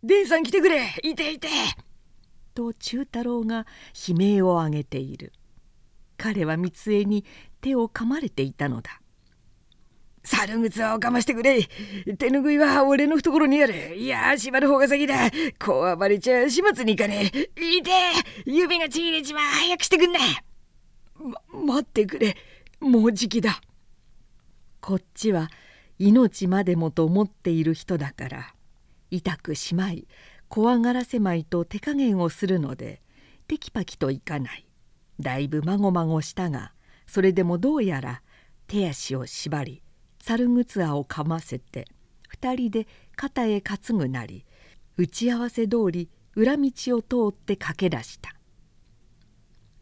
[0.03, 0.95] 伝さん来てくれ。
[1.03, 1.49] いていて!」
[2.55, 3.67] と忠太郎が
[4.09, 5.33] 悲鳴を上げている。
[6.17, 7.25] 彼は三江に
[7.61, 9.01] 手を噛まれていたのだ。
[10.25, 11.69] 猿靴をかましてくれ。
[12.17, 13.97] 手ぬぐいは俺の懐にある。
[13.97, 15.31] いや縛る方が先だ。
[15.59, 17.77] こう暴れちゃ始末に行かねえ。
[17.77, 17.91] いて。
[18.45, 20.21] 指がちぎれちま早くしてくんな、
[21.53, 22.37] ま、待ってくれ。
[22.79, 23.61] もうじきだ。
[24.81, 25.49] こっちは
[25.99, 28.55] 命までもと思っている人だから。
[29.13, 30.09] 痛くしまい
[30.49, 33.03] 怖がらせまいと手加減をするので
[33.47, 34.67] テキパキといかない。
[35.21, 36.73] だいぶまごまごしたが
[37.07, 38.23] それでもどうやら
[38.67, 39.83] 手足を縛り
[40.19, 41.87] 猿ぐつをかませて
[42.27, 44.47] 二人で肩へ担ぐなり
[44.97, 48.35] 打ち合わせ通り裏道を通って駆け出した。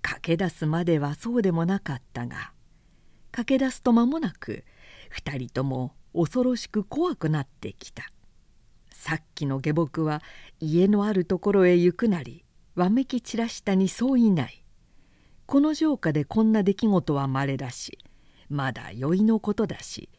[0.03, 2.53] 駆け出すまではそうでもなかったが
[3.31, 4.65] 駆け出すと間もなく
[5.09, 8.11] 二人とも恐ろしく怖くなってきた。
[9.01, 10.21] さっきの下僕は
[10.61, 12.45] 家のあるところへ行くなり
[12.75, 14.63] わめき散らしたにそういない。
[15.47, 17.99] この城下でこんな出来事はまれだし
[18.51, 20.11] まだ酔いのことだし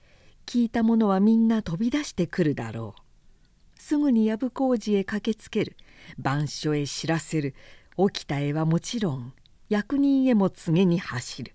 [0.48, 3.80] 聞いた者はみんな飛び出してくるだろう。
[3.80, 5.78] すぐに藪工事へ駆けつける。
[6.18, 7.54] 番所へ知らせる。
[7.98, 9.34] 起きた絵はもちろん
[9.70, 11.54] 役人へも告げに走る。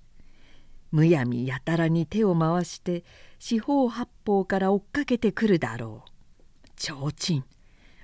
[0.92, 3.02] むやみやたらに手を回して
[3.40, 6.15] 四方八方から追っかけてくるだろう。
[6.76, 7.44] 提灯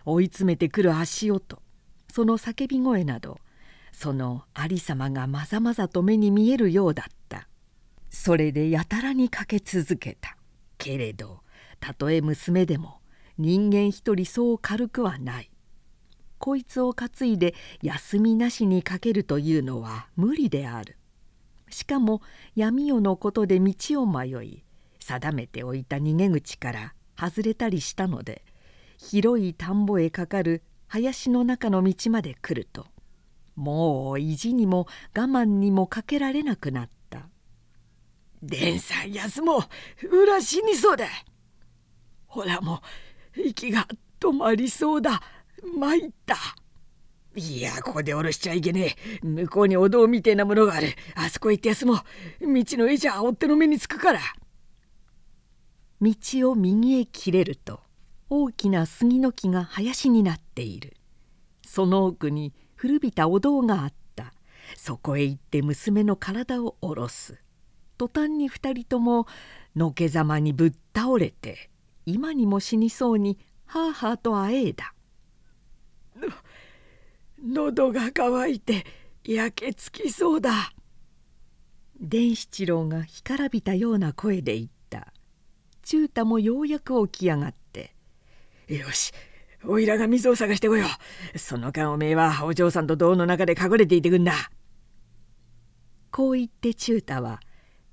[0.05, 1.62] 追い詰めてくる足音。
[2.11, 3.39] その叫び声など
[3.93, 7.49] そのありさまがまざまざと目に見えるようだった。
[8.11, 10.36] それでやたらにかけ続けた。
[10.78, 11.40] けれど
[11.78, 13.01] たとえ娘でも
[13.39, 15.51] 人間一人そう軽くはない。
[16.39, 20.97] こいつを担いで休みなしにかけるというのは無理である。
[21.70, 22.20] しかも
[22.55, 24.65] 闇夜のことで道を迷い
[24.99, 28.44] 定めておいた逃げ口から外れたりしたので
[29.11, 32.87] 広い田んぼへかかる林の中の道まで来ると
[33.57, 37.29] もう意地にも我慢にもかけられなくなった
[38.43, 39.59] 「伝さん休も
[40.05, 41.07] う裏死にそうだ。
[42.27, 42.81] ほらも
[43.37, 43.89] う息が
[44.20, 45.20] 止まりそうだ。
[45.77, 46.37] 参った」。
[47.35, 49.27] いやここで下ろしちゃいけねえ。
[49.27, 50.89] 向こうにお堂みてえなものがある。
[51.16, 51.97] あそこへ行って休もう。
[52.41, 54.20] 道の上じゃ追っ手の目につくから。
[56.01, 56.15] 道
[56.51, 57.82] を右へ切れると
[58.35, 60.97] 大きな杉の木が林になっている。
[61.67, 64.33] その奥に古びたお堂があった。
[64.75, 67.37] そこへ行って娘の体を下ろす。
[67.99, 69.27] 途端に二人とも
[69.77, 71.69] のけざまにぶっ倒れて
[72.07, 74.95] 今にも死にそうにはあはあとあえいだ。
[77.45, 78.87] 喉が渇いて
[79.25, 80.73] 焼けつきそうだ」
[82.01, 85.13] 伝七郎が干からびたような声で言った。
[85.83, 87.59] 忠太もようやく起き上がって
[88.78, 89.12] 「よし。
[89.65, 90.86] おいらが水を探してこよ
[91.35, 91.39] う。
[91.39, 94.32] その間おめえはお嬢さんと銅の中で隠れていてくんな」
[96.11, 97.40] こう言って忠太は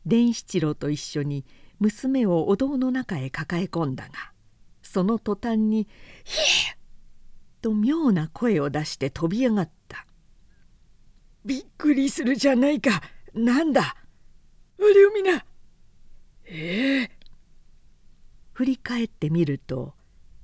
[0.05, 1.45] 伝七郎と一緒に
[1.79, 4.33] 娘をお堂の中へ抱え込んだが
[4.81, 5.87] その途端に
[6.25, 6.77] 「ひえ
[7.61, 10.07] と妙な声を出して飛び上がった
[11.45, 13.01] 「びっくりするじゃないか。
[13.33, 13.95] なんだ？
[14.79, 15.45] あれをみな。
[16.45, 17.03] ええ。
[17.03, 17.09] ー、
[18.53, 19.93] 振り返ってみると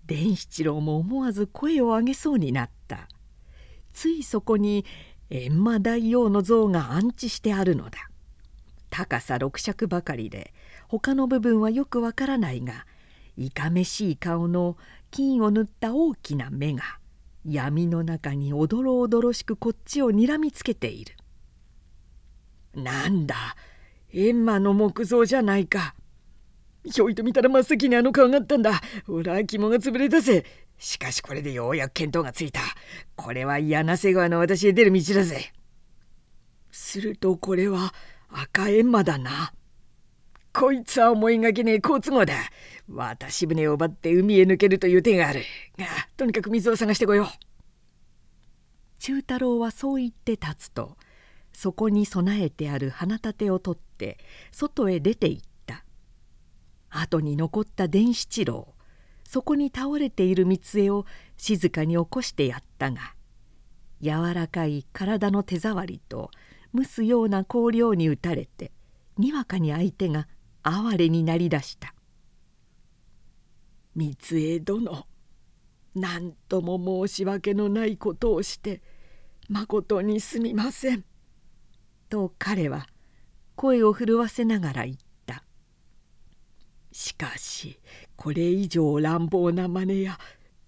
[0.05, 3.07] 伝七郎も思わず声を上げそうになった
[3.93, 4.85] ついそこに
[5.29, 8.09] 閻魔大王の像が安置してあるのだ
[8.89, 10.53] 高さ六尺ばかりで
[10.87, 12.85] 他の部分はよくわからないが
[13.37, 14.77] いかめしい顔の
[15.11, 16.83] 金を塗った大きな目が
[17.45, 21.15] 闇の中におどろおどろしくこっちをにらみつけている。
[22.73, 23.55] なんだ
[24.11, 25.95] 閻魔の木像じゃないか。
[26.85, 28.81] ひょいと見たら真っ先にあの顔があったんだ。
[29.07, 30.45] ほら肝が潰れたぜ。
[30.77, 32.61] しかしこれでようやく見当がついた。
[33.15, 35.53] これは柳瀬川の私へ出る道だぜ。
[36.71, 37.93] するとこれは
[38.29, 39.53] 赤閻魔だな。
[40.53, 42.33] こいつは思いがけねえ好都合だ。
[42.89, 45.41] 私船を奪って海へ抜けるという手がある。
[45.77, 45.85] が、
[46.15, 47.27] とにかく水を探してこよう。
[48.99, 50.97] 忠太郎はそう言って立つと、
[51.51, 54.17] そこに備えてある花立てを取って
[54.51, 55.54] 外へ出て行った。
[56.99, 58.73] 後に残った伝七郎、
[59.23, 61.05] そこに倒れている三江を
[61.37, 63.15] 静かに起こしてやったが、
[64.01, 66.31] 柔らかい体の手触りと
[66.73, 68.71] 蒸すような香料に打たれて
[69.17, 70.27] にわかに相手が
[70.63, 71.93] 哀れになりだした。
[73.95, 75.07] 三江殿
[75.95, 78.81] 何とも申し訳のないことをして
[79.47, 81.05] まことにすみません」
[82.09, 82.87] と彼は
[83.55, 85.03] 声を震わせながら言った
[86.95, 87.77] 「しかし
[88.15, 90.17] これ以上乱暴な真似や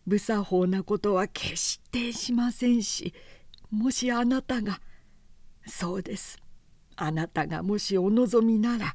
[0.06, 3.14] 無作法なことは決してしませんし
[3.72, 4.82] もしあなたが
[5.66, 6.38] そうです。
[6.98, 8.94] あなたがもしお望みなら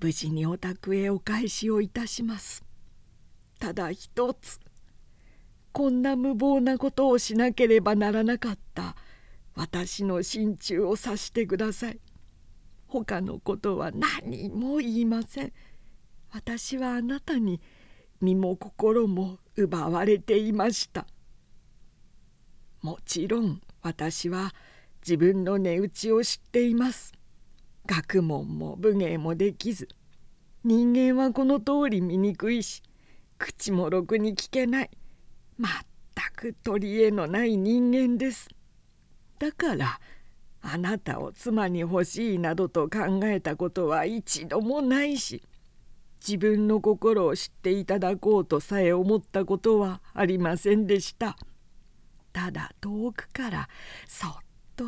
[0.00, 2.64] 無事にお宅へお返しをいたします。
[3.58, 4.58] ただ一つ
[5.72, 8.96] こんな無謀なことをしなければならなかった
[9.54, 12.00] 私の心中をさしてください。
[12.86, 15.52] 他のことは何も言いません。
[16.32, 17.60] 私はあなたに
[18.20, 21.06] 身も心も奪われていました。
[22.80, 24.54] もちろん私は
[25.02, 27.12] 自分の値打ちを知っています。
[27.86, 29.88] 学問も武芸もできず
[30.64, 32.82] 人間はこの通り醜いし
[33.38, 34.90] 口もろくに聞けない
[35.58, 35.70] 全
[36.36, 38.48] く取り柄のない人間です。
[39.38, 40.00] だから
[40.62, 45.42] あなたを妻に欲しいなどと考えたことは一度もないし
[46.26, 51.36] 自分の心を知っていただこうとさえ思ったことはありませんでした。
[52.32, 53.68] ただ遠くから
[54.06, 54.32] そっ
[54.76, 54.86] と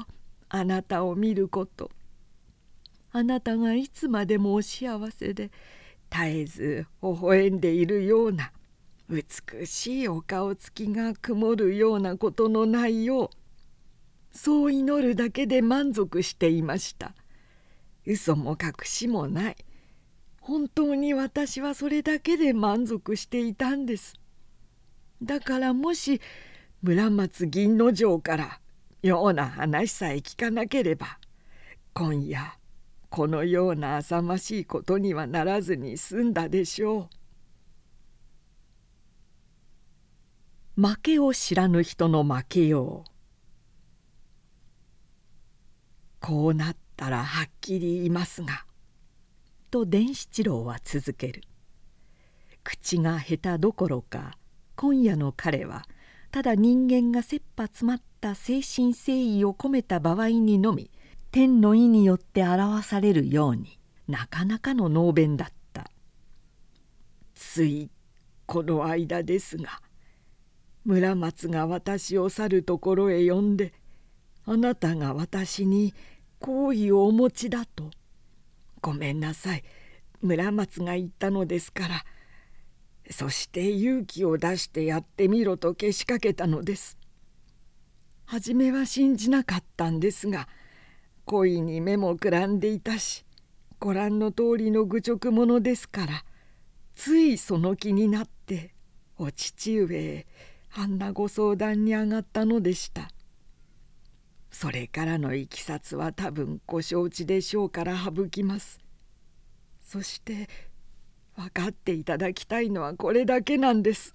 [0.49, 1.91] あなたを見ること。
[3.11, 5.51] あなたがいつまでもお幸せで
[6.11, 8.53] 絶えず微笑んでいるような
[9.09, 13.29] 美しいお顔つきが曇るようなことのないよう
[14.37, 17.15] そう祈るだけで満足していました。
[18.07, 19.57] 嘘も隠しもない。
[20.47, 24.15] 本当に私はそれだけで満足していたんです
[25.23, 26.21] だからもし
[26.83, 28.61] 村松銀之丞から
[29.03, 31.19] ような話さえ聞かなければ
[31.95, 32.59] 今夜
[33.09, 37.09] このような浅ましいことにはならずに済んだでしょ
[40.77, 40.83] う。
[40.83, 43.11] 負けを知らぬ人の負けよう。
[46.21, 48.67] こうなったらはっきり言いますが」
[49.75, 51.43] と伝七郎は続ける。
[52.63, 54.39] 口が下手どころか
[54.77, 55.85] 今夜の彼は
[56.31, 60.93] ただ人間が切羽詰まった誠心誠意を込めた場合にのみ
[61.33, 65.91] 天の意によって表されるようになかなかの能弁だった。
[67.35, 67.91] つい
[68.47, 69.83] この間ですが
[70.85, 73.73] 村松が私を去るところへ呼んで
[74.45, 75.93] あなたが私に
[76.39, 77.91] 好意をお持ちだと
[78.85, 79.65] ごめんなさい。
[80.21, 82.05] 村松が言ったのですから。
[83.11, 86.99] そして勇気を出してやってみろとけしかけたのです。
[88.27, 90.49] 初めは信じなかったんですが
[91.25, 93.25] 恋に目もくらんでいたし
[93.79, 96.25] ご覧の通りの愚直者ですから
[96.95, 98.75] ついその気になって
[99.19, 100.27] お父上へ
[100.75, 103.14] あんなご相談に上がったのでした。
[104.55, 108.79] それからのいきさつは多分ご承知でしょうから省きます。
[109.83, 110.49] そして
[111.35, 114.15] 分かっていただきたいのはこれだけなんです。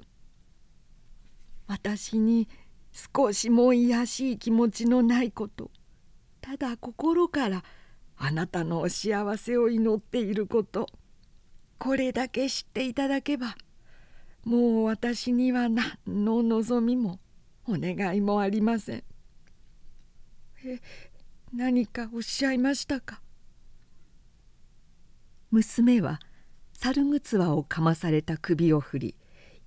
[1.68, 2.48] 私に
[2.94, 5.72] 少しも卑しい気持ちのないこと。
[6.40, 7.66] ただ心から
[8.16, 10.88] あなたのお幸せを祈っていること。
[11.78, 13.58] これだけ知っていただけば
[14.46, 17.20] もう私には何の望みも
[17.68, 19.09] お願いもありません。
[20.66, 20.80] え
[21.54, 23.22] 何かおっしゃいましたか？
[25.52, 26.20] 娘は
[26.74, 29.16] 猿ぐつわをかまされた首を振り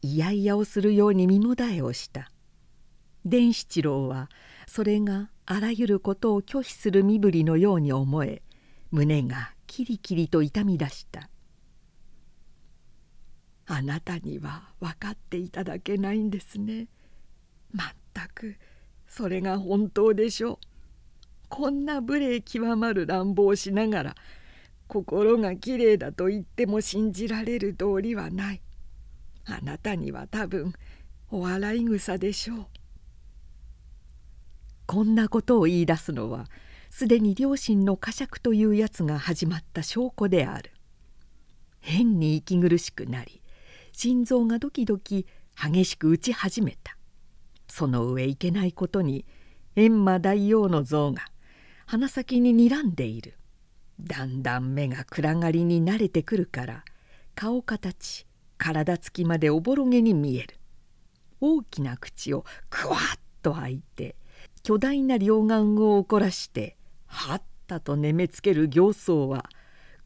[0.03, 2.31] いやいやをするように身もだえをした。
[3.25, 4.29] 伝七郎は
[4.67, 8.43] それがあらゆることを拒否する身振りのように思え
[8.91, 11.29] 胸がキリキリと痛み出した
[13.67, 16.89] 「あなたには分かっていただけないんですね。
[17.73, 18.57] まったく
[19.09, 20.59] それが本当でしょう。
[21.55, 24.15] こんな無礼極まる乱暴しながら
[24.87, 28.63] 心がきれいだと言っても信じられる道理はない。
[29.45, 30.73] あなたには多分
[31.31, 32.67] お笑い草でしょう。
[34.87, 36.47] こんなことを言い出すのは
[36.89, 40.71] すでに両親の呵責というやつが始まった証拠である。
[41.81, 43.43] 変に息苦しくなり
[43.93, 46.97] 心臓がドキドキ激しく打ち始めた。
[47.69, 49.27] その上いけないことに
[49.77, 51.27] 閻魔大王の像が
[51.87, 53.35] 鼻先に睨んでいる。
[54.01, 56.85] だんだん目が暗がりに慣れてくるから
[57.35, 58.27] 顔形
[58.59, 60.57] 体つきまでおぼろげに見える。
[61.41, 62.99] 大きな口をくわっ
[63.43, 64.15] と開いて
[64.63, 66.77] 巨大な両眼を怒らして
[67.07, 69.51] はったと眠めつける形相は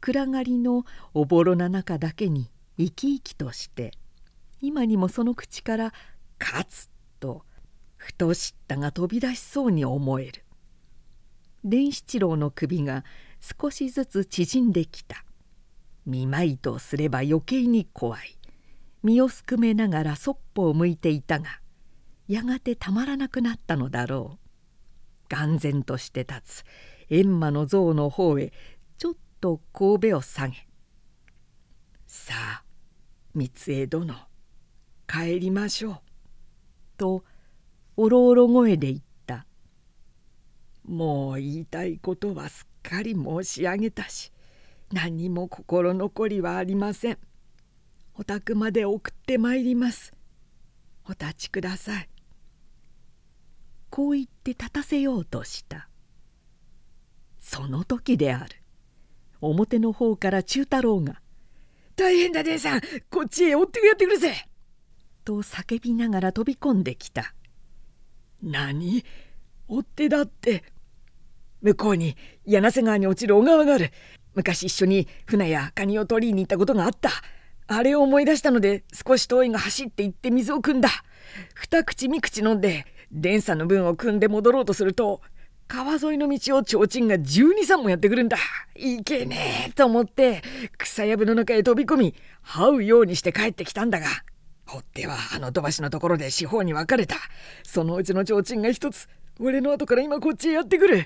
[0.01, 0.83] 暗がりの
[1.13, 3.91] おぼろな中だけに生き生きとして
[4.61, 5.93] 今にもその口から
[6.39, 6.89] 「カツ」
[7.19, 7.43] と
[7.97, 10.43] ふとしたが飛び出しそうに思える。
[11.63, 13.03] 伝七郎の首が
[13.39, 15.23] 少しずつ縮んできた。
[16.05, 18.37] 見舞いとすれば余計に怖い。
[19.03, 21.61] 身をすくめながらそっぽを向いていたが
[22.27, 24.47] やがてたまらなくなったのだろう。
[25.29, 26.65] 眼然として立つ。
[27.09, 28.51] 閻魔の像の方へ
[28.97, 30.67] ちょっと神戸を下げ
[32.05, 32.63] 「さあ
[33.33, 34.13] 三江殿
[35.07, 35.99] 帰りましょう」
[36.97, 37.23] と
[37.95, 39.03] おろおろ声で言っ
[40.87, 44.31] もう言いたいことはすっかり申し上げたし
[44.91, 47.17] 何にも心残りはありません。
[48.15, 50.13] お宅まで送ってまいります。
[51.05, 52.09] お立ちください。
[53.89, 55.89] こう言って立たせようとした。
[57.39, 58.55] その時である。
[59.41, 61.21] 表の方から忠太郎が
[61.95, 62.81] 「大変だ姉さん。
[63.09, 64.47] こっちへ追ってやってくるぜ!」
[65.25, 67.35] と叫びながら飛び込んできた
[68.41, 69.03] 「何？
[69.67, 70.63] 追ってだって
[71.61, 72.15] 向こうに
[72.45, 73.91] 柳瀬川に落ちる小川がある
[74.35, 77.09] 昔一緒に船やカニを取りに行ったことがあった
[77.67, 80.89] あれを思い出したので少し遠いが走って行って水を汲んだ
[81.53, 85.21] 二口三口飲んで電車の分を汲んで戻ろうとすると
[85.67, 88.37] 川沿いの道を提灯が12、3もやってくるんだ。
[88.75, 90.41] いけねえと思って、
[90.77, 92.15] 草やぶの中へ飛び込み、
[92.45, 94.07] 這うようにして帰ってきたんだが、
[94.65, 97.17] 追っ手はあの土橋のところで四方に分かれた。
[97.63, 99.09] そのうちの提灯が一つ、
[99.41, 101.05] 俺の後から今こっちへやってくる。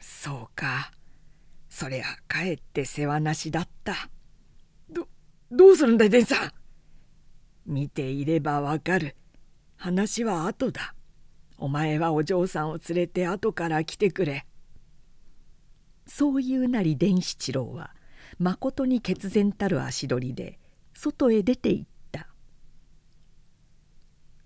[0.00, 0.92] そうか。
[1.68, 4.08] そりゃかえって世話なしだった。
[4.88, 5.08] ど
[5.50, 6.52] どうするんだい伝さん。
[7.66, 9.16] 見ていればわかる。
[9.76, 10.94] 話は後だ。
[11.58, 14.46] お前はお嬢さんを連れて後から来てくれ。
[16.06, 17.94] そういうなり伝七郎は
[18.38, 20.58] まことに決然たる足取りで
[20.94, 22.28] 外へ出て行った。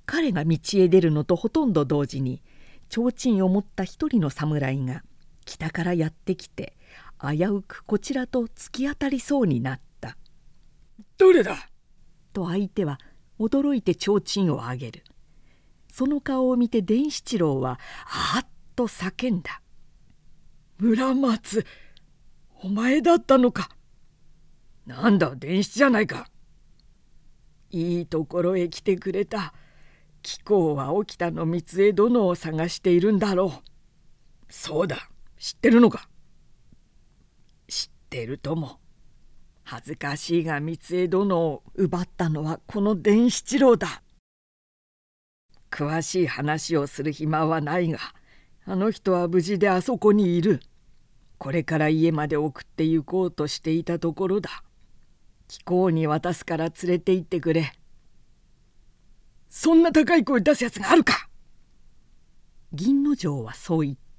[0.07, 2.43] 彼が道へ出るのとほとんど同時に
[2.89, 5.05] 提灯を持った一人の侍が
[5.51, 6.77] 北からやってきて
[7.21, 10.17] 危うくこちらと突き当たりそうになった
[11.19, 11.69] 「どれだ!」
[12.33, 13.01] と相手は
[13.41, 15.05] 驚いて提灯を上げる。
[15.93, 19.61] その顔を見て伝七郎はあっと叫んだ
[20.79, 21.67] 「村松
[22.63, 23.71] お前だったのか。
[24.87, 26.31] なんだ伝七じゃないか。
[27.71, 29.53] いいところへ来てくれた。
[30.23, 34.53] 貴公は沖田の三江殿を探しているんだろう。
[34.53, 35.11] そうだ
[35.41, 36.07] 知ってるのか？
[37.67, 38.79] 知ってるとも。
[39.65, 44.03] 恥ずかしいが三江殿を奪ったのはこの伝七郎だ。
[45.71, 47.99] 詳しい話をする暇はないが
[48.67, 50.61] あの人は無事であそこにいる。
[51.39, 54.63] これから家まで送って行こうとしていたところだ。
[55.49, 57.73] 貴公に渡すから連れて行ってくれ。
[59.49, 61.31] そんな高い声出すやつがあるか？
[62.75, 64.10] 銀之丞はそう言って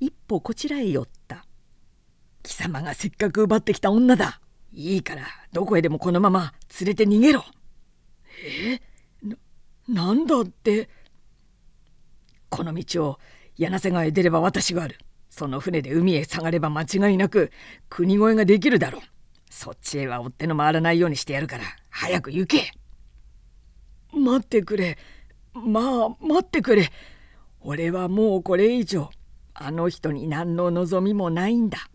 [0.00, 1.44] 一歩こちらへ寄った。
[2.42, 4.40] 貴様がせっかく奪ってきた女だ。
[4.72, 7.44] いいからどこへでもこのまま連れて逃げろ。
[8.44, 8.80] え？
[9.22, 9.36] な
[9.88, 10.88] なんだって？
[12.48, 13.18] この道を
[13.56, 14.98] 柳瀬川へ出れば私がある。
[15.28, 17.52] その船で海へ下がれば間違いなく
[17.88, 19.02] 国越えができるだろう。
[19.50, 22.72] そっちへは追っ手の回らないようにしてやるから早く行け。
[24.12, 24.96] 待ってくれ。
[25.52, 26.90] まあ待ってくれ。
[27.60, 29.10] 俺はもうこれ以上
[29.62, 31.90] あの人に何の望みもないんだ。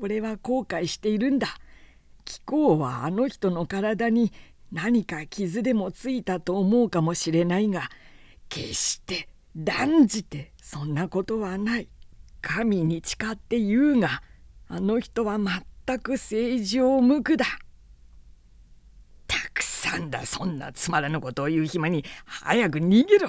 [0.00, 1.46] 俺は後悔しているんだ。
[2.24, 4.32] 貴公はあの人の体に
[4.72, 7.88] 何か傷でもついたと思うかもしれないが
[8.48, 11.88] 決して断じてそんなことはない。
[12.40, 14.20] 神に誓って言うが
[14.66, 17.46] あの人は全く正常無垢だ。
[19.28, 20.26] たくさんだ。
[20.26, 23.28] そんなつまらぬことを言う暇に早く逃げろ。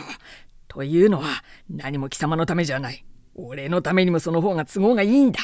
[0.67, 3.05] というのは何も貴様のためじゃない。
[3.35, 5.39] 俺のためにもその方が都合がいいんだ。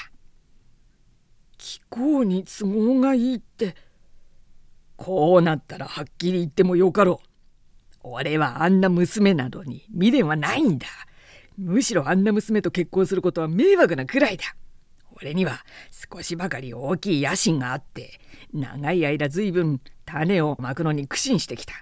[1.57, 3.75] 気候に都合がいいって。
[4.97, 7.27] こうなったらはっきり言ってもよかろう。
[8.03, 10.87] 俺はあんな娘などに未練はないんだ。
[11.57, 14.43] むしろあんな娘と結婚することは迷惑なくらいだ。
[15.17, 15.65] 俺には
[16.11, 18.19] 少しばかり大きい野心があって
[18.53, 21.73] 長い間随分種をまくのに苦心してきた。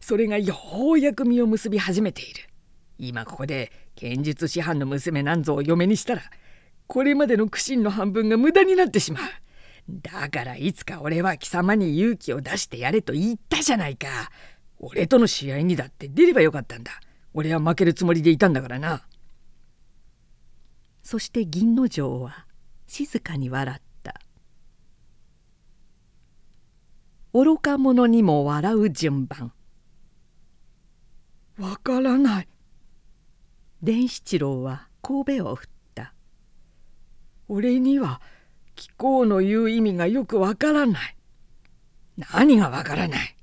[0.00, 0.56] それがよ
[0.92, 2.48] うやく実を結び始めている。
[2.98, 6.22] 今ここで剣術師範の娘なんぞを嫁にしたら
[6.86, 9.22] これまでの苦心の半分が無駄になってしまう。
[9.88, 14.08] だからいつか俺は貴様に勇気を出してやれと言ったじゃないか。
[14.78, 16.92] 俺との試合にだって出ればよかったんだ。
[17.34, 19.06] 俺は負けるつもりでいたんだからな。
[21.02, 22.46] そして銀之丞は
[22.86, 24.20] 静かに笑った。
[27.32, 29.52] 愚か者にも笑う順番。
[31.58, 32.48] わからない。
[33.86, 36.12] 伝七郎は神戸を振った。
[37.46, 38.20] 俺には
[38.74, 41.16] 貴公の言う意味がよくわからない。
[42.32, 43.36] 何がわからない？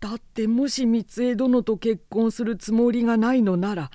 [0.00, 3.90] だってもし三江殿と結婚するつもりがないのなら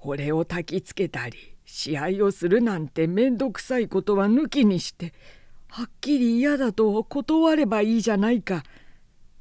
[0.00, 5.14] 俺を焚きつけたり試合をするなんてめんどくさいことは抜きにして
[5.68, 8.64] はっきり嫌だと断ればいいじゃないか。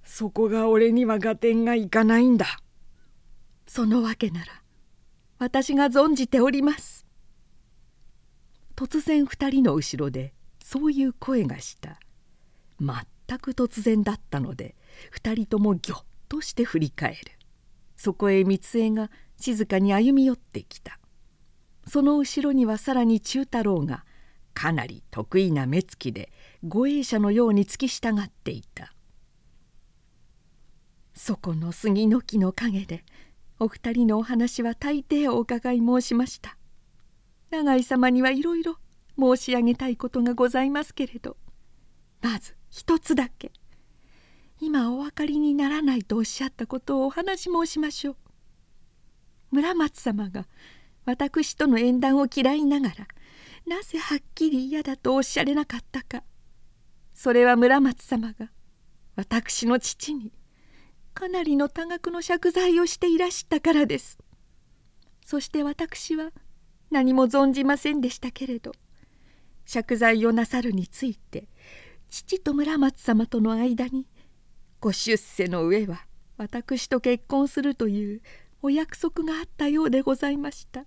[0.04, 2.46] そこが俺には合点がいかないんだ。
[3.66, 4.62] そのわけなら
[5.38, 7.06] 私が存じております。
[8.76, 10.34] 突然二人の後ろで
[10.64, 12.00] そういう声がした。
[12.80, 14.76] 全く突然だったので
[15.12, 17.18] 二人ともぎょっとして振り返る。
[17.98, 21.00] そこへ三江が静かに歩み寄ってきた。
[21.88, 24.06] その後ろにはさらに忠太郎が
[24.54, 26.32] かなり得意な目つきで
[26.64, 28.94] 護衛者のように付き従っていた。
[31.14, 33.06] そこの杉の木の陰で
[33.58, 36.58] お二人のお話は大抵お伺い申しました。
[37.52, 38.78] 永井様にはいろいろ
[39.18, 41.38] 申し上げたいことがございますけれど。
[42.22, 43.52] まず一つだけ。
[44.60, 48.16] 今お分かりにならないとおっしゃったことをお話し申しましょう。
[49.52, 50.48] 村松様が
[51.06, 53.08] 私との縁談を嫌いながら
[53.66, 56.24] なぜはっきり嫌だとおっしゃれなかったか。
[57.14, 58.52] それは村松様が
[59.16, 60.34] 私の父に
[61.16, 64.20] かなりの多額の借財をしていらしたからです。
[65.26, 66.32] そして私は
[66.92, 68.74] 何も存じませんでしたけれど
[69.72, 71.48] 借財をなさるについて
[72.12, 74.06] 父と村松様との間に
[74.80, 76.06] ご出世の上は
[76.38, 78.22] 私と結婚するという
[78.62, 80.86] お約束があったようでございました。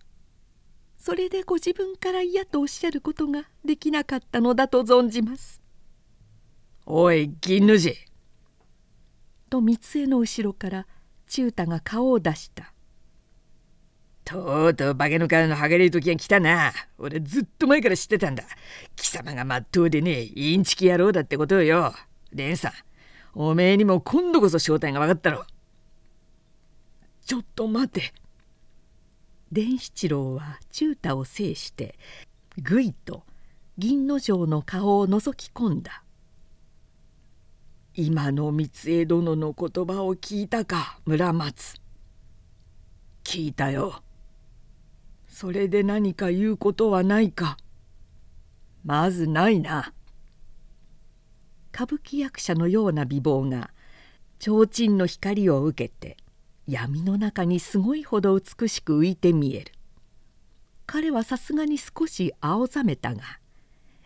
[0.99, 5.63] それでご自分から嫌とおっしゃることができなかったのだと存じます。
[6.87, 8.08] おい銀主。
[9.49, 10.87] と三江の後ろから
[11.27, 12.73] 忠太が顔を出した
[14.25, 16.73] とうとう化けの皮の剥がれる時が来たな。
[16.99, 18.45] 俺ずっと前から知ってたんだ。
[18.95, 21.95] 貴様がまっとうでねインチキ野郎だってことよ。
[22.33, 22.73] 蓮さん、
[23.35, 25.47] おめえにも今度こそ正体が分かったろ。
[27.25, 28.13] ちょっと待て。
[29.51, 31.99] 伝七郎は中太を制して
[32.59, 33.23] ぐいと
[33.79, 36.03] 銀之丞の顔を覗き込んだ
[38.01, 41.75] 今の三江殿の言葉を聞いたか村松。
[43.25, 44.05] 聞いたよ。
[45.27, 47.57] それで何か言うことはないか。
[48.85, 49.93] まずないな。
[51.75, 53.71] 歌舞伎役者のような美貌が
[54.39, 56.17] 提灯の光を受けて
[56.69, 59.73] 闇の中にすごいほど美しく浮いて見える。
[60.87, 63.41] 彼はさすがに少し青ざめたが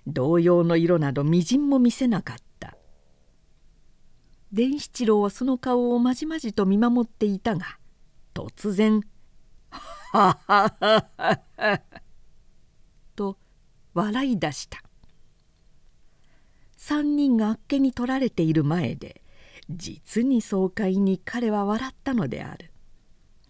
[0.07, 2.52] 同様の色などみじんも見せなかった。
[4.53, 7.79] 伝七郎はその顔をまじまじと見守っていたが
[8.35, 9.01] 突然
[9.71, 11.83] 「ははははは」
[13.17, 13.39] と
[13.95, 14.83] 笑い出した。
[16.77, 19.23] 三人があっけに取られている前で
[19.71, 22.73] 実に爽快に彼は笑ったのである。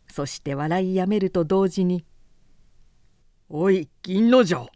[0.08, 2.04] そして笑いやめると同時に
[3.48, 4.68] 「おい銀之丞!」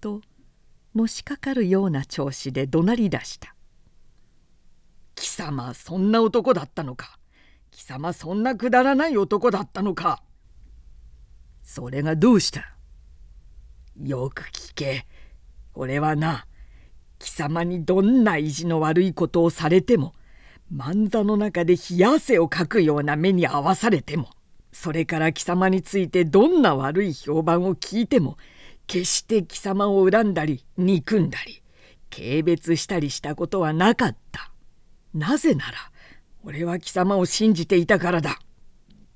[0.00, 0.20] と
[0.94, 3.53] のしかかるような調子で怒鳴り出した
[5.14, 7.18] 「貴様そんな男だったのか。
[7.70, 10.22] 貴様そんなくだらない男だったのか。
[11.62, 12.76] それがどうした？
[14.02, 15.06] よく聞け。
[15.74, 16.46] 俺はな
[17.18, 20.14] 貴様にどんな意地の悪いことをされても
[20.72, 24.30] 漫座の中で冷や汗をかくような目に遭わされても
[24.72, 28.36] それから貴様についてどんな悪い評判を聞いても
[28.86, 31.62] 決して貴様を恨んだり憎んだり
[32.10, 34.52] 軽蔑したりしたことはなかった。
[35.14, 35.74] なぜなら
[36.42, 38.38] 俺は貴様を信じていたからだ。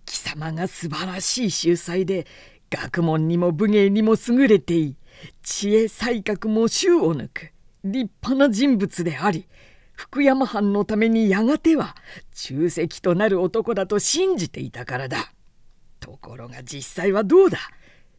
[0.06, 2.26] 貴様が素晴らしい秀才で
[2.70, 4.96] 学問にも武芸にも優れていい。
[5.42, 7.52] 知恵才覚も衆を抜く。
[7.84, 9.46] 立派な人物であり
[9.92, 11.96] 福山藩のためにやがては
[12.34, 15.32] 忠責となる男だと信じていたからだ。
[15.98, 17.58] ところが実際はどうだ。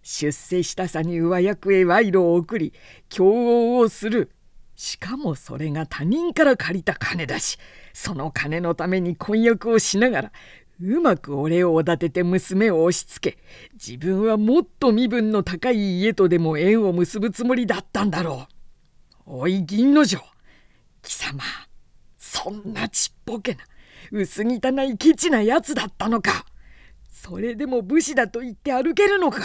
[0.03, 2.73] 出世したさに上役へ賄賂を送り
[3.09, 4.31] 強王をする
[4.79, 7.57] しかもそれが他人から借りた金だし
[7.91, 10.31] その金のために婚約をしながら
[10.81, 13.37] うまく俺をおだてて娘を押しつけ
[13.73, 18.47] 自分はもっと身分の高い家とでも縁を結ぶつもりだったんだろ
[19.27, 19.41] う。
[19.41, 20.19] おい銀之丞
[21.01, 21.43] 貴様
[22.17, 23.59] そんなちっぽけな
[24.13, 26.45] 薄汚いケチなやつだったのか
[27.11, 29.41] それでも武士だと言って歩けるのか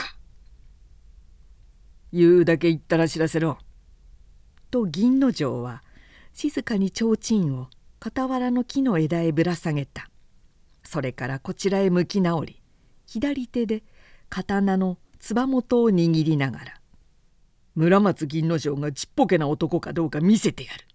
[2.12, 3.58] 言うだけ言ったら知らせろ。
[4.74, 5.84] と銀之丞は
[6.32, 7.68] 静かに提灯を
[8.04, 10.10] 傍らの木の枝へぶら下げた
[10.82, 12.60] それからこちらへ向き直り
[13.06, 13.84] 左手で
[14.28, 16.80] 刀のつば元を握りながら
[17.76, 20.86] 村松銀之丞がちっぽけな男かどうか見せてやる。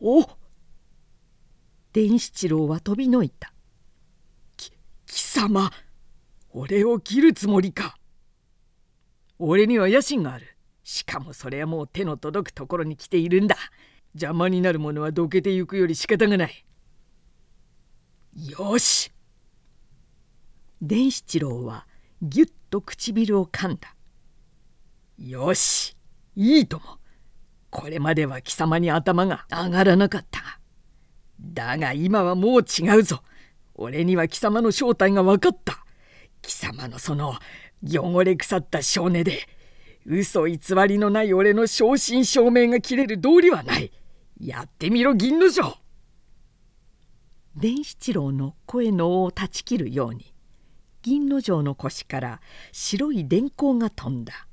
[0.00, 0.22] お
[1.92, 3.52] 伝七郎は飛びのいた。
[4.56, 4.70] き
[5.06, 5.70] 貴様
[6.50, 7.96] 俺を切るつもりか。
[9.38, 10.57] 俺には野心がある。
[10.88, 13.56] しかもそれはもう手の届くところに来ているんだ。
[14.14, 16.64] 邪魔になるものはどけてゆくより仕方がない。
[18.34, 19.12] よし
[20.80, 21.86] 伝七郎は
[22.22, 23.94] ぎゅっと唇を噛んだ。
[25.18, 25.94] よし
[26.34, 26.84] いいとも
[27.68, 30.58] これまでは貴様に頭が上がらなかった
[31.38, 33.22] だが今はもう違うぞ
[33.74, 35.84] 俺には貴様の正体が分かった
[36.40, 37.34] 貴様のその
[37.86, 39.57] 汚れ腐った少年で
[40.10, 40.58] 嘘偽
[40.88, 43.92] りのない俺の正真正銘が切れる道理はない。
[44.40, 45.76] やってみろ銀之丞。
[47.54, 50.32] 伝七郎の声の緒を断ち切るように
[51.02, 52.40] 銀之丞の腰から
[52.72, 54.46] 白い電光が飛んだ。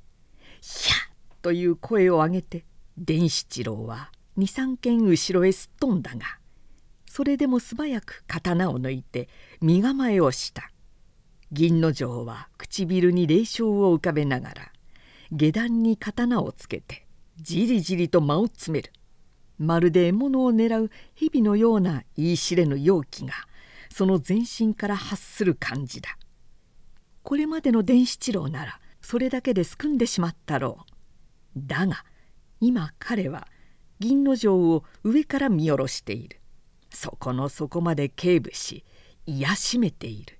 [0.60, 0.94] ひゃ
[1.40, 2.66] という声を上げて
[2.98, 6.38] 伝七郎は23軒後ろへすっ飛んだが
[7.08, 9.30] それでも素早く刀を抜いて
[9.62, 10.70] 身構えをした。
[11.50, 14.72] 銀之丞は唇に霊笑を浮かべながら
[15.32, 17.06] 下段に刀をつけて
[17.40, 18.92] じりじりと間を詰める。
[19.58, 23.32] まるで獲物を狙う蛇のような言い知れぬ容器が
[23.90, 26.18] その全身から発する感じだ。
[27.22, 30.92] これまでの伝七郎ならそれだけで救んでしまったろう。
[31.56, 32.04] だが
[32.60, 33.48] 今彼は
[33.98, 36.40] 銀之丞を上から見下ろしている。
[36.90, 38.84] そこの底まで警部し
[39.26, 40.38] 癒しめている。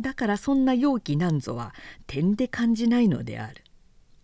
[0.00, 1.74] だからそんな容器なんぞは
[2.06, 3.64] 点で感じないのである。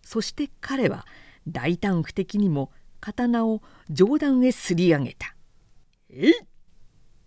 [0.06, 1.04] そして彼は
[1.48, 2.70] 大胆不敵にも
[3.00, 3.60] 刀を
[3.90, 5.34] 上段へすり上げた
[6.08, 6.32] 「えい!」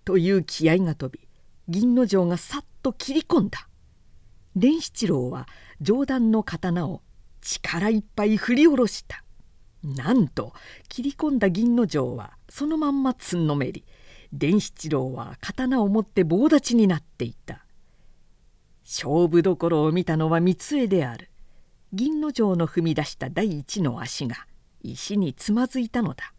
[0.05, 1.27] という気合が飛び
[1.67, 3.67] 銀之丞がさっと切り込んだ。
[4.55, 5.45] 伝七郎は
[5.81, 7.03] 上段の刀を
[7.41, 9.25] 力いっぱい振り下ろした。
[9.83, 10.53] なんと
[10.87, 13.83] 切り込んだ銀之丞はそのまんまつんのめり。
[14.31, 17.65] 伝七郎は刀を持って棒立ちになっていた。
[18.85, 21.29] 勝負どころを見たのは三江である。
[21.91, 24.45] 銀之丞の踏み出した第一の足が
[24.81, 26.33] 石につまずいたのだ。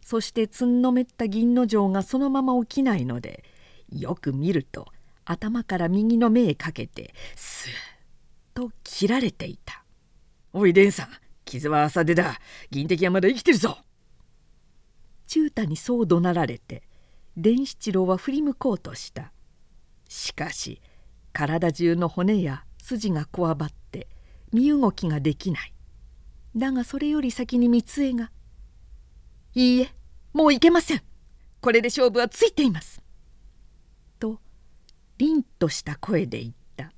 [0.00, 3.44] そしてつんのめった銀之丞がそのまま起きないので
[3.90, 4.86] よく見ると
[5.26, 7.72] 頭から右の目へかけてスーッ
[8.54, 9.84] と切られていた
[10.54, 11.08] 「おい蓮さん
[11.44, 12.40] 傷は浅手だ。
[12.70, 13.78] 銀敵はまだ生きてるぞ」
[15.28, 16.82] 忠太にそう怒鳴られて
[17.36, 19.32] 伝七郎は振り向こうとした。
[20.08, 20.80] しかし
[21.34, 24.08] 体中の骨や筋がこわばって
[24.52, 25.72] 身動きができない。
[26.56, 28.30] だがそれより先に三江が
[29.54, 29.94] 「いいえ
[30.32, 31.02] もういけません。
[31.60, 33.02] これで勝負はついています」
[34.18, 34.40] と
[35.18, 36.92] 凛とした声で言った。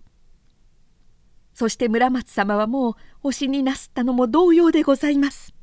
[1.55, 2.95] そして村松様はもう
[3.25, 5.55] お死になすったのも同様でございます。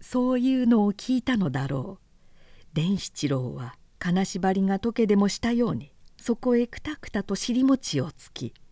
[0.00, 2.06] そういうのを聞いたのだろう。
[2.72, 8.54] 伝七郎は金縛りが解けでもしたようにそこへくたくたと尻餅をつき「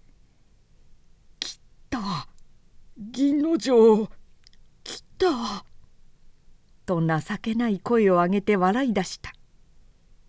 [1.94, 2.26] た
[2.98, 4.08] 銀之丞
[4.82, 5.64] 切った」
[6.86, 9.32] と情けない声を上げて笑い出した。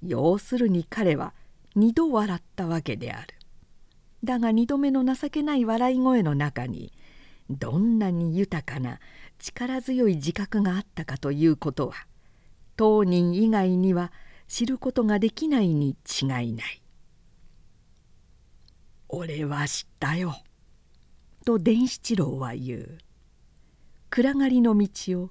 [0.04, 1.34] 要するに彼は
[1.76, 3.34] 二度笑ったわけである。
[4.24, 6.94] だが二度目の情けない笑い声の中に
[7.50, 9.00] どんなに豊かな
[9.38, 12.08] 力強い自覚があったかということは
[12.76, 14.12] 当人以外には
[14.48, 16.82] 知ることができないに違いない
[19.10, 20.36] 「俺は知ったよ」
[21.46, 22.98] と伝七郎は言う。
[24.10, 25.30] 暗がりの道を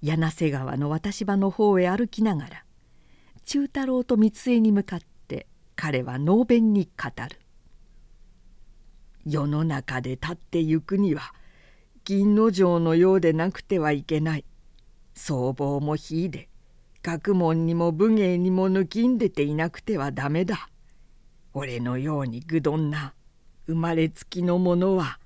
[0.00, 2.64] 柳瀬川の渡し場の方へ歩きながら
[3.44, 5.46] 忠太郎と三江に向かって
[5.76, 7.38] 彼は能弁に語る。
[9.26, 11.34] 世の中で立ってゆくには
[12.04, 14.46] 銀之丞のようでなくてはいけない。
[15.14, 16.48] 僧帽も秀で
[17.02, 20.70] 学問にも武芸にも抜きんでていなくてはダメだ。
[21.52, 23.12] 俺のように愚鈍な
[23.66, 25.19] 生まれつきの者は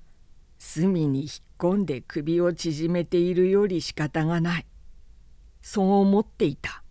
[0.57, 4.65] 隅に引っ込んで首を縮めているより仕方がない。
[5.61, 6.83] そう思っていた。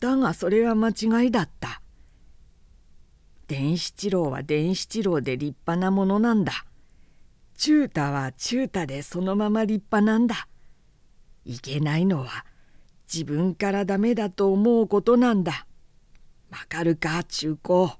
[0.00, 1.82] だがそれは間違いだった。
[3.48, 6.66] 伝七郎は伝七郎で立派なものなんだ。
[7.56, 10.48] 忠太は忠太でそのまま立派なんだ。
[11.44, 12.44] いけないのは
[13.12, 15.66] 自分からダメだと思うことなんだ。
[16.50, 17.24] わかるか？
[17.24, 17.98] 中高。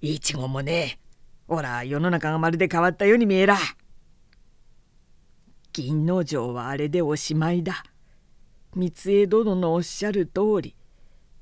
[0.00, 1.00] いちごもね。
[1.46, 3.58] ほら世の中がまるで変わったように見えら。
[5.72, 7.84] 銀之丞はあれでおしまいだ。
[8.74, 10.74] 三江殿のおっしゃる通り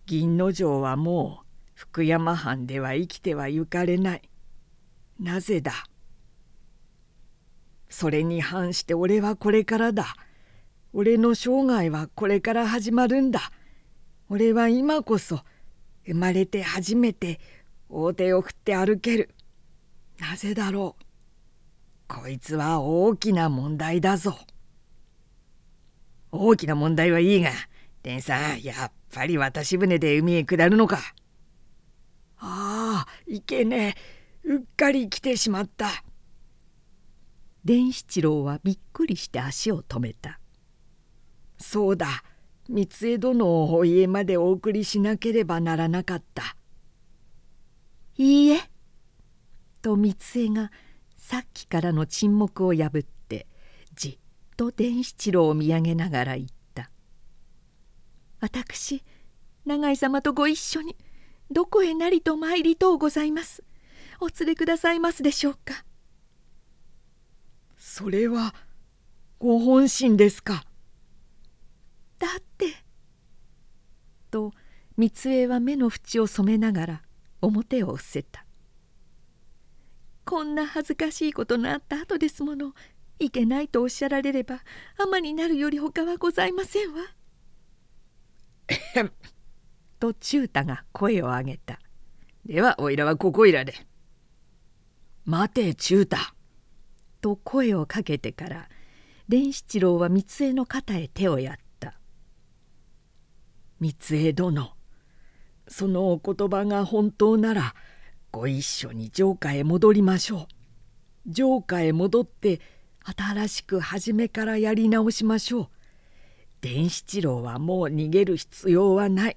[0.07, 4.23] 銀之丞はもう福山藩では生きてはゆかれない。
[5.20, 5.73] なぜだ？
[7.89, 10.15] それに反して俺はこれからだ。
[10.93, 13.51] 俺の生涯はこれから始まるんだ。
[14.29, 15.41] 俺は今こそ
[16.07, 17.39] 生まれて初めて
[17.89, 19.31] 大手を振って歩ける。
[20.18, 21.05] なぜだろう？
[22.14, 24.36] こいつは大きな問題だぞ。
[26.30, 27.51] 大きな問題はいいが
[28.02, 30.98] 天さんやっぱり渡し船で海へ下るのか。
[32.39, 33.94] ああいけね
[34.44, 34.48] え。
[34.48, 35.89] うっかり来てしまった。
[37.64, 40.40] 伝七郎はびっくりして足を止めた。
[41.59, 42.24] そうだ。
[42.68, 46.56] 三江殿をお家までお送りしなければならなかった。
[48.16, 48.72] いいえ。
[49.83, 50.71] と三江が
[51.17, 53.47] さっきからの沈黙を破って
[53.95, 54.19] じっ
[54.57, 56.91] と伝七郎を見上げながら言った
[58.41, 59.03] 「私
[59.67, 60.97] 永井様とご一緒に
[61.51, 63.63] どこへなりと参りとうございます。
[64.21, 65.85] お連れくださいますでしょうか」
[67.77, 68.55] それは
[69.39, 70.65] ご本心ですか。
[72.19, 72.73] だって」
[74.31, 74.53] と
[74.97, 77.03] 三江は目の縁を染めながら
[77.41, 78.41] 表を伏せた
[80.24, 82.74] こんな恥ずかしいことのあった後ですもの
[83.19, 84.61] いけないとおっしゃられれば
[84.99, 87.03] 尼になるより他はございませんわ。
[90.01, 91.78] と忠太が声を上げた。
[92.44, 93.74] ではおいらはここいらで。
[95.24, 96.16] 待て忠太。
[97.20, 98.69] と声をかけてから
[99.28, 101.94] 伝七郎は三江の肩へ手をやった。
[103.78, 104.73] 三江殿
[105.69, 107.74] そのお言葉が本当なら
[108.33, 110.49] ご一緒に城下へ戻りましょ
[111.29, 111.33] う。
[111.33, 112.61] 城下へ戻って
[113.05, 115.69] 新しく初めからやり直しましょう。
[116.61, 119.37] 伝七郎はもう逃げる必要はない。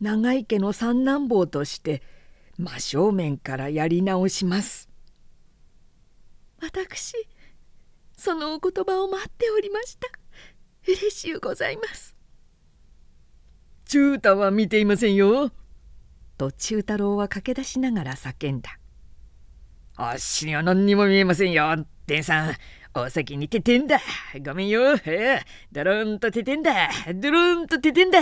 [0.00, 2.02] 長井家の三男坊として
[2.56, 4.88] 真正面からやり直します
[6.60, 7.14] 私
[8.16, 10.08] そのお言葉を待っておりました
[10.86, 12.16] 嬉しゅうございます
[13.86, 15.50] 忠太は見ていませんよ
[16.40, 18.78] と忠太郎は駆け出しながら叫んだ。
[19.96, 22.54] あっしには何にも見えませんよ天さん。
[22.94, 24.00] お先にててんだ。
[24.42, 24.96] ごめんよ。
[25.70, 26.88] ドロンとててんだ。
[27.14, 28.20] ドロンとててんだ。